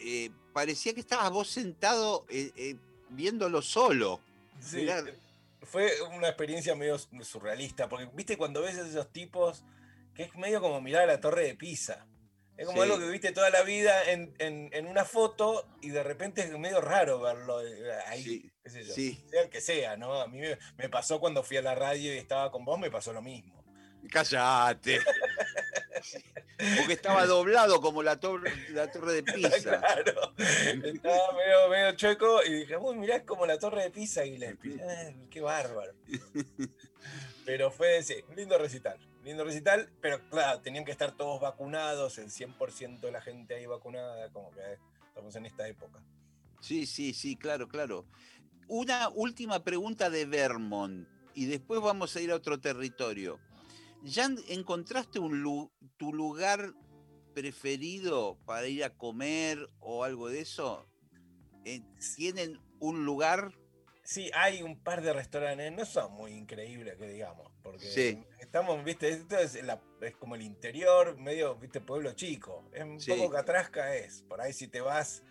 eh, 0.00 0.30
parecía 0.54 0.94
que 0.94 1.00
estabas 1.00 1.30
vos 1.30 1.50
sentado 1.50 2.24
eh, 2.30 2.76
viéndolo 3.10 3.60
solo. 3.60 4.18
Sí. 4.60 4.88
Fue 5.60 5.92
una 6.16 6.28
experiencia 6.28 6.74
medio 6.74 6.96
surrealista, 6.98 7.90
porque 7.90 8.08
viste 8.14 8.38
cuando 8.38 8.62
ves 8.62 8.78
a 8.78 8.88
esos 8.88 9.12
tipos 9.12 9.62
que 10.14 10.22
es 10.22 10.34
medio 10.34 10.62
como 10.62 10.80
mirar 10.80 11.02
a 11.02 11.06
la 11.08 11.20
torre 11.20 11.44
de 11.44 11.54
Pisa. 11.54 12.06
Es 12.56 12.66
como 12.66 12.82
Sí. 12.84 12.90
algo 12.90 12.98
que 13.04 13.10
viste 13.10 13.32
toda 13.32 13.50
la 13.50 13.62
vida 13.62 14.04
en, 14.10 14.34
en- 14.38 14.68
en 14.72 14.86
una 14.86 15.04
foto 15.04 15.66
y 15.80 15.88
de 15.90 16.02
repente 16.02 16.42
es 16.42 16.50
medio 16.58 16.80
raro 16.80 17.18
verlo 17.20 17.66
eh, 17.66 17.92
ahí, 18.06 18.22
Sí, 18.22 18.52
qué 18.62 18.70
sé 18.70 18.84
yo. 18.84 18.92
sí. 18.94 19.24
Sea 19.30 19.42
el 19.42 19.48
que 19.48 19.60
sea, 19.60 19.96
¿no? 19.96 20.20
A 20.20 20.26
mí 20.28 20.38
me, 20.38 20.58
me 20.76 20.88
pasó 20.88 21.18
cuando 21.18 21.42
fui 21.42 21.56
a 21.56 21.62
la 21.62 21.74
radio 21.74 22.14
y 22.14 22.18
estaba 22.18 22.50
con 22.52 22.64
vos, 22.64 22.78
me 22.78 22.90
pasó 22.90 23.12
lo 23.12 23.22
mismo. 23.22 23.64
Cállate. 24.10 25.00
Porque 26.78 26.92
estaba 26.92 27.24
doblado 27.26 27.80
como 27.80 28.02
la, 28.02 28.20
torre 28.20 28.52
la 28.70 28.90
torre 28.90 29.14
de 29.14 29.22
Pisa. 29.22 29.60
claro. 29.80 30.34
Estaba 30.36 31.32
medio, 31.32 31.68
medio 31.70 31.92
chueco 31.96 32.42
y 32.44 32.52
dije, 32.52 32.76
uy, 32.76 32.96
mirá, 32.96 33.16
es 33.16 33.22
como 33.24 33.46
la 33.46 33.58
torre 33.58 33.82
de 33.84 33.90
Pisa 33.90 34.24
Gillespie. 34.24 34.76
Eh, 34.80 35.16
qué 35.30 35.40
bárbaro. 35.40 35.92
Pero 37.44 37.70
fue, 37.70 38.02
sí, 38.02 38.16
un 38.28 38.36
lindo 38.36 38.58
recital. 38.58 38.98
Lindo 39.22 39.44
recital, 39.44 39.88
pero 40.00 40.20
claro, 40.30 40.60
tenían 40.62 40.84
que 40.84 40.90
estar 40.90 41.16
todos 41.16 41.40
vacunados, 41.40 42.18
el 42.18 42.30
100% 42.30 43.06
de 43.06 43.12
la 43.12 43.20
gente 43.20 43.54
ahí 43.54 43.66
vacunada, 43.66 44.30
como 44.32 44.50
que 44.50 44.60
eh, 44.60 44.78
estamos 45.08 45.36
en 45.36 45.46
esta 45.46 45.68
época. 45.68 46.02
Sí, 46.60 46.86
sí, 46.86 47.14
sí, 47.14 47.36
claro, 47.36 47.68
claro. 47.68 48.04
Una 48.68 49.08
última 49.10 49.62
pregunta 49.62 50.10
de 50.10 50.24
Vermont 50.26 51.06
y 51.34 51.46
después 51.46 51.80
vamos 51.80 52.16
a 52.16 52.20
ir 52.20 52.32
a 52.32 52.36
otro 52.36 52.60
territorio. 52.60 53.38
¿Ya 54.02 54.24
en- 54.24 54.38
encontraste 54.48 55.20
un 55.20 55.40
lu- 55.42 55.70
tu 55.96 56.12
lugar 56.12 56.72
preferido 57.34 58.38
para 58.44 58.66
ir 58.66 58.82
a 58.84 58.90
comer 58.90 59.68
o 59.80 60.02
algo 60.04 60.28
de 60.28 60.40
eso? 60.40 60.84
Eh, 61.64 61.80
¿Tienen 62.16 62.58
un 62.80 63.04
lugar? 63.04 63.52
Sí, 64.04 64.30
hay 64.34 64.62
un 64.62 64.80
par 64.80 65.00
de 65.02 65.12
restaurantes, 65.12 65.70
no 65.72 65.84
son 65.84 66.12
muy 66.12 66.32
increíbles 66.32 66.96
que 66.96 67.06
digamos, 67.08 67.51
porque 67.62 67.86
Sí. 67.86 68.24
estamos, 68.40 68.82
viste, 68.84 69.08
esto 69.08 69.38
es, 69.38 69.62
la- 69.62 69.80
es 70.00 70.16
como 70.16 70.34
el 70.34 70.42
interior, 70.42 71.16
medio, 71.16 71.54
viste, 71.56 71.80
pueblo 71.80 72.12
chico. 72.12 72.64
Es 72.72 72.82
un 72.84 73.00
Sí. 73.00 73.12
poco 73.12 73.30
catrasca 73.30 73.94
es. 73.94 74.22
Por 74.22 74.40
ahí 74.40 74.52
si 74.52 74.68
te 74.68 74.80
vas 74.80 75.22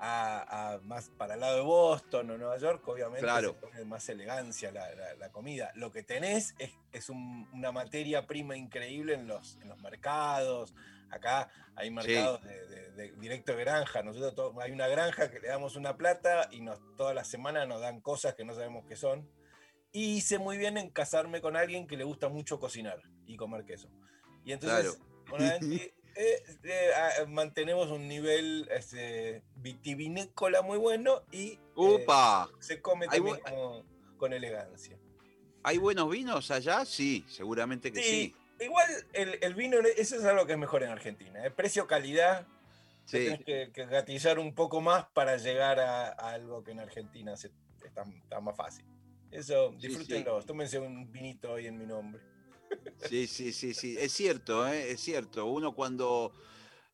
a, 0.00 0.74
a 0.74 0.78
más 0.82 1.10
para 1.10 1.34
el 1.34 1.40
lado 1.40 1.56
de 1.56 1.62
Boston 1.62 2.30
o 2.30 2.38
Nueva 2.38 2.56
York, 2.58 2.86
obviamente 2.86 3.22
Claro. 3.24 3.48
se 3.54 3.54
pone 3.66 3.84
más 3.84 4.08
elegancia 4.08 4.70
la, 4.70 4.94
la- 4.94 5.14
la 5.14 5.32
comida. 5.32 5.72
Lo 5.74 5.90
que 5.90 6.02
tenés 6.04 6.54
es, 6.58 6.70
es 6.92 7.08
un- 7.10 7.48
una 7.52 7.72
materia 7.72 8.26
prima 8.26 8.56
increíble 8.56 9.14
en 9.14 9.26
los, 9.26 9.56
en 9.60 9.68
los 9.68 9.78
mercados. 9.80 10.72
Acá 11.10 11.50
hay 11.74 11.90
mercados 11.90 12.42
de, 12.44 12.66
de- 12.68 12.90
de 12.92 13.12
directo 13.16 13.56
de 13.56 13.64
granja. 13.64 14.02
Nosotros 14.02 14.34
to- 14.34 14.60
hay 14.60 14.70
una 14.72 14.86
granja 14.88 15.30
que 15.30 15.40
le 15.40 15.48
damos 15.48 15.74
una 15.74 15.96
plata 15.96 16.48
y 16.52 16.60
nos, 16.60 16.78
todas 16.96 17.14
las 17.14 17.26
semanas 17.28 17.66
nos 17.66 17.80
dan 17.80 18.00
cosas 18.00 18.34
que 18.34 18.44
no 18.44 18.54
sabemos 18.54 18.84
qué 18.86 18.94
son. 18.94 19.28
Y 19.92 20.16
hice 20.16 20.38
muy 20.38 20.58
bien 20.58 20.76
en 20.76 20.90
casarme 20.90 21.40
con 21.40 21.56
alguien 21.56 21.86
que 21.86 21.96
le 21.96 22.04
gusta 22.04 22.28
mucho 22.28 22.58
cocinar 22.60 23.00
y 23.26 23.36
comer 23.36 23.64
queso. 23.64 23.88
Y 24.44 24.52
entonces, 24.52 24.98
que, 25.60 25.94
eh, 26.16 26.42
eh, 26.64 26.90
ah, 26.96 27.24
mantenemos 27.28 27.90
un 27.90 28.08
nivel 28.08 28.68
este, 28.70 29.42
vitivinícola 29.56 30.62
muy 30.62 30.78
bueno 30.78 31.22
y 31.32 31.58
eh, 31.76 32.06
se 32.58 32.80
come 32.82 33.06
también 33.06 33.38
como- 33.40 33.84
con 34.16 34.32
elegancia. 34.32 34.98
¿Hay 35.62 35.78
buenos 35.78 36.10
vinos 36.10 36.50
allá? 36.50 36.84
Sí, 36.84 37.24
seguramente 37.28 37.92
que 37.92 38.02
sí. 38.02 38.34
Sí, 38.58 38.64
igual 38.64 38.88
el, 39.12 39.38
el 39.42 39.54
vino, 39.54 39.78
eso 39.96 40.16
es 40.16 40.24
algo 40.24 40.46
que 40.46 40.52
es 40.52 40.58
mejor 40.58 40.82
en 40.82 40.90
Argentina. 40.90 41.44
¿eh? 41.44 41.50
Precio-calidad, 41.50 42.46
Sí. 43.04 43.20
Tienes 43.20 43.42
que, 43.42 43.70
que 43.72 43.86
gatillar 43.86 44.38
un 44.38 44.54
poco 44.54 44.82
más 44.82 45.06
para 45.14 45.38
llegar 45.38 45.80
a, 45.80 46.08
a 46.08 46.32
algo 46.34 46.62
que 46.62 46.72
en 46.72 46.80
Argentina 46.80 47.34
se, 47.38 47.50
está, 47.82 48.02
está 48.02 48.38
más 48.40 48.54
fácil. 48.54 48.84
Eso, 49.30 49.72
Sí, 49.78 49.88
disfrútenlo. 49.88 50.42
Tómense 50.42 50.78
un 50.78 51.10
vinito 51.12 51.52
hoy 51.52 51.66
en 51.66 51.78
mi 51.78 51.86
nombre. 51.86 52.22
Sí, 53.08 53.26
sí, 53.26 53.52
sí, 53.52 53.74
sí. 53.74 53.96
Es 53.98 54.12
cierto, 54.12 54.66
¿eh? 54.68 54.90
es 54.90 55.00
cierto. 55.00 55.46
Uno 55.46 55.74
cuando 55.74 56.32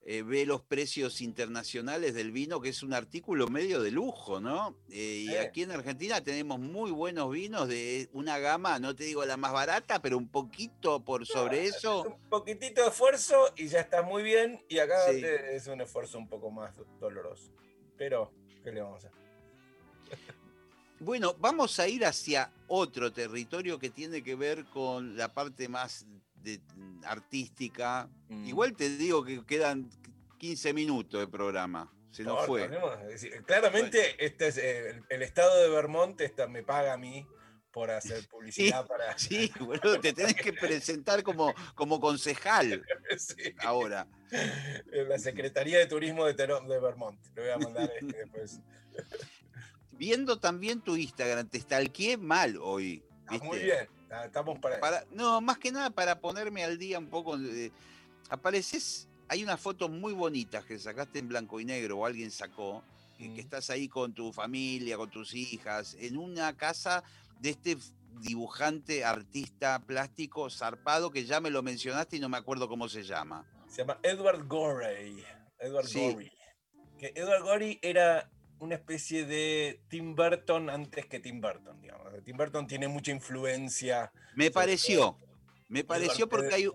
eh, 0.06 0.22
ve 0.22 0.44
los 0.46 0.60
precios 0.62 1.20
internacionales 1.20 2.12
del 2.14 2.30
vino, 2.30 2.60
que 2.60 2.68
es 2.68 2.82
un 2.82 2.92
artículo 2.92 3.48
medio 3.48 3.80
de 3.82 3.90
lujo, 3.90 4.38
¿no? 4.40 4.76
Eh, 4.90 5.22
y 5.24 5.28
Sí. 5.28 5.36
aquí 5.36 5.62
en 5.62 5.70
Argentina 5.72 6.20
tenemos 6.22 6.60
muy 6.60 6.90
buenos 6.90 7.30
vinos 7.30 7.68
de 7.68 8.08
una 8.12 8.38
gama, 8.38 8.78
no 8.78 8.94
te 8.94 9.04
digo 9.04 9.24
la 9.24 9.36
más 9.38 9.52
barata, 9.52 10.02
pero 10.02 10.18
un 10.18 10.28
poquito 10.28 11.02
por 11.04 11.26
sobre 11.26 11.64
eso. 11.64 12.02
Un 12.02 12.28
poquitito 12.28 12.82
de 12.82 12.88
esfuerzo 12.88 13.52
y 13.56 13.68
ya 13.68 13.80
está 13.80 14.02
muy 14.02 14.22
bien. 14.22 14.62
Y 14.68 14.78
acá 14.78 15.10
Sí. 15.10 15.22
es 15.24 15.66
un 15.68 15.80
esfuerzo 15.80 16.18
un 16.18 16.28
poco 16.28 16.50
más 16.50 16.76
doloroso. 17.00 17.50
Pero, 17.96 18.30
¿qué 18.62 18.72
le 18.72 18.82
vamos 18.82 19.04
a 19.04 19.08
hacer? 19.08 19.23
Bueno, 21.00 21.34
vamos 21.38 21.78
a 21.80 21.88
ir 21.88 22.04
hacia 22.04 22.50
otro 22.68 23.12
territorio 23.12 23.78
que 23.78 23.90
tiene 23.90 24.22
que 24.22 24.34
ver 24.36 24.64
con 24.66 25.16
la 25.16 25.32
parte 25.32 25.68
más 25.68 26.06
de- 26.42 26.60
artística. 27.04 28.08
Mm. 28.28 28.46
Igual 28.46 28.74
te 28.76 28.88
digo 28.96 29.24
que 29.24 29.44
quedan 29.44 29.90
15 30.38 30.72
minutos 30.72 31.20
de 31.20 31.26
programa. 31.26 31.90
Se 32.10 32.22
nos 32.22 32.40
No, 32.42 32.46
fue. 32.46 32.68
decir, 33.08 33.42
claramente 33.44 34.24
este 34.24 34.46
es, 34.48 34.56
el, 34.58 35.02
el 35.08 35.22
estado 35.22 35.60
de 35.60 35.68
Vermont 35.68 36.20
está- 36.20 36.46
me 36.46 36.62
paga 36.62 36.92
a 36.92 36.96
mí 36.96 37.26
por 37.72 37.90
hacer 37.90 38.26
publicidad 38.30 38.86
para. 38.86 39.18
Sí, 39.18 39.50
boludo, 39.60 40.00
te 40.00 40.12
tenés 40.12 40.34
que 40.36 40.52
presentar 40.52 41.22
como, 41.24 41.52
como 41.74 42.00
concejal 42.00 42.84
Sí. 43.18 43.52
ahora. 43.64 44.06
La 44.90 45.18
Secretaría 45.18 45.78
de 45.78 45.86
Turismo 45.86 46.24
de 46.24 46.34
Vermont. 46.34 47.18
Le 47.34 47.42
voy 47.42 47.50
a 47.50 47.58
mandar 47.58 47.90
este 48.00 48.16
después. 48.16 48.60
Viendo 49.98 50.38
también 50.38 50.80
tu 50.80 50.96
Instagram, 50.96 51.48
te 51.48 51.60
stalkeé 51.60 52.16
mal 52.16 52.56
hoy. 52.60 53.02
Ah, 53.26 53.38
muy 53.42 53.58
bien, 53.60 53.88
ah, 54.10 54.24
estamos 54.26 54.58
para, 54.58 54.80
Para, 54.80 55.04
no, 55.10 55.40
más 55.40 55.58
que 55.58 55.72
nada 55.72 55.90
para 55.90 56.20
ponerme 56.20 56.62
al 56.64 56.78
día 56.78 56.98
un 56.98 57.08
poco. 57.08 57.38
apareces, 58.30 59.08
hay 59.28 59.42
una 59.42 59.56
foto 59.56 59.88
muy 59.88 60.12
bonita 60.12 60.62
que 60.62 60.78
sacaste 60.78 61.18
en 61.18 61.28
blanco 61.28 61.60
y 61.60 61.64
negro 61.64 61.98
o 61.98 62.06
alguien 62.06 62.30
sacó, 62.30 62.82
que, 63.16 63.32
que 63.32 63.40
estás 63.40 63.70
ahí 63.70 63.88
con 63.88 64.12
tu 64.12 64.32
familia, 64.32 64.96
con 64.96 65.10
tus 65.10 65.34
hijas, 65.34 65.96
en 66.00 66.16
una 66.16 66.56
casa 66.56 67.02
de 67.40 67.50
este 67.50 67.76
dibujante, 68.20 69.04
artista 69.04 69.80
plástico 69.80 70.48
zarpado 70.50 71.10
que 71.10 71.24
ya 71.24 71.40
me 71.40 71.50
lo 71.50 71.62
mencionaste 71.62 72.16
y 72.16 72.20
no 72.20 72.28
me 72.28 72.36
acuerdo 72.36 72.68
cómo 72.68 72.88
se 72.88 73.02
llama. 73.02 73.44
Se 73.68 73.78
llama 73.82 73.98
Edward 74.02 74.46
Gorey. 74.46 75.24
Edward 75.58 75.86
Sí. 75.86 76.12
Gorey. 76.12 76.32
Que 76.98 77.12
Edward 77.14 77.42
Gorey 77.42 77.78
era 77.82 78.30
una 78.58 78.74
especie 78.76 79.26
de 79.26 79.80
Tim 79.88 80.14
Burton 80.14 80.70
antes 80.70 81.06
que 81.06 81.20
Tim 81.20 81.40
Burton, 81.40 81.80
digamos. 81.80 82.12
Tim 82.24 82.36
Burton 82.36 82.66
tiene 82.66 82.88
mucha 82.88 83.10
influencia. 83.12 84.12
Me 84.34 84.50
pareció, 84.50 85.18
me 85.68 85.84
pareció 85.84 86.28
porque 86.28 86.54
hay 86.54 86.68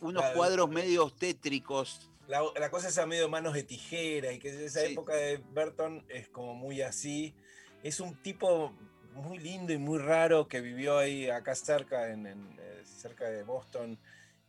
unos 0.00 0.24
cuadros 0.34 0.68
medios 0.68 1.16
tétricos. 1.16 2.10
La, 2.28 2.42
la 2.58 2.70
cosa 2.70 2.88
esa 2.88 3.06
medio 3.06 3.28
manos 3.28 3.54
de 3.54 3.62
tijera 3.62 4.32
y 4.32 4.38
que 4.38 4.64
esa 4.64 4.80
Sí. 4.80 4.92
época 4.92 5.14
de 5.14 5.36
Burton 5.36 6.04
es 6.08 6.28
como 6.28 6.54
muy 6.54 6.82
así. 6.82 7.34
es 7.82 8.00
un 8.00 8.16
tipo 8.20 8.72
muy 9.14 9.38
lindo 9.38 9.72
y 9.72 9.78
muy 9.78 9.98
raro 9.98 10.48
que 10.48 10.60
vivió 10.60 10.98
ahí 10.98 11.30
acá 11.30 11.54
cerca, 11.54 12.10
en, 12.10 12.26
eh, 12.26 12.82
cerca 12.84 13.30
de 13.30 13.44
Boston, 13.44 13.96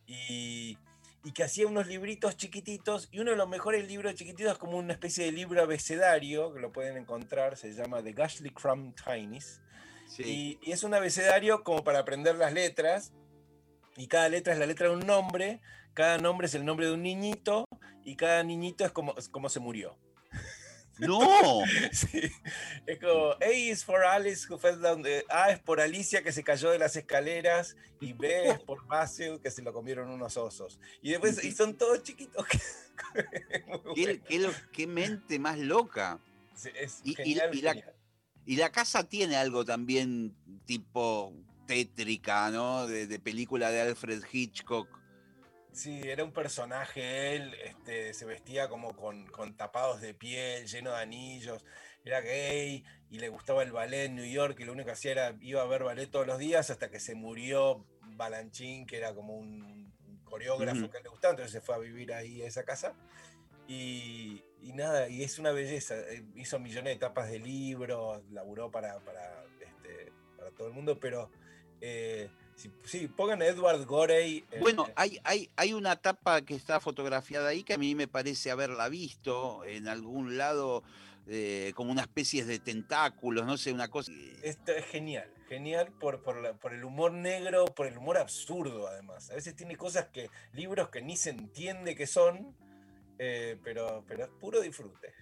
y, 0.07 0.77
y, 1.27 1.31
que 1.33 1.43
hacía 1.43 1.67
unos 1.67 1.87
libritos 1.87 2.37
chiquititos, 2.37 3.09
y 3.11 3.19
uno 3.19 3.31
de 3.31 3.37
los 3.37 3.49
mejores 3.49 3.87
libros 3.87 4.15
chiquititos 4.15 4.53
es 4.53 4.57
como 4.57 4.77
una 4.77 4.93
especie 4.93 5.25
de 5.25 5.31
libro 5.33 5.61
abecedario, 5.61 6.53
que 6.53 6.59
lo 6.59 6.71
pueden 6.71 6.95
encontrar, 6.95 7.57
se 7.57 7.73
llama 7.73 8.01
The 8.01 8.13
Gashley 8.13 8.51
Crumb 8.51 8.95
Tinies, 8.95 9.61
y, 10.19 10.57
y, 10.61 10.71
es 10.71 10.83
un 10.83 10.93
abecedario 10.93 11.63
como 11.63 11.83
para 11.83 11.99
aprender 11.99 12.35
las 12.35 12.53
letras, 12.53 13.11
y 13.97 14.07
cada 14.07 14.29
letra 14.29 14.53
es 14.53 14.59
la 14.59 14.65
letra 14.65 14.87
de 14.87 14.95
un 14.95 15.05
nombre, 15.05 15.59
cada 15.93 16.17
nombre 16.17 16.47
es 16.47 16.55
el 16.55 16.63
nombre 16.63 16.85
de 16.85 16.93
un 16.93 17.03
niñito, 17.03 17.65
y 18.05 18.15
cada 18.15 18.41
niñito 18.43 18.85
es 18.85 18.91
como, 18.91 19.13
es 19.17 19.27
como 19.27 19.49
se 19.49 19.59
murió. 19.59 19.97
No. 20.99 21.63
Sí. 21.91 22.31
Es 22.85 22.99
como 22.99 23.31
A 23.41 23.51
is 23.51 23.83
for 23.83 24.03
Alice 24.03 24.45
who 24.49 24.57
fell 24.57 24.79
down 24.79 25.03
A 25.29 25.51
es 25.51 25.59
por 25.59 25.79
Alicia 25.79 26.23
que 26.23 26.31
se 26.31 26.43
cayó 26.43 26.69
de 26.69 26.79
las 26.79 26.95
escaleras 26.95 27.75
y 27.99 28.13
B 28.13 28.49
es 28.49 28.59
por 28.59 28.85
Basil 28.87 29.39
que 29.41 29.51
se 29.51 29.61
lo 29.61 29.73
comieron 29.73 30.09
unos 30.09 30.37
osos. 30.37 30.79
Y 31.01 31.11
después 31.11 31.43
y 31.43 31.51
son 31.51 31.75
todos 31.75 32.03
chiquitos. 32.03 32.45
¿Qué, 33.95 34.21
qué, 34.27 34.51
qué, 34.71 34.87
mente 34.87 35.39
más 35.39 35.57
loca. 35.57 36.19
Sí, 36.55 36.69
es 36.75 37.01
y, 37.03 37.13
genial, 37.15 37.53
y, 37.53 37.61
la, 37.61 37.75
y, 38.45 38.55
la, 38.55 38.71
casa 38.71 39.03
tiene 39.07 39.35
algo 39.35 39.63
también 39.63 40.35
tipo 40.65 41.33
tétrica, 41.67 42.49
¿no? 42.49 42.87
De, 42.87 43.05
de 43.05 43.19
película 43.19 43.69
de 43.69 43.81
Alfred 43.81 44.23
Hitchcock 44.31 44.96
Sí, 45.77 46.01
era 46.03 46.23
un 46.23 46.31
personaje, 46.31 47.35
él 47.35 47.53
este, 47.63 48.11
se 48.15 48.25
vestía 48.25 48.67
como 48.67 48.95
con, 48.95 49.27
con, 49.27 49.55
tapados 49.55 50.01
de 50.01 50.15
piel, 50.15 50.65
lleno 50.65 50.89
de 50.89 50.97
anillos, 51.03 51.63
era 52.03 52.19
gay 52.19 52.83
y 53.11 53.19
le 53.19 53.29
gustaba 53.29 53.61
el 53.61 53.71
ballet 53.71 54.05
en 54.05 54.15
New 54.15 54.25
York 54.25 54.59
y 54.59 54.63
lo 54.63 54.71
único 54.71 54.87
que 54.87 54.93
hacía 54.93 55.11
era 55.11 55.35
iba 55.39 55.61
a 55.61 55.67
ver 55.67 55.83
ballet 55.83 56.09
todos 56.09 56.25
los 56.25 56.39
días 56.39 56.71
hasta 56.71 56.89
que 56.89 56.99
se 56.99 57.13
murió 57.13 57.85
Balanchín, 58.15 58.87
que 58.87 58.97
era 58.97 59.13
como 59.13 59.37
un, 59.37 59.93
coreógrafo 60.23 60.89
que 60.89 60.99
le 60.99 61.09
gustaba, 61.09 61.33
entonces 61.33 61.51
se 61.51 61.61
fue 61.61 61.75
a 61.75 61.77
vivir 61.77 62.11
ahí 62.11 62.41
a 62.41 62.47
esa 62.47 62.63
casa. 62.63 62.95
Y, 63.67 64.43
y, 64.63 64.73
nada, 64.73 65.07
y 65.09 65.21
es 65.21 65.37
una 65.37 65.51
belleza, 65.51 65.95
eh, 65.95 66.25
hizo 66.33 66.57
millones 66.57 66.95
de 66.95 66.99
tapas 66.99 67.29
de 67.29 67.37
libros, 67.37 68.23
laburó 68.31 68.71
para, 68.71 68.99
para, 69.01 69.45
este, 69.61 70.11
para 70.37 70.49
todo 70.49 70.69
el 70.69 70.73
mundo, 70.73 70.99
pero... 70.99 71.29
Eh, 71.81 72.31
Sí, 72.85 73.07
pongan 73.07 73.41
Edward 73.43 73.85
Gorey. 73.85 74.43
Bueno, 74.59 74.87
hay, 74.95 75.19
hay, 75.23 75.49
hay 75.55 75.73
una 75.73 75.95
tapa 75.95 76.41
que 76.41 76.55
está 76.55 76.79
fotografiada 76.79 77.49
ahí 77.49 77.63
que 77.63 77.73
a 77.73 77.77
mí 77.77 77.93
me 77.93 78.07
parece 78.07 78.49
haberla 78.49 78.89
visto 78.89 79.63
en 79.65 79.87
algún 79.87 80.37
lado 80.37 80.83
eh, 81.27 81.73
como 81.75 81.91
una 81.91 82.01
especie 82.01 82.45
de 82.45 82.57
tentáculos, 82.57 83.45
no 83.45 83.57
sé, 83.57 83.71
una 83.73 83.89
cosa. 83.89 84.11
Esto 84.41 84.71
es 84.71 84.85
genial, 84.85 85.29
genial 85.47 85.91
por, 85.99 86.23
por, 86.23 86.73
el 86.73 86.83
humor 86.83 87.11
negro, 87.11 87.65
por 87.65 87.85
el 87.85 87.97
humor 87.97 88.17
absurdo 88.17 88.87
además. 88.87 89.29
A 89.29 89.35
veces 89.35 89.55
tiene 89.55 89.75
cosas 89.75 90.07
que, 90.07 90.29
libros 90.53 90.89
que 90.89 91.01
ni 91.01 91.15
se 91.15 91.29
entiende 91.29 91.95
que 91.95 92.07
son, 92.07 92.55
eh, 93.19 93.57
pero, 93.63 94.03
pero 94.07 94.23
es 94.23 94.29
puro 94.39 94.61
disfrute. 94.61 95.13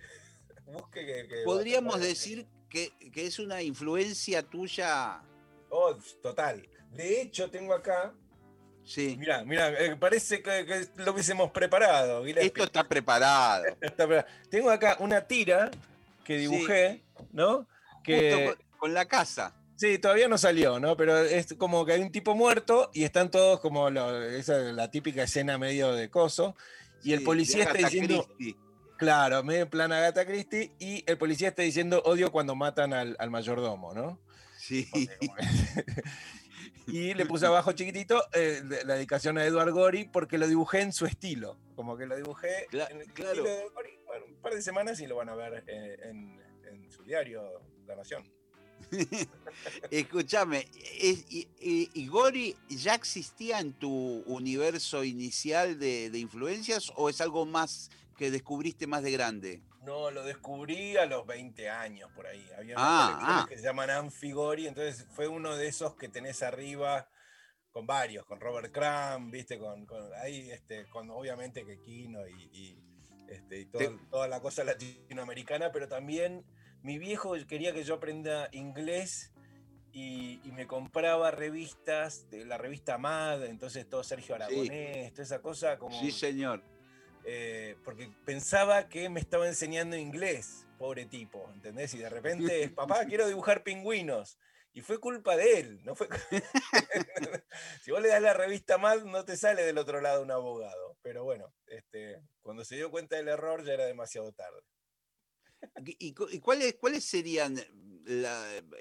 Podríamos 1.44 2.00
decir 2.00 2.48
que, 2.70 2.94
que 3.12 3.26
es 3.26 3.40
una 3.40 3.62
influencia 3.62 4.42
tuya. 4.42 5.22
Oh, 5.70 5.96
total. 6.22 6.68
De 6.92 7.22
hecho, 7.22 7.50
tengo 7.50 7.74
acá. 7.74 8.14
Sí. 8.84 9.16
Mira, 9.20 9.44
mira, 9.44 9.70
eh, 9.70 9.96
parece 9.96 10.42
que, 10.42 10.88
lo 10.98 11.12
hubiésemos 11.12 11.52
preparado. 11.52 12.26
Esto 12.26 12.64
está 12.64 12.84
preparado. 12.84 13.66
Tengo 14.50 14.70
acá 14.70 14.98
una 15.00 15.22
tira 15.22 15.72
que 16.24 16.38
dibujé, 16.38 17.02
¿no? 17.32 17.68
Que... 18.04 18.56
Con, 18.78 18.94
la 18.94 19.06
casa. 19.06 19.56
Sí, 19.76 19.98
todavía 19.98 20.28
no 20.28 20.38
salió, 20.38 20.80
¿no? 20.80 20.96
Pero 20.96 21.18
es 21.18 21.56
como 21.58 21.86
que 21.86 21.94
hay 21.94 22.02
un 22.02 22.12
tipo 22.12 22.36
muerto 22.36 22.92
y 22.94 23.04
están 23.04 23.32
todos 23.32 23.60
como 23.60 23.90
esa 23.90 24.58
la 24.58 24.92
típica 24.92 25.24
escena 25.24 25.58
medio 25.58 25.94
de 25.94 26.10
coso. 26.10 26.56
Y 27.04 27.14
el 27.14 27.24
policía 27.24 27.64
está 27.64 27.78
diciendo. 27.78 28.28
Claro, 28.98 29.44
medio 29.44 29.68
plan 29.70 29.92
Agatha 29.92 30.26
Christie. 30.26 30.72
Y 30.80 31.04
el 31.08 31.18
policía 31.18 31.50
está 31.50 31.64
diciendo 31.64 32.02
odio 32.06 32.32
cuando 32.32 32.56
matan 32.56 32.94
al, 32.94 33.16
al 33.18 33.32
mayordomo, 33.32 33.94
¿no? 33.94 34.20
Sí. 34.66 34.88
Y 36.88 37.16
le 37.16 37.26
puse 37.26 37.48
abajo 37.48 37.72
chiquitito 37.72 38.24
eh, 38.32 38.62
la 38.86 38.94
dedicación 38.94 39.40
a 39.40 39.46
Edward 39.46 39.72
Gori 39.72 40.06
porque 40.06 40.38
lo 40.38 40.48
dibujé 40.48 40.82
en 40.82 40.94
su 40.94 41.08
estilo. 41.08 41.58
Como 41.76 41.98
que 41.98 42.06
lo 42.06 42.16
dibujé 42.16 42.68
en 42.72 42.98
el 42.98 43.02
estilo 43.02 43.44
de 43.44 43.70
Gori. 43.74 44.00
Bueno, 44.06 44.26
un 44.28 44.36
par 44.36 44.54
de 44.54 44.62
semanas 44.62 45.00
y 45.00 45.08
lo 45.08 45.16
van 45.16 45.30
a 45.30 45.36
ver 45.36 45.64
eh, 45.68 45.98
en, 46.04 46.40
en, 46.72 46.92
su 46.92 47.04
diario 47.04 47.42
La 47.88 47.96
Nación. 47.96 48.24
Escúchame, 49.90 50.68
y, 51.02 51.48
y, 51.60 52.08
Gori 52.08 52.56
ya 52.70 52.94
existía 52.94 53.60
en 53.60 53.74
tu 53.74 53.90
universo 54.28 55.04
inicial 55.04 55.80
de, 55.80 56.12
de 56.12 56.20
influencias 56.20 56.92
o 56.96 57.10
es 57.10 57.20
algo 57.20 57.48
más 57.48 57.90
que 58.16 58.32
descubriste 58.32 58.88
más 58.88 59.04
de 59.04 59.12
grande? 59.12 59.62
No, 59.86 60.10
lo 60.10 60.24
descubrí 60.24 60.98
a 60.98 61.06
los 61.06 61.28
20 61.28 61.70
años 61.70 62.10
por 62.16 62.26
ahí. 62.26 62.44
Había 62.58 62.76
ah, 62.78 63.20
ah. 63.22 63.46
que 63.48 63.58
se 63.58 63.64
llaman 63.64 63.92
Anfigori, 63.92 64.68
entonces 64.68 65.06
fue 65.12 65.28
uno 65.28 65.56
de 65.56 65.68
esos 65.68 65.96
que 65.96 66.10
tenés 66.10 66.42
arriba 66.42 67.08
con 67.72 67.86
varios, 67.86 68.26
con 68.26 68.40
Robert 68.40 68.72
Crumb, 68.74 69.32
viste, 69.32 69.60
con, 69.60 69.86
ahí, 70.22 70.50
este, 70.50 70.88
con 70.88 71.10
obviamente 71.12 71.66
que 71.66 71.80
Kino 71.82 72.28
y, 72.28 72.80
este, 73.28 73.68
toda 74.10 74.28
la 74.28 74.42
cosa 74.42 74.64
latinoamericana, 74.64 75.72
pero 75.72 75.88
también 75.88 76.46
mi 76.82 76.98
viejo 76.98 77.36
quería 77.48 77.74
que 77.74 77.84
yo 77.84 77.96
aprenda 77.96 78.50
inglés 78.54 79.34
y, 79.92 80.40
me 80.54 80.68
compraba 80.68 81.32
revistas, 81.32 82.30
de 82.30 82.46
la 82.46 82.58
revista 82.58 82.98
MAD, 82.98 83.44
entonces 83.46 83.88
todo 83.90 84.04
Sergio 84.04 84.36
Aragonés, 84.36 85.12
toda 85.12 85.24
esa 85.24 85.42
cosa 85.42 85.78
como... 85.78 86.00
Sí, 86.00 86.12
señor 86.12 86.75
eh, 87.26 87.76
porque 87.84 88.10
pensaba 88.24 88.88
que 88.88 89.10
me 89.10 89.20
estaba 89.20 89.48
enseñando 89.48 89.98
inglés, 89.98 90.68
pobre 90.78 91.06
tipo, 91.06 91.50
¿entendés? 91.54 91.94
Y 91.96 91.98
de 91.98 92.10
repente, 92.10 92.70
papá, 92.76 93.06
quiero 93.06 93.28
dibujar 93.28 93.64
pingüinos. 93.64 94.38
Y 94.74 94.82
fue 94.82 95.00
culpa 95.00 95.38
de 95.38 95.60
él, 95.60 95.82
no 95.86 95.96
fue 95.96 96.10
Si 97.82 97.92
vos 97.92 98.02
le 98.02 98.10
das 98.10 98.22
la 98.22 98.34
revista 98.34 98.78
mal, 98.78 99.10
no 99.10 99.24
te 99.24 99.38
sale 99.38 99.64
del 99.64 99.78
otro 99.78 100.02
lado 100.02 100.22
un 100.22 100.32
abogado. 100.32 100.98
Pero 101.02 101.24
bueno, 101.24 101.54
este, 101.66 102.22
cuando 102.42 102.66
se 102.66 102.76
dio 102.76 102.92
cuenta 102.92 103.16
del 103.16 103.30
error 103.30 103.64
ya 103.66 103.74
era 103.74 103.86
demasiado 103.86 104.32
tarde. 104.34 104.62
¿Y, 105.86 106.14
cuáles, 106.42 106.76
cuáles 106.76 107.06
serían? 107.06 107.58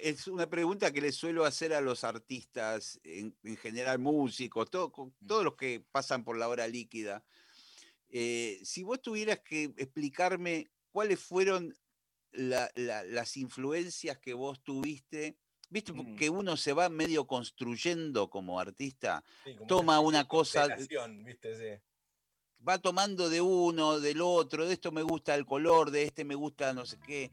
es 0.01 0.27
una 0.27 0.51
pregunta 0.51 0.93
que 0.93 1.01
le 1.01 1.11
suelo 1.11 1.47
hacer 1.47 1.73
a 1.73 1.81
los 1.81 2.05
artistas, 2.05 3.01
en, 3.05 3.35
general 3.57 3.99
músicos, 3.99 4.69
todo, 4.69 4.93
mm. 4.95 5.27
todos 5.27 5.45
los 5.45 5.57
que 5.57 5.83
pasan 5.93 6.25
por 6.25 6.37
la 6.37 6.49
hora 6.49 6.67
líquida. 6.67 7.25
Eh, 8.11 8.61
si 8.63 8.83
vos 8.83 9.01
tuvieras 9.03 9.41
que 9.41 9.73
explicarme 9.77 10.71
cuáles 10.91 11.21
fueron 11.21 11.75
las 12.33 13.37
influencias 13.37 14.19
que 14.19 14.35
vos 14.35 14.63
tuviste, 14.63 15.37
viste 15.71 15.93
mm. 15.93 16.17
que 16.17 16.31
uno 16.31 16.57
se 16.57 16.73
va 16.73 16.89
medio 16.89 17.27
construyendo 17.27 18.29
como 18.29 18.59
artista, 18.59 19.25
toma 19.69 20.01
una, 20.01 20.27
cosa, 20.27 20.67
va 22.67 22.79
tomando 22.79 23.29
de 23.29 23.41
uno, 23.41 24.01
del 24.01 24.21
otro, 24.21 24.67
de 24.67 24.75
esto 24.75 24.93
me 24.93 25.03
gusta 25.03 25.35
el 25.35 25.47
color, 25.47 25.91
de 25.91 26.05
este 26.05 26.25
me 26.25 26.35
gusta 26.35 26.73
no 26.73 26.87
sé 26.87 26.99
qué. 27.05 27.33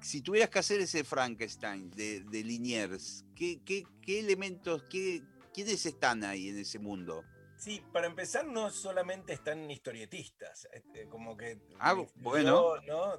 Si 0.00 0.22
tuvieras 0.22 0.48
que 0.48 0.60
hacer 0.60 0.80
ese 0.80 1.04
Frankenstein 1.04 1.90
de, 1.90 2.24
Liniers, 2.30 3.24
¿qué, 3.36 3.60
qué 3.64 3.84
elementos, 4.18 4.84
qué, 4.84 5.22
quiénes 5.52 5.84
están 5.84 6.24
ahí 6.24 6.48
en 6.48 6.58
ese 6.58 6.78
mundo? 6.78 7.24
Sí, 7.60 7.82
para 7.92 8.06
empezar, 8.06 8.46
no 8.46 8.70
solamente 8.70 9.34
están 9.34 9.70
historietistas, 9.70 10.66
este, 10.72 11.06
como 11.10 11.36
que. 11.36 11.58
Ah, 11.78 11.94
bueno. 12.14 12.76
¿no? 12.86 13.18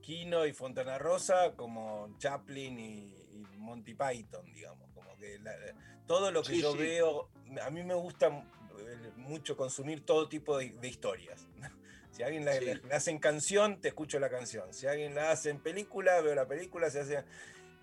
Kino 0.00 0.46
y 0.46 0.54
Fontana 0.54 0.96
Rosa, 0.96 1.52
como 1.54 2.16
Chaplin 2.16 2.80
y, 2.80 3.14
Monty 3.58 3.92
Python, 3.92 4.50
digamos. 4.50 4.90
Como 4.94 5.14
que 5.18 5.38
todo 6.06 6.30
lo 6.30 6.42
que 6.42 6.58
yo 6.58 6.74
veo. 6.74 7.28
A 7.62 7.68
mí 7.68 7.84
me 7.84 7.92
gusta 7.92 8.28
eh, 8.28 9.12
mucho 9.16 9.58
consumir 9.58 10.06
todo 10.06 10.26
tipo 10.26 10.56
de, 10.56 10.74
historias. 10.88 11.46
Si 12.12 12.22
alguien 12.22 12.44
la, 12.44 12.52
la, 12.60 12.94
hace 12.94 13.10
en 13.10 13.18
canción, 13.18 13.80
te 13.80 13.88
escucho 13.88 14.20
la 14.20 14.28
canción. 14.28 14.74
Si 14.74 14.86
alguien 14.86 15.14
la 15.14 15.30
hace 15.30 15.48
en 15.48 15.62
película, 15.62 16.20
veo 16.20 16.34
la 16.34 16.46
película, 16.46 16.90
se 16.90 17.00
hace. 17.00 17.24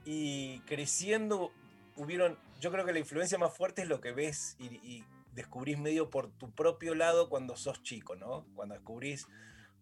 Y 0.05 0.59
creciendo, 0.61 1.51
hubieron. 1.95 2.37
Yo 2.59 2.71
creo 2.71 2.85
que 2.85 2.93
la 2.93 2.99
influencia 2.99 3.39
más 3.39 3.57
fuerte 3.57 3.81
es 3.81 3.87
lo 3.87 3.99
que 3.99 4.11
ves 4.11 4.55
y 4.59 5.03
descubrís 5.39 5.77
medio 5.77 6.09
por 6.09 6.31
tu 6.31 6.51
propio 6.51 6.95
lado 6.95 7.29
cuando 7.29 7.55
sos 7.55 7.81
chico, 7.83 8.15
¿no? 8.15 8.45
Cuando 8.55 8.75
descubrís 8.75 9.27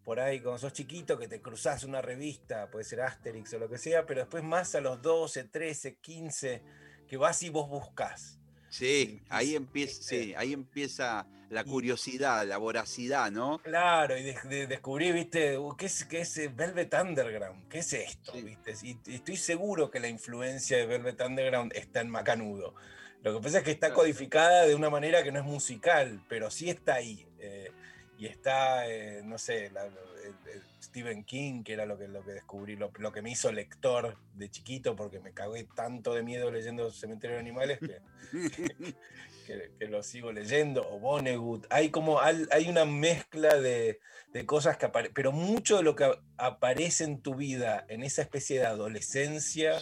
por 0.04 0.20
ahí, 0.20 0.40
cuando 0.40 0.60
sos 0.60 0.74
chiquito, 0.74 1.18
que 1.18 1.28
te 1.28 1.42
cruzás 1.42 1.84
una 1.84 2.02
revista, 2.02 2.72
puede 2.72 2.86
ser 2.86 3.02
Asterix 3.02 3.54
o 3.54 3.60
lo 3.60 3.70
que 3.70 3.78
sea, 3.78 4.06
pero 4.06 4.22
después 4.22 4.44
más 4.44 4.74
a 4.76 4.82
los 4.82 5.02
12, 5.02 5.46
13, 5.46 5.96
15, 5.98 6.64
que 7.08 7.18
vas 7.18 7.44
y 7.44 7.50
vos 7.50 7.68
buscás. 7.70 8.40
Sí, 8.70 9.22
ahí 9.30 9.56
empieza, 9.56 10.04
sí, 10.04 10.34
ahí 10.38 10.54
empieza 10.54 11.26
la 11.50 11.64
curiosidad, 11.64 12.46
la 12.46 12.58
voracidad, 12.58 13.32
¿no? 13.32 13.60
Claro, 13.60 14.18
y 14.18 14.24
de, 14.24 14.68
descubrí, 14.68 15.12
viste, 15.12 15.58
uh, 15.58 15.76
¿qué 15.76 15.86
es, 15.86 16.06
qué 16.06 16.22
es 16.22 16.56
Velvet 16.56 16.94
Underground? 16.94 17.68
¿Qué 17.70 17.80
es 17.80 17.94
esto? 17.94 18.34
¿viste? 18.34 18.74
Y, 18.84 18.98
estoy 19.14 19.38
seguro 19.38 19.90
que 19.90 20.00
la 20.00 20.10
influencia 20.10 20.78
de 20.78 20.86
Velvet 20.86 21.22
Underground 21.22 21.74
está 21.76 22.02
en 22.02 22.10
Macanudo. 22.10 22.76
Lo 23.24 23.36
que 23.36 23.44
pasa 23.44 23.60
es 23.60 23.64
que 23.64 23.72
está 23.72 23.94
codificada 23.94 24.66
de 24.66 24.76
una 24.76 24.90
manera 24.90 25.24
que 25.24 25.32
no 25.32 25.40
es 25.40 25.46
musical, 25.46 26.24
pero 26.30 26.50
sí 26.50 26.70
está 26.70 26.96
ahí. 26.96 27.28
Eh, 27.40 27.72
y 28.18 28.26
está, 28.26 28.90
eh, 28.90 29.22
no 29.24 29.38
sé, 29.38 29.72
Stephen 30.82 31.24
King, 31.24 31.64
que 31.64 31.74
era 31.74 31.86
lo 31.86 31.98
que, 31.98 32.08
lo 32.08 32.24
que 32.24 32.32
descubrí, 32.32 32.76
lo, 32.76 32.92
que 32.92 33.22
me 33.22 33.32
hizo 33.32 33.52
lector 33.52 34.18
de 34.34 34.50
chiquito, 34.50 34.96
porque 34.96 35.20
me 35.20 35.34
cagué 35.34 35.68
tanto 35.76 36.14
de 36.14 36.24
miedo 36.24 36.52
leyendo 36.52 36.90
Cementerio 36.92 37.36
de 37.36 37.42
Animales 37.42 37.80
que, 37.80 38.02
lo 39.88 40.02
sigo 40.02 40.32
leyendo, 40.32 40.88
o 40.90 41.00
Vonnegut. 41.00 41.68
Hay 41.70 41.90
como, 41.90 42.20
hay 42.20 42.70
una 42.70 42.86
mezcla 42.86 43.60
de, 43.60 44.00
cosas 44.46 44.78
que 44.78 44.88
aparecen, 44.88 45.14
pero 45.14 45.32
mucho 45.32 45.78
de 45.78 45.84
lo 45.84 45.96
que 45.96 46.12
aparece 46.38 47.04
en 47.04 47.22
tu 47.22 47.36
vida 47.36 47.86
en 47.88 48.04
esa 48.04 48.24
especie 48.24 48.60
de 48.60 48.66
adolescencia. 48.66 49.80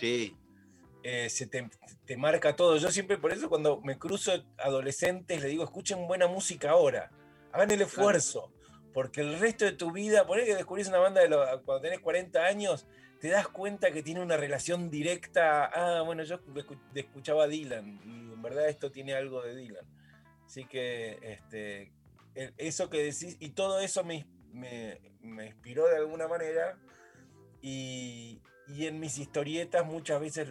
Eh, 1.07 1.29
se 1.29 1.45
te, 1.45 1.69
te, 2.05 2.17
marca 2.17 2.55
todo. 2.55 2.77
Yo 2.77 2.89
siempre 2.89 3.19
por 3.19 3.31
eso 3.31 3.47
cuando 3.47 3.79
me 3.81 3.99
cruzo 3.99 4.31
adolescentes 4.57 5.39
les 5.39 5.51
digo, 5.51 5.63
escuchen 5.63 6.07
buena 6.07 6.27
música 6.27 6.71
ahora 6.71 7.11
hagan 7.55 7.71
el 7.71 7.81
esfuerzo, 7.81 8.51
porque 8.93 9.21
el 9.21 9.39
resto 9.39 9.65
de 9.65 9.71
tu 9.71 9.91
vida, 9.91 10.27
por 10.27 10.37
ahí 10.37 10.45
que 10.45 10.55
descubrís 10.55 10.89
una 10.89 10.97
banda 10.97 11.21
de 11.21 11.29
cuando 11.29 11.81
tenés 11.81 11.99
40 11.99 12.43
años, 12.43 12.85
te 13.19 13.29
das 13.29 13.47
cuenta 13.47 13.91
que 13.91 14.03
tiene 14.03 14.21
una 14.21 14.35
relación 14.35 14.89
directa. 14.89 15.65
Ah, 15.65 16.01
bueno, 16.01 16.23
yo 16.23 16.39
escuchaba 16.93 17.45
a 17.45 17.47
Dylan 17.47 18.01
y 18.03 18.33
en 18.33 18.41
verdad 18.41 18.67
esto 18.67 18.91
tiene 18.91 19.13
algo 19.13 19.41
de 19.41 19.55
Dylan. 19.55 19.85
Así 20.45 20.65
que 20.65 21.17
este, 21.21 21.93
eso 22.57 22.89
que 22.89 22.97
decís, 22.97 23.37
y 23.39 23.51
todo 23.51 23.79
eso 23.79 24.03
me, 24.03 24.27
me, 24.51 24.99
inspiró 25.45 25.87
de 25.87 25.97
alguna 25.97 26.27
manera. 26.27 26.77
Y, 27.61 28.41
y, 28.67 28.85
en 28.85 28.99
mis 28.99 29.17
historietas 29.17 29.85
muchas 29.85 30.19
veces 30.19 30.49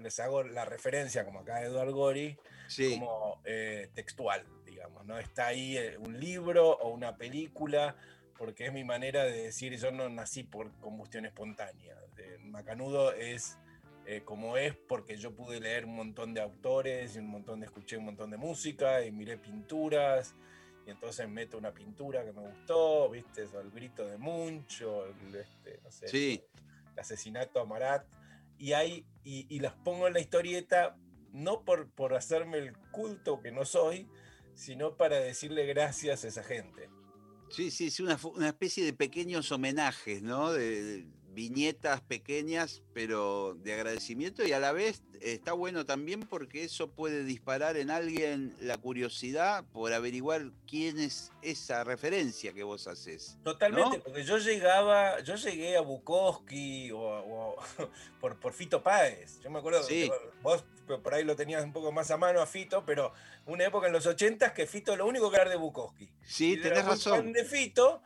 les 0.00 0.20
hago 0.20 0.42
la 0.42 0.64
referencia, 0.64 1.24
como 1.24 1.40
acá 1.40 1.62
Eduardo 1.62 1.94
Gori, 1.94 2.36
como 2.76 3.40
eh, 3.44 3.90
textual. 3.94 4.44
¿no? 5.04 5.18
Está 5.18 5.48
ahí 5.48 5.76
eh, 5.76 5.96
un 5.98 6.18
libro 6.18 6.70
o 6.70 6.88
una 6.90 7.16
película, 7.16 7.96
porque 8.36 8.66
es 8.66 8.72
mi 8.72 8.84
manera 8.84 9.24
de 9.24 9.44
decir, 9.44 9.76
yo 9.76 9.90
no 9.90 10.08
nací 10.08 10.42
por 10.42 10.72
combustión 10.80 11.26
espontánea. 11.26 11.96
Macanudo 12.40 13.12
es 13.12 13.58
eh, 14.04 14.22
como 14.24 14.56
es 14.56 14.74
porque 14.74 15.16
yo 15.16 15.34
pude 15.34 15.60
leer 15.60 15.84
un 15.84 15.94
montón 15.94 16.34
de 16.34 16.40
autores 16.40 17.14
y 17.14 17.20
un 17.20 17.28
montón 17.28 17.60
de, 17.60 17.66
escuché 17.66 17.96
un 17.96 18.06
montón 18.06 18.30
de 18.30 18.36
música 18.36 19.04
y 19.04 19.12
miré 19.12 19.38
pinturas 19.38 20.34
y 20.86 20.90
entonces 20.90 21.28
meto 21.28 21.56
una 21.56 21.72
pintura 21.72 22.24
que 22.24 22.32
me 22.32 22.40
gustó, 22.40 23.08
viste, 23.08 23.42
el 23.42 23.70
grito 23.70 24.04
de 24.04 24.18
Munch 24.18 24.82
o 24.82 25.06
el, 25.06 25.36
este, 25.36 25.80
no 25.84 25.90
sé, 25.92 26.06
el 26.06 26.42
asesinato 26.96 27.60
a 27.60 27.66
Marat 27.66 28.06
y, 28.58 28.72
hay, 28.74 29.06
y, 29.24 29.58
las 29.60 29.74
pongo 29.74 30.06
en 30.06 30.14
la 30.14 30.20
historieta 30.20 30.96
no 31.32 31.64
por, 31.64 31.90
por 31.90 32.14
hacerme 32.14 32.58
el 32.58 32.76
culto 32.90 33.40
que 33.40 33.50
no 33.50 33.64
soy, 33.64 34.08
sino 34.54 34.96
para 34.96 35.16
decirle 35.16 35.66
gracias 35.66 36.24
a 36.24 36.28
esa 36.28 36.42
gente. 36.42 36.90
Sí, 37.50 37.70
sí, 37.70 37.90
sí, 37.90 38.02
una, 38.02 38.18
una 38.34 38.48
especie 38.48 38.84
de 38.84 38.92
pequeños 38.92 39.50
homenajes, 39.52 40.22
¿no? 40.22 40.52
de, 40.52 41.06
viñetas 41.34 42.00
pequeñas, 42.02 42.82
pero 42.92 43.54
de 43.62 43.74
agradecimiento 43.74 44.44
y 44.44 44.52
a 44.52 44.60
la 44.60 44.72
vez 44.72 45.02
está 45.20 45.52
bueno 45.52 45.86
también 45.86 46.20
porque 46.20 46.64
eso 46.64 46.90
puede 46.90 47.24
disparar 47.24 47.76
en 47.76 47.90
alguien 47.90 48.54
la 48.60 48.76
curiosidad 48.76 49.64
por 49.72 49.92
averiguar 49.92 50.50
quién 50.66 50.98
es 50.98 51.30
esa 51.42 51.84
referencia 51.84 52.52
que 52.52 52.62
vos 52.62 52.86
haces. 52.86 53.38
Totalmente, 53.42 54.00
porque 54.00 54.24
yo 54.24 54.38
llegaba, 54.38 55.20
yo 55.20 55.36
llegué 55.36 55.76
a 55.76 55.80
Bukowski 55.80 56.90
o, 56.92 57.56
por, 58.20 58.38
por, 58.38 58.52
Fito 58.52 58.82
Páez. 58.82 59.40
Yo 59.40 59.50
me 59.50 59.60
acuerdo, 59.60 59.82
sí. 59.82 60.10
vos 60.42 60.64
por 61.02 61.14
ahí 61.14 61.24
lo 61.24 61.36
tenías 61.36 61.64
un 61.64 61.72
poco 61.72 61.92
más 61.92 62.10
a 62.10 62.16
mano 62.16 62.40
a 62.40 62.46
Fito, 62.46 62.84
pero 62.84 63.12
una 63.46 63.64
época 63.64 63.86
en 63.86 63.92
los 63.92 64.06
80 64.06 64.52
que 64.52 64.66
Fito 64.66 64.96
lo 64.96 65.06
único 65.06 65.30
que 65.30 65.36
era 65.36 65.48
de 65.48 65.56
Bukowski. 65.56 66.10
Sí, 66.24 66.56
tenés 66.60 66.84
razón. 66.84 67.32
de 67.32 67.44
Fito 67.44 68.02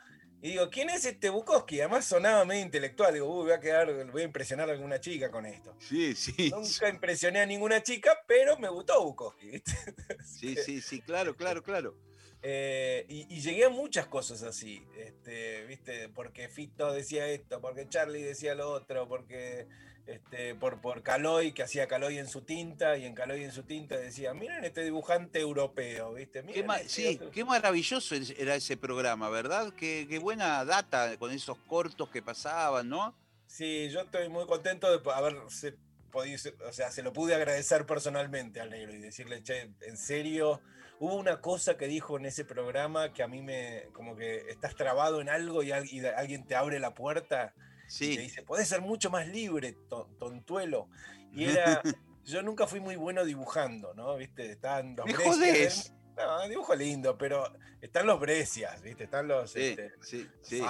y 0.47 0.51
digo, 0.51 0.70
¿quién 0.70 0.90
es 0.90 1.05
este 1.05 1.28
Bukowski? 1.28 1.80
Además 1.80 2.05
sonaba 2.05 2.44
medio 2.44 2.62
intelectual. 2.62 3.12
Digo, 3.12 3.26
voy 3.26 3.51
a 3.51 3.59
quedar, 3.59 3.92
voy 4.12 4.22
a 4.22 4.24
impresionar 4.26 4.70
a 4.70 4.74
alguna 4.74 5.01
chica 5.01 5.28
con 5.28 5.44
esto. 5.44 5.74
Sí, 5.80 6.14
sí. 6.14 6.51
Nunca 6.51 6.88
impresioné 6.88 7.40
a 7.40 7.47
ninguna 7.47 7.82
chica, 7.82 8.16
pero 8.28 8.57
me 8.57 8.68
gustó 8.68 9.03
Bukowski. 9.05 9.51
¿viste? 9.51 9.72
Sí, 10.24 10.55
sí, 10.55 10.80
sí, 10.80 11.01
claro, 11.01 11.34
claro, 11.34 11.64
claro. 11.64 11.97
Eh, 12.42 13.07
y, 13.09 13.40
llegué 13.40 13.64
a 13.64 13.70
muchas 13.70 14.07
cosas 14.07 14.44
así, 14.44 14.86
este, 14.97 15.64
¿viste? 15.64 16.11
Porque 16.11 16.49
Fito 16.49 16.92
decía 16.92 17.26
esto, 17.26 17.61
porque 17.61 17.88
Charlie 17.88 18.22
decía 18.22 18.55
lo 18.55 18.70
otro, 18.70 19.09
porque 19.09 19.66
este, 20.07 20.54
por, 20.54 20.80
por 20.80 21.02
Caloy, 21.02 21.52
que 21.52 21.64
hacía 21.64 21.88
Caloy 21.88 22.18
en 22.18 22.28
su 22.28 22.42
tinta, 22.42 22.96
y 22.96 23.04
en 23.04 23.14
Caloy 23.14 23.42
en 23.42 23.50
su 23.50 23.64
tinta 23.64 23.96
decía, 23.96 24.34
miren 24.34 24.64
este 24.64 24.84
dibujante 24.84 25.40
europeo, 25.40 26.14
¿viste? 26.14 26.44
qué, 26.44 26.61
este 26.61 26.88
sí, 26.88 27.20
qué 27.32 27.44
maravilloso 27.44 28.14
era 28.38 28.54
ese 28.54 28.76
programa, 28.76 29.28
¿verdad? 29.30 29.72
Qué, 29.76 30.07
qué, 30.09 30.20
buena 30.20 30.64
data 30.64 31.16
con 31.18 31.32
esos 31.32 31.59
cortos 31.66 32.09
que 32.11 32.22
pasaban, 32.22 32.88
¿no? 32.88 33.16
Sí, 33.48 33.90
yo 33.90 34.02
estoy 34.02 34.28
muy 34.28 34.46
contento 34.46 34.96
de 34.96 35.11
haberse 35.12 35.74
podido, 36.12 36.52
o 36.68 36.72
sea, 36.72 36.92
se 36.92 37.02
lo 37.02 37.12
pude 37.12 37.34
agradecer 37.34 37.84
personalmente 37.84 38.61
al 38.61 38.70
negro 38.70 38.94
y 38.94 38.98
decirle, 38.98 39.42
che, 39.42 39.72
en 39.80 39.96
serio, 39.96 40.61
hubo 41.00 41.16
una 41.16 41.40
cosa 41.40 41.76
que 41.76 41.88
dijo 41.88 42.16
en 42.16 42.26
ese 42.26 42.44
programa 42.44 43.12
que 43.12 43.24
a 43.24 43.28
mí 43.28 43.42
me, 43.42 43.88
como 43.92 44.14
que 44.14 44.50
estás 44.50 44.76
trabado 44.76 45.20
en 45.20 45.28
algo 45.28 45.64
y 45.64 45.72
alguien 45.72 46.46
te 46.46 46.54
abre 46.54 46.78
la 46.78 46.94
puerta 46.94 47.54
Sí. 47.87 48.16
dice, 48.16 48.43
puedes 48.43 48.68
ser 48.68 48.80
mucho 48.80 49.11
más 49.11 49.28
libre, 49.28 49.76
tontuelo. 50.18 50.89
Y 51.32 51.45
era, 51.45 51.82
yo 52.24 52.43
nunca 52.43 52.66
fui 52.66 52.80
muy 52.80 52.97
bueno 52.97 53.24
dibujando, 53.24 53.95
¿no? 53.95 54.16
¿Viste? 54.16 54.51
Están 54.53 54.97
los 54.97 55.07
Brescias. 55.07 55.93
No, 56.16 56.49
dibujo 56.49 56.74
lindo, 56.74 57.18
pero 57.18 57.53
están 57.80 58.07
los 58.07 58.18
Brescias, 58.18 58.80
¿viste? 58.82 59.05
Están 59.05 59.28
los 59.28 59.53
sí, 59.53 59.76
este, 59.78 60.62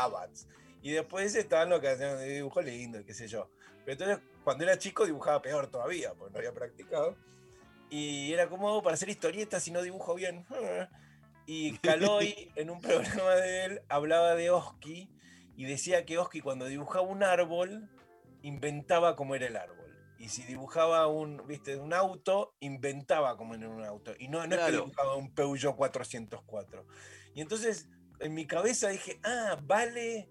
Y 0.82 0.90
después 0.90 1.34
están 1.36 1.70
los 1.70 1.80
que 1.80 1.88
hacían 1.88 2.22
dibujo 2.26 2.60
lindo, 2.60 3.04
qué 3.04 3.14
sé 3.14 3.28
yo. 3.28 3.50
Pero 3.84 3.92
entonces, 3.92 4.18
cuando 4.42 4.64
era 4.64 4.78
chico, 4.78 5.06
dibujaba 5.06 5.40
peor 5.40 5.68
todavía, 5.68 6.12
porque 6.14 6.32
no 6.32 6.38
había 6.38 6.52
practicado. 6.52 7.16
Y 7.88 8.32
era 8.32 8.48
como 8.48 8.82
para 8.82 8.94
hacer 8.94 9.08
historietas 9.08 9.66
y 9.68 9.70
no 9.70 9.82
dibujo 9.82 10.14
bien. 10.14 10.44
Y 11.48 11.78
Caloy, 11.78 12.50
en 12.56 12.70
un 12.70 12.80
programa 12.82 13.36
de 13.36 13.64
él, 13.66 13.82
hablaba 13.88 14.34
de 14.34 14.50
Oski 14.50 15.08
y 15.56 15.64
decía 15.64 16.04
que 16.04 16.18
Oski 16.18 16.40
cuando 16.40 16.66
dibujaba 16.66 17.06
un 17.06 17.22
árbol, 17.22 17.88
inventaba 18.42 19.16
cómo 19.16 19.34
era 19.34 19.46
el 19.46 19.56
árbol. 19.56 19.76
Y 20.18 20.28
si 20.28 20.42
dibujaba 20.44 21.06
un, 21.08 21.46
¿viste? 21.46 21.76
un 21.76 21.92
auto, 21.92 22.54
inventaba 22.60 23.36
cómo 23.36 23.54
era 23.54 23.68
un 23.68 23.84
auto. 23.84 24.12
Y 24.18 24.28
no, 24.28 24.46
no 24.46 24.54
es 24.54 24.60
que 24.60 24.72
dibujaba 24.72 25.16
un 25.16 25.34
Peugeot 25.34 25.76
404. 25.76 26.86
Y 27.34 27.40
entonces 27.40 27.88
en 28.20 28.34
mi 28.34 28.46
cabeza 28.46 28.88
dije, 28.88 29.18
ah, 29.24 29.58
vale. 29.62 30.28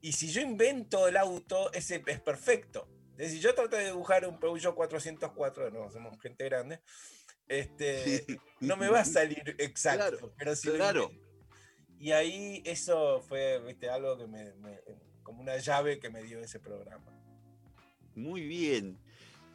Y 0.00 0.12
si 0.12 0.30
yo 0.30 0.40
invento 0.40 1.06
el 1.06 1.16
auto, 1.16 1.72
ese 1.72 2.02
es 2.06 2.20
perfecto. 2.20 2.88
Es 3.12 3.28
decir, 3.28 3.40
yo 3.40 3.54
trato 3.54 3.76
de 3.76 3.86
dibujar 3.86 4.26
un 4.26 4.40
Peugeot 4.40 4.74
404, 4.74 5.70
no, 5.70 5.90
somos 5.90 6.20
gente 6.20 6.44
grande, 6.46 6.80
este, 7.46 8.26
no 8.60 8.76
me 8.76 8.88
va 8.88 9.00
a 9.00 9.04
salir 9.04 9.54
exacto. 9.58 10.32
pero 10.36 10.56
si 10.56 10.70
claro. 10.70 11.10
Y 12.02 12.10
ahí 12.10 12.60
eso 12.64 13.20
fue 13.20 13.60
¿viste? 13.64 13.88
algo 13.88 14.18
que 14.18 14.26
me, 14.26 14.52
como 15.22 15.40
una 15.40 15.56
llave 15.58 16.00
que 16.00 16.10
me 16.10 16.20
dio 16.24 16.40
ese 16.40 16.58
programa. 16.58 17.06
Muy 18.16 18.40
bien. 18.40 18.98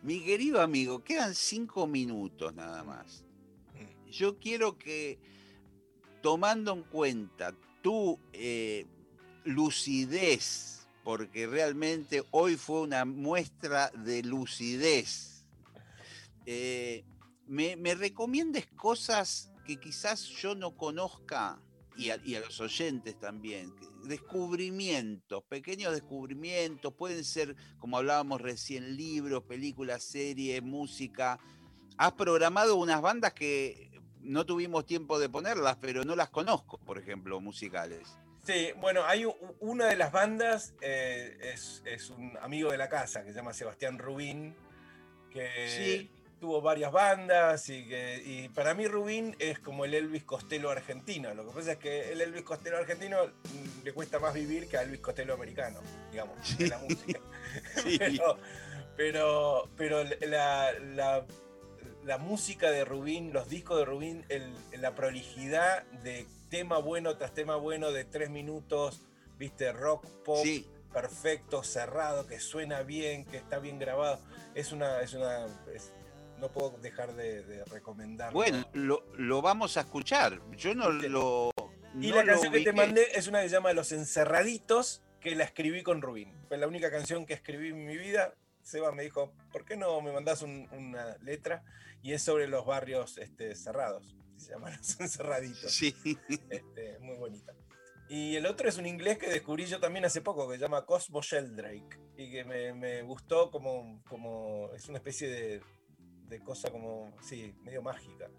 Mi 0.02 0.24
querido 0.24 0.62
amigo, 0.62 1.04
quedan 1.04 1.36
cinco 1.36 1.88
minutos 1.88 2.56
nada 2.56 2.86
más. 2.86 3.26
Mm. 3.74 4.10
Yo 4.12 4.40
quiero 4.40 4.78
que, 4.78 5.20
tomando 6.22 6.72
en 6.72 6.84
cuenta 6.84 7.54
tu 7.82 8.18
eh, 8.32 8.86
lucidez, 9.44 10.88
porque 11.04 11.48
realmente 11.48 12.24
hoy 12.32 12.56
fue 12.56 12.80
una 12.80 13.04
muestra 13.04 13.90
de 13.90 14.24
lucidez, 14.24 15.44
eh, 16.46 17.04
me, 17.46 17.76
me 17.76 17.94
recomiendes 17.94 18.68
cosas 18.68 19.52
que 19.66 19.78
quizás 19.82 20.24
yo 20.24 20.56
no 20.56 20.78
conozca 20.78 21.62
y 21.98 22.12
a, 22.12 22.40
los 22.40 22.60
oyentes 22.60 23.20
también, 23.20 23.74
descubrimientos, 24.04 25.44
pequeños 25.44 25.94
descubrimientos, 25.94 26.94
pueden 26.94 27.24
ser, 27.24 27.56
como 27.80 27.98
hablábamos 27.98 28.42
recién, 28.42 28.96
libros, 28.96 29.44
películas, 29.44 30.04
series, 30.04 30.62
música. 30.62 31.40
Has 31.98 32.14
programado 32.14 32.76
unas 32.76 33.02
bandas 33.02 33.34
que 33.34 33.92
no 34.22 34.46
tuvimos 34.46 34.86
tiempo 34.86 35.20
de 35.20 35.30
ponerlas, 35.30 35.78
pero 35.78 36.04
no 36.04 36.16
las 36.16 36.30
conozco, 36.30 36.78
por 36.80 37.00
ejemplo, 37.00 37.40
musicales. 37.40 38.18
Sí, 38.44 38.70
bueno, 38.78 39.04
hay 39.06 39.26
una 39.60 39.88
de 39.88 39.98
las 39.98 40.12
bandas, 40.12 40.74
eh, 40.82 41.38
es, 41.42 42.10
un 42.10 42.38
amigo 42.42 42.72
de 42.72 42.78
la 42.78 42.88
casa 42.88 43.24
que 43.24 43.32
se 43.32 43.36
llama 43.36 43.54
Sebastián 43.54 43.98
Rubín, 43.98 44.56
que 45.32 46.10
tuvo 46.40 46.62
varias 46.62 46.92
bandas 46.92 47.68
y, 47.70 47.86
que, 47.88 48.22
y 48.26 48.50
para 48.50 48.74
mí 48.74 48.88
Rubín 48.88 49.36
es 49.40 49.60
como 49.60 49.86
el 49.86 49.94
Elvis 49.94 50.24
Costello 50.24 50.70
argentino. 50.70 51.34
Lo 51.34 51.48
que 51.48 51.52
pasa 51.54 51.72
es 51.74 51.78
que 51.78 52.12
el 52.12 52.22
Elvis 52.22 52.44
Costello 52.44 52.78
argentino 52.78 53.18
mm, 53.26 53.84
le 53.84 53.94
cuesta 53.94 54.20
más 54.20 54.34
vivir 54.34 54.68
que 54.68 54.78
al 54.78 54.86
Elvis 54.86 55.02
Costello 55.02 55.34
americano, 55.34 55.80
digamos, 56.12 56.38
en 56.60 56.70
la 56.70 56.78
música. 56.80 57.20
Sí. 57.84 57.98
pero 57.98 58.38
pero, 58.96 59.70
pero 59.78 60.04
la, 60.28 60.72
la- 60.80 61.26
la 62.04 62.18
música 62.18 62.72
de 62.72 62.86
Rubín, 62.86 63.34
los 63.34 63.50
discos 63.50 63.78
de 63.80 63.86
Rubín, 63.86 64.26
el- 64.30 64.54
la 64.80 64.96
prolijidad 64.96 65.84
de 66.04 66.26
tema 66.50 66.78
bueno 66.80 67.18
tras 67.18 67.34
tema 67.34 67.58
bueno 67.58 67.92
de 67.92 68.06
tres 68.06 68.30
minutos, 68.30 69.02
viste, 69.38 69.72
rock, 69.74 70.06
pop, 70.24 70.40
Sí, 70.42 70.66
perfecto, 70.94 71.64
cerrado, 71.64 72.26
que 72.26 72.40
suena 72.40 72.82
bien, 72.84 73.26
que 73.26 73.36
está 73.38 73.60
bien 73.60 73.78
grabado. 73.78 74.20
Es 74.56 74.72
una, 74.72 75.02
es 75.02 75.14
una, 75.14 75.48
es- 75.76 75.94
no 76.40 76.52
puedo 76.52 76.72
dejar 76.82 77.14
de, 77.16 77.44
de 77.44 77.66
recomendarlo. 77.66 78.34
bueno, 78.34 78.68
lo, 78.74 79.04
lo 79.16 79.42
vamos 79.42 79.78
a 79.78 79.82
escuchar. 79.82 80.40
Yo 80.56 80.74
no 80.76 80.90
lo. 80.92 81.52
y 82.00 82.10
no 82.10 82.16
la 82.18 82.26
canción 82.26 82.52
que 82.54 82.62
te 82.64 82.74
mandé 82.74 83.08
es 83.16 83.28
una 83.28 83.42
que 83.42 83.50
se 83.50 83.56
llama 83.56 83.74
Los 83.74 83.92
Encerraditos, 83.92 85.02
que 85.20 85.36
la 85.36 85.44
escribí 85.46 85.84
con 85.84 86.02
Rubín. 86.02 86.34
Fue 86.48 86.58
la 86.58 86.68
única 86.68 86.92
canción 86.92 87.26
que 87.26 87.34
escribí 87.34 87.70
en 87.70 87.86
mi 87.86 87.98
vida. 87.98 88.34
Seba 88.62 88.92
me 88.92 89.04
dijo, 89.04 89.34
¿por 89.52 89.64
qué 89.66 89.78
no 89.78 90.00
me 90.02 90.12
mandás 90.12 90.42
un- 90.42 90.68
una 90.72 91.18
letra? 91.20 91.64
Y 92.04 92.14
es 92.14 92.22
sobre 92.22 92.48
los 92.48 92.66
barrios 92.66 93.18
este, 93.18 93.56
cerrados. 93.56 94.16
Se 94.36 94.52
llama 94.52 94.70
Los 94.78 95.00
Encerraditos. 95.00 95.72
Sí. 95.72 95.96
Este, 96.50 97.00
muy 97.00 97.16
bonita. 97.18 97.54
Y 98.10 98.36
el 98.36 98.46
otro 98.46 98.70
es 98.70 98.78
un 98.78 98.86
inglés 98.86 99.18
que 99.18 99.28
descubrí 99.30 99.66
yo 99.66 99.80
también 99.82 100.06
hace 100.06 100.22
poco, 100.22 100.48
que 100.48 100.56
se 100.56 100.62
llama 100.62 100.86
Cosmo 100.86 101.22
Sheldrake. 101.22 102.00
Y 102.18 102.32
que 102.32 102.44
me, 102.46 102.74
me 102.74 103.02
gustó 103.02 103.50
como, 103.52 104.02
como. 104.08 104.70
Es 104.76 104.88
una 104.88 104.98
especie 105.00 105.28
de, 105.30 105.62
de 106.30 106.40
cosa 106.40 106.70
como. 106.72 107.14
Sí, 107.22 107.54
medio 107.64 107.82
mágica. 107.82 108.30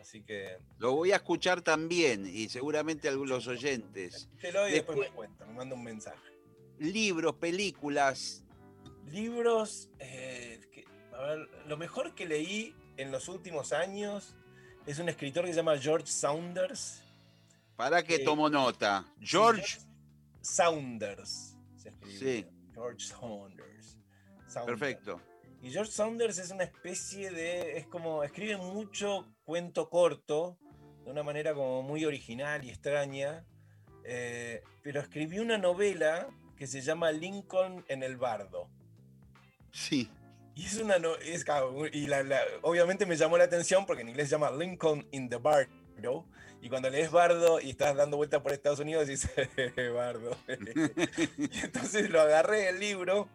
Así 0.00 0.22
que. 0.22 0.58
Lo 0.78 0.92
voy 0.92 1.12
a 1.12 1.16
escuchar 1.16 1.62
también 1.62 2.26
y 2.26 2.48
seguramente 2.48 3.08
algunos 3.08 3.46
oyentes. 3.46 4.14
Escúchelo 4.14 4.68
y 4.68 4.72
después, 4.72 4.98
Después- 4.98 5.10
me 5.10 5.16
cuenta, 5.16 5.46
me 5.46 5.52
manda 5.54 5.74
un 5.74 5.84
mensaje. 5.84 6.18
Libros, 6.78 7.34
películas. 7.36 8.42
Libros. 9.06 9.88
eh, 9.98 10.60
que- 10.72 10.84
a 11.14 11.22
ver, 11.22 11.48
lo 11.66 11.76
mejor 11.76 12.14
que 12.14 12.26
leí 12.26 12.74
en 12.96 13.10
los 13.12 13.28
últimos 13.28 13.72
años 13.72 14.34
es 14.86 14.98
un 14.98 15.08
escritor 15.08 15.44
que 15.44 15.50
se 15.52 15.56
llama 15.56 15.78
George 15.78 16.06
Saunders. 16.08 17.02
¿Para 17.76 18.02
que 18.02 18.18
Sí. 18.18 18.24
tomo 18.24 18.48
nota? 18.50 19.04
George. 19.20 19.78
Saunders. 20.40 21.56
Se 21.76 21.88
escribe. 21.88 22.18
Sí. 22.18 22.46
George 22.74 23.06
Saunders. 23.06 23.96
Saunders. 24.46 24.78
Perfecto. 24.78 25.20
Y 25.64 25.70
George 25.70 25.90
Saunders 25.92 26.38
es 26.38 26.50
una 26.50 26.64
especie 26.64 27.30
de. 27.30 27.78
Es 27.78 27.86
como. 27.86 28.22
Escribe 28.22 28.56
mucho 28.58 29.26
cuento 29.44 29.88
corto, 29.88 30.58
de 31.04 31.10
una 31.10 31.22
manera 31.22 31.54
como 31.54 31.82
muy 31.82 32.04
original 32.04 32.62
y 32.64 32.68
extraña. 32.70 33.44
eh, 34.04 34.62
pero 34.82 35.00
escribió 35.00 35.40
una 35.42 35.56
novela 35.56 36.28
que 36.58 36.66
se 36.66 36.82
llama 36.82 37.10
Lincoln 37.10 37.82
en 37.88 38.02
el 38.02 38.16
Bardo. 38.18 38.68
Sí. 39.72 40.10
Y 40.54 40.66
es 40.66 40.76
una. 40.78 40.98
no- 40.98 41.16
es, 41.16 41.44
claro, 41.44 41.86
y 41.90 42.06
la- 42.06 42.22
la- 42.22 42.42
obviamente 42.62 43.06
me 43.06 43.16
llamó 43.16 43.38
la 43.38 43.44
atención 43.44 43.86
porque 43.86 44.02
en 44.02 44.10
inglés 44.10 44.28
se 44.28 44.32
llama 44.32 44.50
Lincoln 44.50 45.08
in 45.12 45.30
the 45.30 45.36
Bardo. 45.36 46.26
Y 46.60 46.68
cuando 46.68 46.90
lees 46.90 47.10
Bardo 47.10 47.60
y 47.60 47.70
estás 47.70 47.96
dando 47.96 48.16
vueltas 48.18 48.40
por 48.42 48.52
Estados 48.52 48.80
Unidos, 48.80 49.06
dices 49.08 49.30
Bardo. 49.94 50.36
Y 51.38 51.58
entonces 51.60 52.10
lo 52.10 52.20
agarré 52.20 52.68
el 52.68 52.78
libro. 52.80 53.28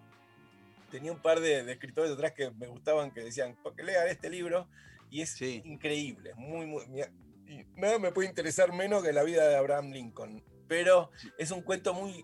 Tenía 0.90 1.12
un 1.12 1.22
par 1.22 1.40
de, 1.40 1.64
de 1.64 1.72
escritores 1.72 2.12
atrás 2.12 2.34
que 2.34 2.52
me 2.52 2.68
gustaban 2.68 3.12
que 3.12 3.22
decían, 3.24 3.58
porque 3.64 3.84
lean 3.84 4.08
este 4.08 4.30
libro. 4.30 4.68
Y 5.12 5.22
es 5.22 5.32
Sí. 5.32 5.62
increíble, 5.66 6.34
muy, 6.36 6.66
muy. 6.68 6.84
y 7.48 7.66
nada 7.76 7.98
me 7.98 8.12
puede 8.12 8.30
interesar 8.30 8.72
menos 8.74 9.04
que 9.04 9.12
la 9.12 9.24
vida 9.24 9.48
de 9.48 9.56
Abraham 9.56 9.90
Lincoln. 9.92 10.44
Pero 10.68 11.10
es 11.40 11.50
un 11.50 11.64
cuento 11.64 11.96
muy 11.96 12.24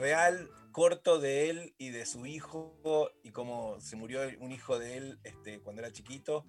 real, 0.00 0.50
corto 0.72 1.20
de 1.20 1.48
él 1.50 1.74
y 1.78 1.90
de 1.90 2.06
su 2.06 2.26
hijo, 2.26 3.12
y 3.22 3.30
cómo 3.30 3.80
se 3.80 3.94
murió 3.96 4.20
un 4.40 4.50
hijo 4.50 4.78
de 4.80 4.96
él 4.96 5.18
este, 5.22 5.60
cuando 5.60 5.82
era 5.82 5.92
chiquito. 5.92 6.44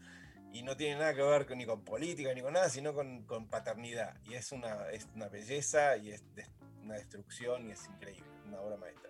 Y 0.51 0.61
no 0.63 0.75
tiene 0.77 0.99
nada 0.99 1.13
que 1.15 1.21
ver 1.21 1.45
con, 1.47 1.57
ni 1.57 1.65
con 1.65 1.83
política 1.83 2.31
ni 2.33 2.41
con 2.41 2.53
nada, 2.53 2.69
sino 2.69 2.93
con, 2.93 3.23
con 3.25 3.47
paternidad. 3.47 4.15
Y 4.23 4.35
es 4.35 4.51
una, 4.51 4.89
es 4.91 5.07
una 5.15 5.27
belleza 5.27 5.97
y 5.97 6.11
es 6.11 6.23
des- 6.35 6.49
una 6.81 6.95
destrucción 6.95 7.67
y 7.67 7.71
es 7.71 7.87
increíble, 7.87 8.25
una 8.47 8.59
obra 8.61 8.77
maestra. 8.77 9.09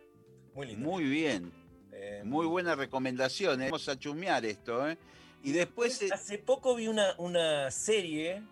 Muy 0.53 0.67
lindo. 0.67 0.89
Muy 0.89 1.03
bien. 1.05 1.51
Eh, 1.93 2.21
Muy 2.25 2.45
buena 2.47 2.75
recomendación. 2.75 3.61
¿eh? 3.61 3.65
Vamos 3.65 3.87
a 3.89 3.97
chusmear 3.97 4.45
esto. 4.45 4.89
¿eh? 4.89 4.97
Y 5.43 5.51
después. 5.51 6.01
Hace 6.11 6.37
poco 6.37 6.75
vi 6.75 6.87
una, 6.87 7.15
una 7.17 7.69
serie 7.71 8.43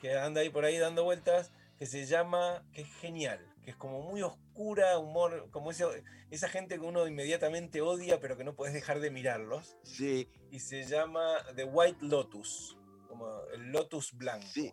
que 0.00 0.16
anda 0.18 0.40
ahí 0.42 0.50
por 0.50 0.64
ahí 0.64 0.78
dando 0.78 1.04
vueltas 1.04 1.52
que 1.78 1.86
se 1.86 2.06
llama, 2.06 2.62
que 2.72 2.82
es 2.82 2.88
genial, 3.00 3.40
que 3.64 3.70
es 3.70 3.76
como 3.76 4.02
muy 4.02 4.22
oscura, 4.22 4.98
humor, 4.98 5.48
como 5.50 5.70
ese- 5.70 6.04
esa 6.30 6.48
gente 6.48 6.76
que 6.76 6.84
uno 6.84 7.06
inmediatamente 7.06 7.80
odia 7.82 8.18
pero 8.20 8.36
que 8.36 8.44
no 8.44 8.54
puedes 8.54 8.72
dejar 8.74 9.00
de 9.00 9.10
mirarlos. 9.10 9.76
sí, 9.82 10.28
Y 10.50 10.60
se 10.60 10.84
llama 10.84 11.36
The 11.54 11.64
White 11.64 11.98
Lotus, 12.06 12.78
como 13.08 13.26
el 13.54 13.72
Lotus 13.72 14.12
Blanco. 14.14 14.46
sí. 14.46 14.72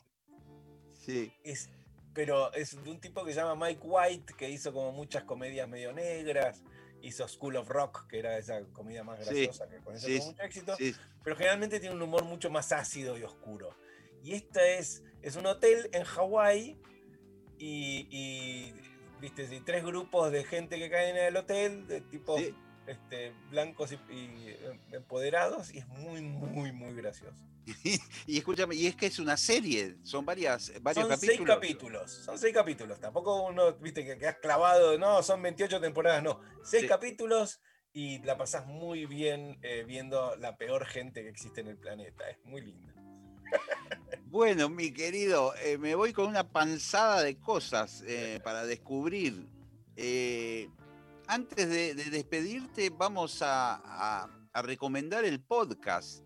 Sí. 0.93 1.33
Es, 1.43 1.69
pero 2.13 2.53
es 2.53 2.81
de 2.81 2.89
un 2.89 3.01
tipo 3.01 3.25
que 3.25 3.33
se 3.33 3.39
llama 3.41 3.65
Mike 3.67 3.81
White, 3.83 4.33
que 4.37 4.49
hizo 4.49 4.71
como 4.71 4.93
muchas 4.93 5.23
comedias 5.25 5.67
medio 5.67 5.91
negras. 5.91 6.61
Hizo 7.03 7.27
School 7.27 7.57
of 7.57 7.69
Rock, 7.69 8.07
que 8.07 8.17
era 8.19 8.37
esa 8.37 8.63
comedia 8.73 9.03
más 9.03 9.19
Sí, 9.19 9.25
graciosa 9.25 9.69
que 9.69 9.77
con 9.77 9.95
eso 9.95 10.07
sí, 10.07 10.17
tuvo 10.17 10.27
mucho 10.31 10.43
éxito 10.43 10.75
sí. 10.77 10.95
pero 11.23 11.35
generalmente 11.35 11.79
tiene 11.79 11.93
un 11.95 12.01
humor 12.01 12.23
mucho 12.23 12.49
más 12.49 12.71
ácido 12.71 13.17
y 13.17 13.23
oscuro. 13.23 13.75
Y 14.23 14.33
esta 14.33 14.65
es, 14.65 15.03
es 15.21 15.35
un 15.35 15.45
hotel 15.45 15.89
en 15.91 16.03
Hawái 16.03 16.79
y, 17.57 18.07
y, 18.09 18.73
viste, 19.19 19.47
sí, 19.47 19.61
tres 19.65 19.83
grupos 19.83 20.31
de 20.31 20.43
gente 20.45 20.79
que 20.79 20.89
caen 20.89 21.17
en 21.17 21.25
el 21.25 21.37
hotel, 21.37 21.87
de 21.87 22.01
tipos. 22.01 22.41
Este, 22.87 23.33
blancos 23.49 23.91
y, 23.91 23.95
y, 24.13 24.47
eh, 24.49 24.79
empoderados, 24.91 25.73
y 25.73 25.79
es 25.79 25.87
muy, 25.87 26.21
muy, 26.21 26.71
muy 26.71 26.93
gracioso. 26.93 27.43
Y 28.27 28.37
escúchame, 28.37 28.75
y 28.75 28.87
es 28.87 28.95
que 28.95 29.05
es 29.05 29.19
una 29.19 29.37
serie, 29.37 29.95
son 30.03 30.25
varias, 30.25 30.71
varios 30.81 31.03
Son 31.07 31.09
capítulos. 31.15 31.37
seis 31.37 31.47
capítulos, 31.47 32.11
son 32.11 32.37
seis 32.39 32.53
capítulos. 32.53 32.99
Tampoco 32.99 33.43
uno, 33.47 33.73
viste, 33.75 34.03
que 34.05 34.17
quedas 34.17 34.37
clavado, 34.41 34.97
no, 34.97 35.23
son 35.23 35.41
28 35.41 35.79
temporadas, 35.79 36.21
no. 36.23 36.39
Seis 36.63 36.83
Sí. 36.83 36.87
capítulos 36.89 37.61
y 37.93 38.19
la 38.23 38.37
pasás 38.37 38.65
muy 38.65 39.05
bien 39.05 39.59
eh, 39.61 39.83
viendo 39.85 40.35
la 40.37 40.57
peor 40.57 40.85
gente 40.85 41.21
que 41.23 41.29
existe 41.29 41.61
en 41.61 41.67
el 41.67 41.77
planeta. 41.77 42.29
Es 42.29 42.37
muy 42.43 42.61
linda. 42.61 42.93
Bueno, 44.25 44.67
mi 44.67 44.91
querido, 44.91 45.53
eh, 45.63 45.77
me 45.77 45.93
voy 45.93 46.11
con 46.11 46.25
una 46.27 46.49
panzada 46.51 47.21
de 47.21 47.37
cosas 47.37 48.03
eh, 48.07 48.39
para 48.43 48.65
descubrir. 48.65 49.47
Antes 51.27 51.69
de, 51.69 51.95
de 51.95 52.05
despedirte, 52.09 52.89
vamos 52.89 53.41
a, 53.41 53.75
a- 53.75 54.29
a 54.55 54.61
recomendar 54.61 55.25
el 55.25 55.41
podcast, 55.41 56.23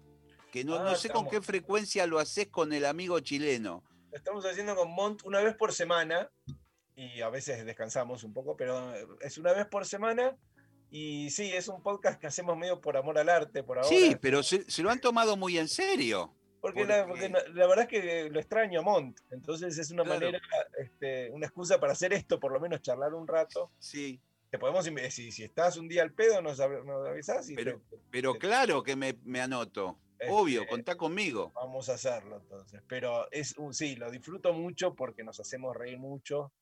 que 0.51 0.63
no, 0.65 0.75
Ah, 0.75 0.83
no 0.83 0.95
sé 0.95 1.09
con 1.09 1.29
qué 1.29 1.41
frecuencia 1.41 2.05
lo 2.07 2.19
haces 2.19 2.47
con 2.47 2.73
el 2.73 2.85
amigo 2.85 3.19
chileno. 3.21 3.83
Lo 4.11 4.17
estamos 4.17 4.45
haciendo 4.45 4.75
con 4.75 4.91
Mont 4.91 5.21
una 5.23 5.39
vez 5.41 5.55
por 5.55 5.71
semana 5.71 6.29
y 6.95 7.21
a 7.21 7.29
veces 7.29 7.63
descansamos 7.65 8.23
un 8.23 8.33
poco, 8.33 8.57
pero 8.57 8.93
es 9.21 9.37
una 9.37 9.53
vez 9.53 9.65
por 9.67 9.85
semana 9.85 10.35
y 10.89 11.29
sí, 11.29 11.53
es 11.53 11.67
un 11.67 11.81
podcast 11.83 12.19
que 12.19 12.27
hacemos 12.27 12.57
medio 12.57 12.81
por 12.81 12.97
amor 12.97 13.17
al 13.17 13.29
arte 13.29 13.63
por 13.63 13.77
ahora. 13.77 13.87
Sí, 13.89 14.17
pero 14.19 14.41
se, 14.43 14.69
se 14.69 14.81
lo 14.83 14.89
han 14.89 14.99
tomado 14.99 15.37
muy 15.37 15.57
en 15.57 15.67
serio. 15.67 16.33
porque, 16.59 16.85
la, 16.85 17.05
porque- 17.07 17.29
verdad 17.53 17.81
es 17.81 17.87
que 17.87 18.29
lo 18.29 18.39
extraño 18.39 18.79
a 18.81 18.83
Mont, 18.83 19.19
entonces 19.29 19.77
es 19.77 19.91
una 19.91 20.03
Claro. 20.03 20.19
manera, 20.19 20.41
este, 20.79 21.29
una 21.31 21.45
excusa 21.45 21.79
para 21.79 21.93
hacer 21.93 22.11
esto, 22.13 22.39
por 22.41 22.51
lo 22.51 22.59
menos 22.59 22.81
charlar 22.81 23.13
un 23.13 23.27
rato. 23.27 23.71
Sí, 23.79 24.19
Te 24.49 24.57
podemos, 24.59 24.85
si, 25.09 25.31
si 25.31 25.43
estás 25.43 25.77
un 25.77 25.87
día 25.87 26.03
al 26.03 26.13
pedo, 26.13 26.41
nos, 26.41 26.57
nos 26.59 27.07
avisás 27.07 27.49
y 27.49 27.55
Pero- 27.55 27.81
te- 27.89 27.97
pero 28.09 28.35
claro 28.35 28.81
que 28.83 28.95
me, 28.95 29.17
me 29.23 29.41
anoto. 29.41 29.99
Este, 30.19 30.33
Obvio, 30.33 30.65
contá 30.67 30.95
conmigo. 30.95 31.51
Vamos 31.53 31.89
a 31.89 31.93
hacerlo 31.93 32.37
entonces. 32.37 32.81
Pero 32.87 33.29
es 33.31 33.55
un 33.57 33.73
sí, 33.73 33.95
lo 33.97 34.09
disfruto 34.09 34.53
mucho 34.53 34.95
porque 34.95 35.23
nos 35.23 35.39
hacemos 35.39 35.75
reír 35.75 35.97
mucho. 35.99 36.53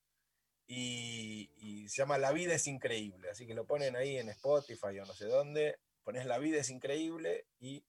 Y, 0.67 1.51
y 1.57 1.87
se 1.89 1.97
llama 2.01 2.17
La 2.17 2.31
vida 2.31 2.55
es 2.55 2.67
increíble. 2.67 3.29
Así 3.29 3.45
que 3.45 3.53
lo 3.53 3.65
ponen 3.65 3.95
ahí 3.95 4.17
en 4.17 4.29
Spotify 4.29 4.99
o 4.99 5.05
no 5.05 5.13
sé 5.13 5.25
dónde. 5.25 5.77
Pones 6.03 6.25
La 6.25 6.37
vida 6.39 6.57
es 6.59 6.69
increíble 6.69 7.45
y 7.59 7.85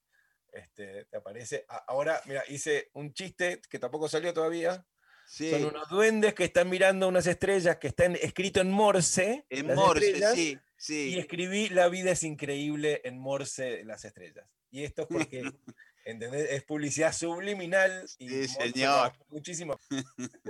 este, 0.52 1.06
te 1.06 1.16
aparece. 1.16 1.64
Ahora, 1.86 2.20
mira, 2.26 2.42
hice 2.48 2.90
un 2.92 3.12
chiste 3.12 3.60
que 3.68 3.78
tampoco 3.78 4.08
salió 4.08 4.32
todavía. 4.34 4.86
Sí, 5.26 5.50
Son 5.50 5.64
unos 5.64 5.88
duendes 5.88 6.34
que 6.34 6.44
están 6.44 6.68
mirando 6.68 7.08
unas 7.08 7.26
estrellas 7.26 7.76
que 7.78 7.88
están 7.88 8.16
escrito 8.16 8.60
en 8.60 8.70
Morse. 8.70 9.44
en 9.50 9.74
Morse, 9.74 10.06
estrellas, 10.06 10.34
sí, 10.34 10.52
Y 10.52 11.12
sí. 11.12 11.18
escribí 11.18 11.68
La 11.68 11.88
vida 11.88 12.12
es 12.12 12.22
increíble 12.22 13.00
en 13.04 13.18
Morse 13.18 13.82
las 13.84 14.04
estrellas. 14.04 14.46
Y 14.70 14.84
esto 14.84 15.02
es 15.02 15.08
porque, 15.08 15.42
¿entendés? 16.04 16.50
Es 16.50 16.62
publicidad 16.64 17.12
subliminal 17.12 18.06
y 18.18 18.28
Sí, 18.28 18.48
señor. 18.48 19.12
muchísimo. 19.28 19.78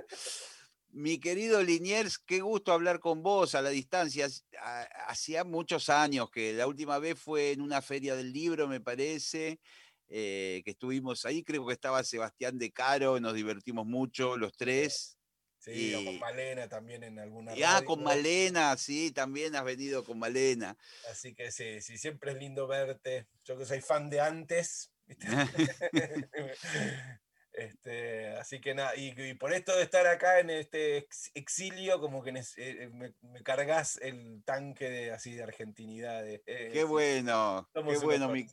Mi 0.90 1.18
querido 1.18 1.62
Liniers, 1.62 2.18
qué 2.18 2.40
gusto 2.40 2.72
hablar 2.72 3.00
con 3.00 3.22
vos 3.22 3.54
a 3.54 3.60
la 3.60 3.68
distancia. 3.70 4.28
Ha- 4.60 4.82
Hacía 5.08 5.44
muchos 5.44 5.90
años 5.90 6.30
que 6.30 6.52
la 6.54 6.66
última 6.66 6.98
vez 6.98 7.18
fue 7.18 7.52
en 7.52 7.60
una 7.60 7.82
feria 7.82 8.16
del 8.16 8.32
libro, 8.32 8.66
me 8.66 8.80
parece, 8.80 9.60
eh, 10.08 10.62
que 10.64 10.72
estuvimos 10.72 11.24
ahí. 11.24 11.42
Creo 11.42 11.66
que 11.66 11.72
estaba 11.72 12.04
Sebastián 12.04 12.58
de 12.58 12.70
Caro, 12.70 13.20
nos 13.20 13.34
divertimos 13.34 13.86
mucho 13.86 14.36
los 14.36 14.56
tres. 14.56 15.18
Sí, 15.58 15.94
o 15.94 16.04
con 16.04 16.18
Malena 16.20 16.68
también 16.68 17.02
en 17.02 17.18
alguna. 17.18 17.54
Ya, 17.54 17.82
con 17.82 18.02
Malena, 18.02 18.76
sí, 18.76 19.10
también 19.10 19.56
has 19.56 19.64
venido 19.64 20.04
con 20.04 20.18
Malena. 20.18 20.76
Así 21.10 21.34
que 21.34 21.50
sí, 21.50 21.80
sí, 21.80 21.98
siempre 21.98 22.32
es 22.32 22.38
lindo 22.38 22.66
verte. 22.66 23.26
Yo 23.44 23.58
que 23.58 23.66
soy 23.66 23.80
fan 23.80 24.08
de 24.08 24.20
antes. 24.20 24.92
Este, 27.56 28.36
así 28.36 28.60
que 28.60 28.74
nada, 28.74 28.94
y, 28.96 29.32
por 29.32 29.54
esto 29.54 29.74
de 29.74 29.82
estar 29.82 30.06
acá 30.06 30.40
en 30.40 30.50
este 30.50 31.08
exilio, 31.32 31.98
como 32.00 32.22
que 32.22 32.38
eh, 32.58 32.90
me, 32.92 33.14
cargas 33.42 33.98
el 34.02 34.42
tanque 34.44 34.90
de, 34.90 35.10
así 35.10 35.34
de 35.34 35.42
argentinidad. 35.42 36.28
Eh, 36.28 36.42
qué 36.44 36.84
bueno, 36.84 37.66
qué 37.72 37.80
bueno, 37.80 38.28
mi, 38.28 38.46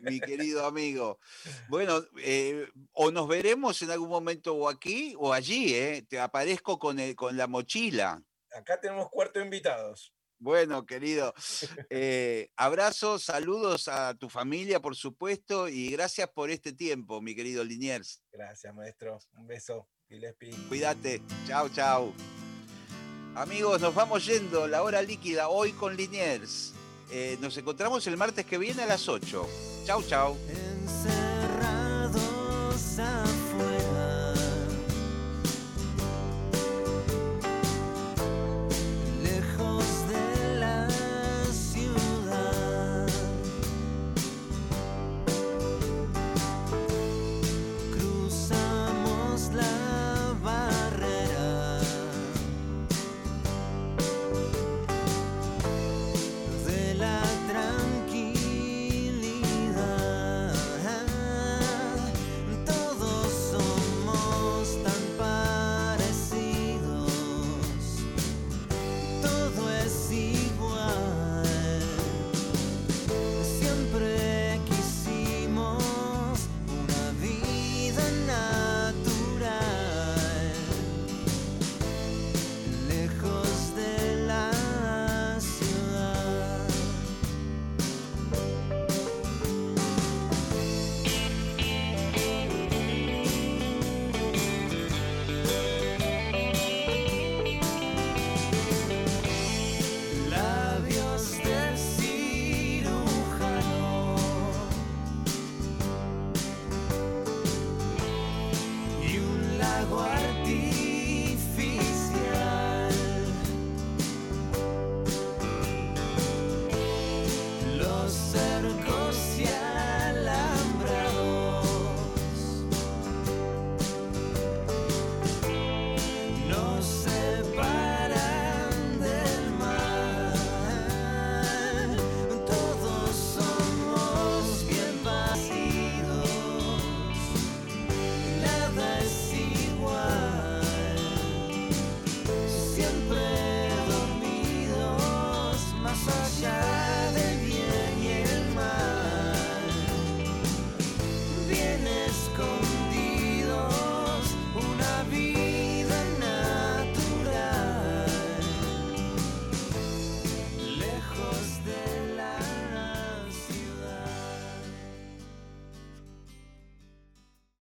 mi, 0.00 0.20
querido 0.20 0.66
amigo. 0.66 1.18
Bueno, 1.68 2.02
eh, 2.18 2.68
o 2.92 3.10
nos 3.10 3.28
veremos 3.28 3.80
en 3.82 3.90
algún 3.90 4.08
momento 4.08 4.54
o 4.54 4.68
aquí 4.68 5.14
o 5.18 5.32
allí, 5.32 6.02
Te 6.08 6.18
aparezco 6.18 6.78
con, 6.78 6.98
el, 6.98 7.14
con 7.14 7.36
la 7.36 7.46
mochila. 7.46 8.22
Acá 8.52 8.80
tenemos 8.80 9.08
cuarto 9.10 9.40
invitados. 9.40 10.12
Bueno, 10.40 10.86
querido, 10.86 11.34
eh, 11.90 12.48
abrazos, 12.56 13.24
saludos 13.24 13.88
a 13.88 14.14
tu 14.14 14.30
familia, 14.30 14.80
por 14.80 14.96
supuesto, 14.96 15.68
y 15.68 15.90
gracias 15.90 16.30
por 16.30 16.50
este 16.50 16.72
tiempo, 16.72 17.20
mi 17.20 17.34
querido 17.34 17.62
Liniers. 17.62 18.22
Gracias, 18.32 18.74
maestro. 18.74 19.18
Un 19.34 19.46
beso, 19.46 19.86
Gillespie. 20.08 20.56
Cuídate. 20.68 21.20
Chao, 21.46 21.68
chao. 21.68 22.14
Amigos, 23.34 23.82
nos 23.82 23.94
vamos 23.94 24.24
yendo, 24.24 24.66
la 24.66 24.82
hora 24.82 25.02
líquida, 25.02 25.50
hoy 25.50 25.72
con 25.72 25.94
Liniers. 25.94 26.72
Eh, 27.12 27.36
nos 27.40 27.56
encontramos 27.56 28.06
el 28.06 28.16
martes 28.16 28.46
que 28.46 28.56
viene 28.58 28.82
a 28.82 28.86
las 28.86 29.08
8. 29.08 29.48
Chau, 29.84 30.02
chau. 30.02 30.36
Encerrados 30.82 32.18
a... 32.98 33.29